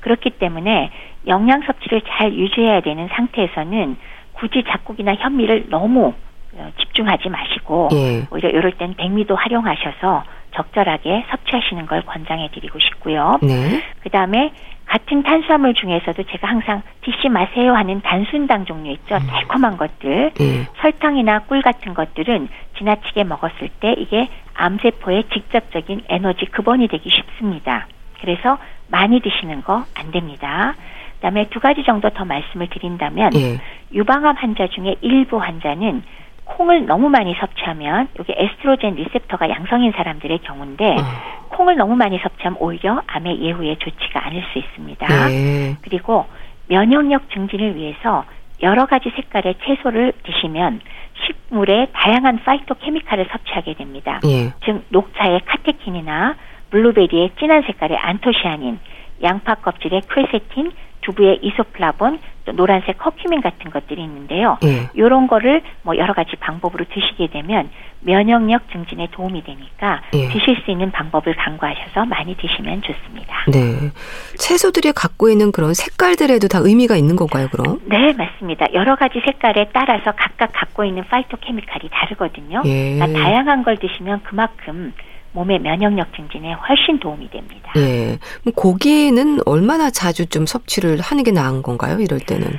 그렇기 0.00 0.30
때문에 0.30 0.90
영양 1.26 1.62
섭취를 1.62 2.02
잘 2.08 2.32
유지해야 2.32 2.80
되는 2.80 3.08
상태에서는 3.12 3.96
굳이 4.32 4.64
잡곡이나 4.68 5.14
현미를 5.14 5.66
너무 5.68 6.14
어, 6.54 6.70
집중하지 6.80 7.28
마시고 7.28 7.90
예. 7.92 8.26
오히려 8.30 8.48
이럴 8.48 8.72
땐 8.72 8.94
백미도 8.96 9.36
활용하셔서 9.36 10.24
적절하게 10.54 11.26
섭취하시는 11.30 11.86
걸 11.86 12.02
권장해 12.02 12.48
드리고 12.52 12.78
싶고요. 12.78 13.38
네. 13.42 13.82
그다음에 14.02 14.52
같은 14.88 15.22
탄수화물 15.22 15.74
중에서도 15.74 16.22
제가 16.22 16.48
항상 16.48 16.82
드시 17.02 17.28
마세요 17.28 17.74
하는 17.74 18.00
단순당 18.00 18.64
종류 18.64 18.90
있죠. 18.92 19.16
음. 19.16 19.26
달콤한 19.26 19.76
것들. 19.76 20.32
네. 20.34 20.66
설탕이나 20.80 21.40
꿀 21.40 21.60
같은 21.62 21.92
것들은 21.94 22.48
지나치게 22.78 23.24
먹었을 23.24 23.68
때 23.80 23.94
이게 23.98 24.28
암세포의 24.54 25.24
직접적인 25.32 26.02
에너지 26.08 26.46
급원이 26.46 26.88
되기 26.88 27.10
쉽습니다. 27.10 27.86
그래서 28.20 28.58
많이 28.88 29.20
드시는 29.20 29.62
거 29.62 29.84
안 29.94 30.10
됩니다. 30.10 30.74
그다음에 31.16 31.48
두 31.50 31.60
가지 31.60 31.84
정도 31.84 32.08
더 32.10 32.24
말씀을 32.24 32.68
드린다면 32.68 33.34
예. 33.34 33.60
유방암 33.92 34.36
환자 34.36 34.68
중에 34.68 34.96
일부 35.00 35.38
환자는 35.38 36.02
콩을 36.48 36.86
너무 36.86 37.08
많이 37.08 37.34
섭취하면 37.34 38.08
이게 38.20 38.34
에스트로겐 38.36 38.94
리셉터가 38.94 39.48
양성인 39.48 39.92
사람들의 39.92 40.38
경우인데 40.38 40.92
어. 40.92 41.48
콩을 41.50 41.76
너무 41.76 41.96
많이 41.96 42.18
섭취하면 42.18 42.58
오히려 42.60 43.02
암의 43.06 43.40
예후에 43.40 43.76
좋지가 43.76 44.26
않을 44.26 44.42
수 44.52 44.58
있습니다. 44.58 45.06
네. 45.28 45.76
그리고 45.82 46.26
면역력 46.68 47.30
증진을 47.30 47.76
위해서 47.76 48.24
여러 48.62 48.86
가지 48.86 49.10
색깔의 49.14 49.56
채소를 49.64 50.12
드시면 50.24 50.80
식물에 51.26 51.88
다양한 51.92 52.40
파이토케미칼을 52.44 53.28
섭취하게 53.30 53.74
됩니다. 53.74 54.20
예. 54.24 54.52
즉 54.64 54.84
녹차의 54.88 55.40
카테킨이나 55.44 56.36
블루베리의 56.70 57.30
진한 57.38 57.62
색깔의 57.62 57.96
안토시아닌, 57.96 58.78
양파 59.22 59.54
껍질의 59.54 60.02
퀘세틴, 60.12 60.72
두부의 61.08 61.40
이소플라본, 61.42 62.18
또 62.44 62.52
노란색 62.52 62.98
커큐민 62.98 63.40
같은 63.40 63.70
것들이 63.70 64.02
있는데요. 64.02 64.58
예. 64.64 64.88
이런 64.94 65.26
거를 65.26 65.62
뭐 65.82 65.96
여러 65.96 66.12
가지 66.12 66.36
방법으로 66.36 66.84
드시게 66.92 67.28
되면 67.28 67.68
면역력 68.00 68.70
증진에 68.70 69.08
도움이 69.10 69.42
되니까 69.44 70.02
예. 70.14 70.28
드실 70.28 70.56
수 70.64 70.70
있는 70.70 70.90
방법을 70.90 71.34
강구하셔서 71.34 72.04
많이 72.06 72.36
드시면 72.36 72.82
좋습니다. 72.82 73.34
네. 73.48 73.90
채소들이 74.36 74.92
갖고 74.92 75.28
있는 75.28 75.50
그런 75.52 75.74
색깔들에도 75.74 76.48
다 76.48 76.58
의미가 76.62 76.96
있는 76.96 77.16
건가요, 77.16 77.48
그럼? 77.50 77.80
네, 77.86 78.12
맞습니다. 78.12 78.66
여러 78.72 78.96
가지 78.96 79.20
색깔에 79.24 79.70
따라서 79.72 80.12
각각 80.12 80.52
갖고 80.52 80.84
있는 80.84 81.04
파이토케미칼이 81.04 81.88
다르거든요. 81.90 82.62
예. 82.66 82.94
그러니까 82.94 83.20
다양한 83.20 83.62
걸 83.64 83.76
드시면 83.78 84.22
그만큼 84.24 84.92
몸의 85.32 85.60
면역력 85.60 86.14
증진에 86.14 86.52
훨씬 86.52 86.98
도움이 86.98 87.30
됩니다. 87.30 87.72
예. 87.76 88.18
고기는 88.54 89.40
얼마나 89.46 89.90
자주 89.90 90.26
좀 90.26 90.46
섭취를 90.46 91.00
하는 91.00 91.24
게 91.24 91.30
나은 91.30 91.62
건가요? 91.62 91.98
이럴 92.00 92.20
때는? 92.20 92.58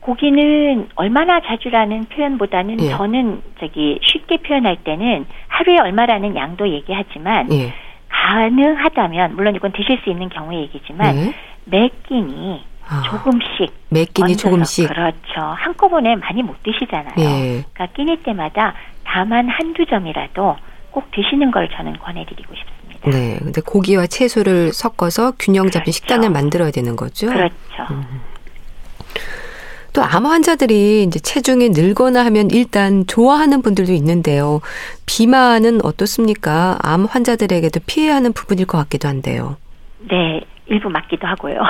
고기는 0.00 0.88
얼마나 0.94 1.40
자주라는 1.40 2.06
표현보다는 2.06 2.80
예. 2.80 2.90
저는 2.90 3.42
저기 3.60 3.98
쉽게 4.02 4.38
표현할 4.38 4.76
때는 4.76 5.26
하루에 5.48 5.78
얼마라는 5.80 6.34
양도 6.34 6.68
얘기하지만 6.68 7.52
예. 7.52 7.74
가능하다면 8.08 9.36
물론 9.36 9.54
이건 9.54 9.72
드실 9.72 9.98
수 10.02 10.10
있는 10.10 10.28
경우의 10.30 10.60
얘기지만 10.62 11.16
예. 11.16 11.34
매 11.66 11.90
끼니 12.08 12.64
아, 12.88 13.02
조금씩 13.02 13.70
매 13.90 14.06
끼니 14.06 14.36
조금씩 14.36 14.88
그렇죠 14.88 15.40
한꺼번에 15.40 16.16
많이 16.16 16.42
못 16.42 16.62
드시잖아요. 16.62 17.14
예. 17.18 17.64
그러니까 17.74 17.86
끼니 17.94 18.22
때마다 18.22 18.72
다만 19.04 19.48
한두 19.48 19.84
점이라도 19.84 20.56
꼭 20.90 21.10
드시는 21.12 21.50
걸 21.50 21.68
저는 21.76 21.98
권해드리고 21.98 22.54
싶습니다. 22.54 23.10
네. 23.10 23.38
근데 23.38 23.60
고기와 23.60 24.06
채소를 24.06 24.72
섞어서 24.72 25.32
균형 25.38 25.66
잡힌 25.70 25.84
그렇죠. 25.84 25.92
식단을 25.96 26.30
만들어야 26.30 26.70
되는 26.70 26.96
거죠. 26.96 27.28
그렇죠. 27.28 27.54
음. 27.90 28.04
또 29.92 30.02
암 30.02 30.26
환자들이 30.26 31.02
이제 31.04 31.18
체중이 31.18 31.70
늘거나 31.70 32.24
하면 32.26 32.50
일단 32.50 33.06
좋아하는 33.06 33.62
분들도 33.62 33.92
있는데요. 33.92 34.60
비만은 35.06 35.84
어떻습니까? 35.84 36.78
암 36.82 37.06
환자들에게도 37.06 37.80
피해야 37.86 38.14
하는 38.14 38.32
부분일 38.32 38.66
것 38.66 38.78
같기도 38.78 39.08
한데요. 39.08 39.56
네. 40.10 40.40
일부 40.68 40.88
맞기도 40.90 41.26
하고요. 41.26 41.62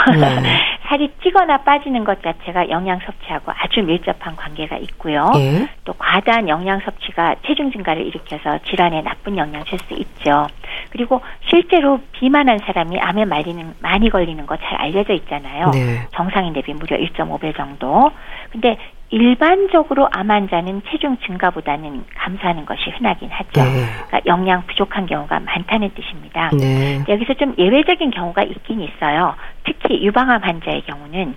네. 0.43 0.61
살이 0.89 1.11
찌거나 1.23 1.59
빠지는 1.59 2.05
것 2.05 2.23
자체가 2.23 2.71
영양 2.71 2.99
섭취하고 3.01 3.53
아주 3.57 3.83
밀접한 3.83 4.37
관계가 4.37 4.77
있고요. 4.79 5.31
네. 5.35 5.69
또 5.85 5.93
과다한 5.93 6.49
영양 6.49 6.81
섭취가 6.81 7.37
체중 7.47 7.71
증가를 7.71 8.07
일으켜서 8.07 8.59
질환에 8.69 9.03
나쁜 9.03 9.37
영향을 9.37 9.65
줄 9.67 9.79
수 9.79 9.95
있죠. 9.95 10.47
그리고 10.91 11.21
실제로 11.49 12.01
비만한 12.13 12.59
사람이 12.59 12.99
암에 12.99 13.25
말리는 13.27 13.75
많이 13.81 14.11
걸리는 14.11 14.45
거 14.47 14.57
잘 14.57 14.75
알려져 14.81 15.13
있잖아요. 15.15 15.71
네. 15.71 16.07
정상인 16.13 16.53
대비 16.53 16.75
무려 16.75 16.97
1.5배 16.97 17.57
정도. 17.57 18.11
근데 18.51 18.77
일반적으로 19.11 20.09
암 20.13 20.31
환자는 20.31 20.83
체중 20.91 21.17
증가보다는 21.27 22.05
감소하는 22.15 22.67
것이 22.67 22.91
흔하긴 22.91 23.31
하죠. 23.31 23.63
네. 23.63 23.87
그러니까 24.07 24.21
영양 24.27 24.67
부족한 24.67 25.07
경우가 25.07 25.41
많다는 25.41 25.91
뜻입니다. 25.95 26.51
네. 26.59 27.03
여기서 27.09 27.35
좀 27.35 27.55
예외적인 27.57 28.11
경우가 28.11 28.43
있긴 28.43 28.83
있어요. 28.83 29.35
특히 29.65 30.05
유방암 30.05 30.43
환자의 30.43 30.83
경우는 30.83 31.35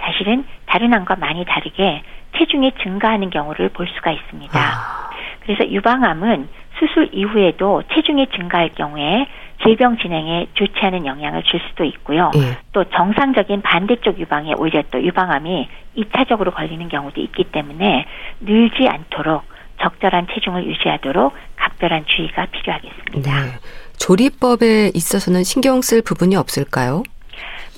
사실은 0.00 0.44
다른 0.66 0.92
암과 0.92 1.16
많이 1.16 1.44
다르게 1.44 2.02
체중이 2.36 2.72
증가하는 2.82 3.30
경우를 3.30 3.70
볼 3.70 3.86
수가 3.88 4.10
있습니다. 4.10 4.58
아. 4.58 5.10
그래서 5.40 5.66
유방암은 5.70 6.48
수술 6.78 7.08
이후에도 7.12 7.82
체중이 7.94 8.26
증가할 8.36 8.70
경우에 8.74 9.26
질병 9.64 9.98
진행에 9.98 10.48
좋지 10.54 10.74
않은 10.80 11.06
영향을 11.06 11.42
줄 11.42 11.60
수도 11.68 11.84
있고요. 11.84 12.30
예. 12.36 12.58
또 12.72 12.84
정상적인 12.84 13.62
반대쪽 13.62 14.18
유방에 14.18 14.54
오히려 14.58 14.82
또 14.90 15.02
유방암이 15.02 15.68
2차적으로 15.96 16.54
걸리는 16.54 16.88
경우도 16.88 17.20
있기 17.20 17.44
때문에 17.44 18.06
늘지 18.40 18.86
않도록 18.88 19.42
적절한 19.80 20.28
체중을 20.32 20.66
유지하도록 20.66 21.34
각별한 21.56 22.04
주의가 22.06 22.46
필요하겠습니다. 22.46 23.30
네. 23.30 23.50
조리법에 23.98 24.90
있어서는 24.94 25.44
신경 25.44 25.82
쓸 25.82 26.02
부분이 26.02 26.36
없을까요? 26.36 27.02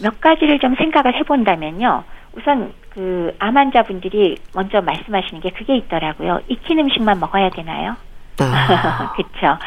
몇 0.03 0.21
가지를 0.21 0.59
좀 0.59 0.75
생각을 0.77 1.15
해본다면요. 1.15 2.05
우선 2.37 2.73
그 2.91 3.31
암 3.39 3.57
환자분들이 3.59 4.39
먼저 4.55 4.81
말씀하시는 4.81 5.41
게 5.43 5.51
그게 5.51 5.77
있더라고요. 5.77 6.41
익힌 6.49 6.79
음식만 6.79 7.21
먹어야 7.21 7.51
되나요? 7.51 7.95
아. 8.41 9.13
그렇죠. 9.17 9.59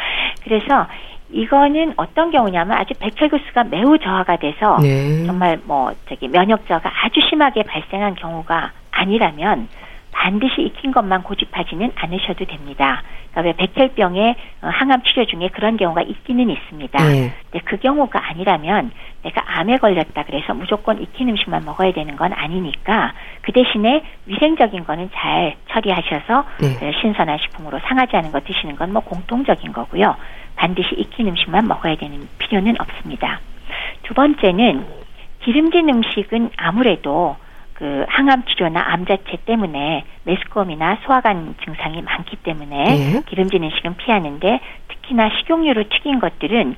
그래서 0.44 0.88
이거는 1.32 1.94
어떤 1.98 2.32
경우냐면 2.32 2.78
아주 2.78 2.94
백혈구수가 3.00 3.66
매우 3.66 3.98
저하가 4.00 4.38
돼서 4.38 4.78
네. 4.82 5.26
정말 5.26 5.60
뭐 5.64 5.94
저기 6.08 6.28
면역 6.28 6.68
저하가 6.68 6.92
아주 7.04 7.20
심하게 7.30 7.64
발생한 7.64 8.16
경우가 8.16 8.72
아니라면 8.92 9.68
반드시 10.12 10.62
익힌 10.62 10.92
것만 10.92 11.24
고집하지는 11.24 11.92
않으셔도 11.96 12.46
됩니다. 12.46 13.04
그러니까 13.32 13.42
왜 13.42 13.54
백혈병의 13.54 14.36
어, 14.64 14.68
항암 14.68 15.04
치료 15.04 15.26
중에 15.26 15.50
그런 15.50 15.78
경우가 15.78 16.02
있기는 16.02 16.50
있습니다. 16.50 17.04
네. 17.04 17.34
근데 17.50 17.66
그 17.66 17.78
경우가 17.78 18.30
아니라면 18.30 18.92
내가 19.24 19.44
암에 19.60 19.78
걸렸다 19.78 20.24
그래서 20.24 20.54
무조건 20.54 21.02
익힌 21.02 21.30
음식만 21.30 21.64
먹어야 21.66 21.94
되는 21.94 22.16
건 22.16 22.34
아니니까 22.34 23.14
그 23.42 23.52
대신에 23.52 24.04
위생적인 24.26 24.86
거는 24.86 25.10
잘 25.14 25.56
처리하셔서 25.70 26.46
네. 26.62 26.76
그 26.80 26.92
신선한 27.02 27.38
식품으로 27.40 27.80
상하지 27.80 28.16
않은 28.18 28.32
거 28.32 28.40
드시는 28.42 28.76
건 28.76 28.90
뭐 28.90 29.02
공통적인 29.04 29.72
거고요. 29.72 30.16
반드시 30.56 30.96
익힌 30.96 31.28
음식만 31.28 31.68
먹어야 31.68 31.96
되는 31.96 32.28
필요는 32.40 32.76
없습니다. 32.80 33.40
두 34.04 34.14
번째는 34.14 34.86
기름진 35.44 35.88
음식은 35.90 36.50
아무래도 36.58 37.38
그 37.80 38.06
항암 38.10 38.44
치료나 38.46 38.84
암 38.92 39.06
자체 39.06 39.38
때문에 39.46 40.04
메스꺼움이나 40.26 40.98
소화관 41.06 41.56
증상이 41.64 42.02
많기 42.02 42.36
때문에 42.36 42.84
네. 42.84 43.22
기름진 43.28 43.64
음식은 43.64 43.96
피하는데 43.96 44.60
특히나 44.90 45.30
식용유로 45.40 45.86
튀긴 45.90 46.20
것들은 46.20 46.76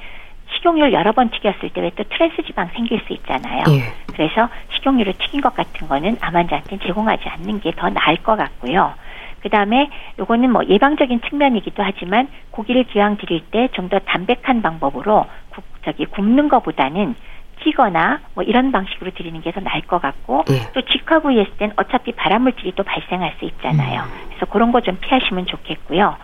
식용유를 0.55 0.93
여러 0.93 1.11
번 1.11 1.29
튀겼을 1.31 1.69
때 1.69 1.81
왜 1.81 1.89
또 1.95 2.03
트랜스 2.03 2.43
지방 2.45 2.67
생길 2.75 2.99
수 3.07 3.13
있잖아요. 3.13 3.63
네. 3.65 3.81
그래서 4.13 4.47
식용유로 4.75 5.13
튀긴 5.13 5.41
것 5.41 5.55
같은 5.55 5.87
거는 5.87 6.17
암 6.21 6.35
환자한테 6.35 6.77
제공하지 6.77 7.27
않는 7.29 7.61
게 7.61 7.71
더 7.71 7.89
나을 7.89 8.17
것 8.17 8.35
같고요. 8.35 8.93
그 9.41 9.49
다음에 9.49 9.89
요거는 10.19 10.51
뭐 10.51 10.61
예방적인 10.69 11.21
측면이기도 11.27 11.81
하지만 11.81 12.27
고기를 12.51 12.83
기왕 12.83 13.17
드릴 13.17 13.41
때 13.49 13.69
좀 13.73 13.89
더 13.89 13.97
담백한 13.97 14.61
방법으로 14.61 15.25
국, 15.49 15.63
저기 15.83 16.05
굽는 16.05 16.47
것보다는 16.47 17.15
찌거나 17.63 18.19
뭐 18.33 18.43
이런 18.43 18.71
방식으로 18.71 19.11
드리는 19.11 19.39
게 19.41 19.51
더 19.51 19.59
나을 19.59 19.81
것 19.81 20.01
같고 20.01 20.45
네. 20.47 20.71
또 20.73 20.81
직화 20.83 21.19
부위했을 21.19 21.57
땐 21.57 21.73
어차피 21.75 22.13
발암물질이 22.13 22.71
또 22.75 22.83
발생할 22.83 23.33
수 23.39 23.45
있잖아요. 23.45 24.01
음. 24.03 24.09
그래서 24.29 24.45
그런 24.45 24.71
거 24.71 24.79
좀 24.81 24.97
피하시면 25.01 25.45
좋겠고요. 25.47 26.15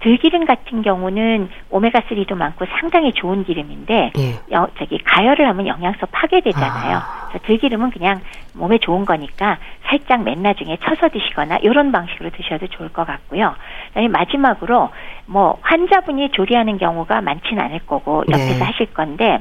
들기름 0.00 0.44
같은 0.44 0.82
경우는 0.82 1.48
오메가 1.70 2.00
3도 2.00 2.36
많고 2.36 2.66
상당히 2.78 3.12
좋은 3.12 3.44
기름인데 3.44 4.12
예. 4.16 4.34
여, 4.52 4.68
저기 4.78 4.98
가열을 4.98 5.48
하면 5.48 5.66
영양소 5.66 6.06
파괴되잖아요. 6.12 6.96
아. 6.98 7.28
그래서 7.28 7.44
들기름은 7.46 7.90
그냥 7.90 8.20
몸에 8.54 8.78
좋은 8.78 9.04
거니까 9.04 9.58
살짝 9.86 10.22
맨 10.22 10.42
나중에 10.42 10.76
쳐서 10.84 11.08
드시거나 11.08 11.56
이런 11.62 11.90
방식으로 11.92 12.30
드셔도 12.30 12.66
좋을 12.68 12.90
것 12.92 13.06
같고요. 13.06 13.54
그다음에 13.88 14.08
마지막으로 14.08 14.90
뭐 15.26 15.58
환자분이 15.62 16.30
조리하는 16.32 16.78
경우가 16.78 17.20
많지는 17.22 17.62
않을 17.64 17.80
거고 17.86 18.22
옆에서 18.30 18.58
네. 18.58 18.64
하실 18.64 18.92
건데 18.94 19.40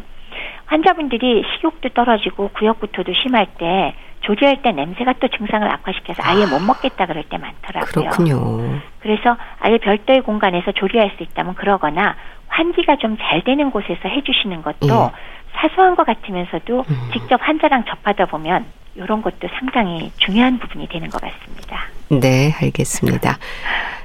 환자분들이 0.65 1.43
식욕도 1.55 1.89
떨어지고 1.89 2.49
구역구토도 2.49 3.13
심할 3.13 3.47
때 3.57 3.93
조리할 4.21 4.61
때 4.63 4.71
냄새가 4.71 5.13
또 5.19 5.27
증상을 5.27 5.67
악화시켜서 5.71 6.21
아예 6.25 6.43
아, 6.43 6.47
못 6.47 6.59
먹겠다 6.59 7.05
그럴 7.05 7.23
때 7.23 7.37
많더라고요. 7.37 8.09
그렇군요. 8.09 8.79
그래서 8.99 9.37
아예 9.59 9.77
별도의 9.77 10.21
공간에서 10.21 10.71
조리할 10.71 11.11
수 11.17 11.23
있다면 11.23 11.55
그러거나 11.55 12.15
환기가 12.47 12.95
좀 12.97 13.17
잘 13.19 13.43
되는 13.43 13.69
곳에서 13.71 14.07
해주시는 14.07 14.61
것도 14.61 14.87
예. 14.87 15.11
사소한 15.55 15.95
것 15.95 16.05
같으면서도 16.05 16.85
음. 16.87 17.09
직접 17.13 17.39
환자랑 17.41 17.85
접하다 17.85 18.25
보면 18.27 18.65
이런 18.95 19.21
것도 19.21 19.47
상당히 19.59 20.11
중요한 20.17 20.57
부분이 20.59 20.87
되는 20.87 21.09
것 21.09 21.21
같습니다. 21.21 21.85
네, 22.09 22.53
알겠습니다. 22.61 23.37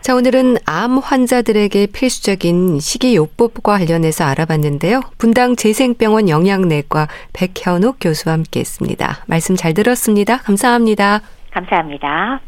자, 0.01 0.15
오늘은 0.15 0.57
암 0.67 0.99
환자들에게 0.99 1.89
필수적인 1.93 2.81
식이요법과 2.81 3.79
관련해서 3.79 4.25
알아봤는데요. 4.25 5.01
분당 5.19 5.55
재생병원 5.57 6.29
영양내과 6.29 7.09
백현욱 7.33 7.97
교수와 8.01 8.33
함께 8.33 8.61
했습니다. 8.61 9.19
말씀 9.27 9.57
잘 9.57 9.75
들었습니다. 9.75 10.39
감사합니다. 10.39 11.21
감사합니다. 11.53 12.41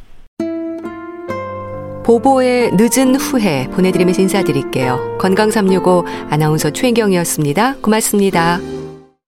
보보의 2.05 2.73
늦은 2.73 3.15
후회 3.15 3.69
보내드리면서 3.69 4.23
인사드릴게요. 4.23 5.19
건강365 5.21 6.33
아나운서 6.33 6.71
최인경이었습니다. 6.71 7.77
고맙습니다. 7.77 8.82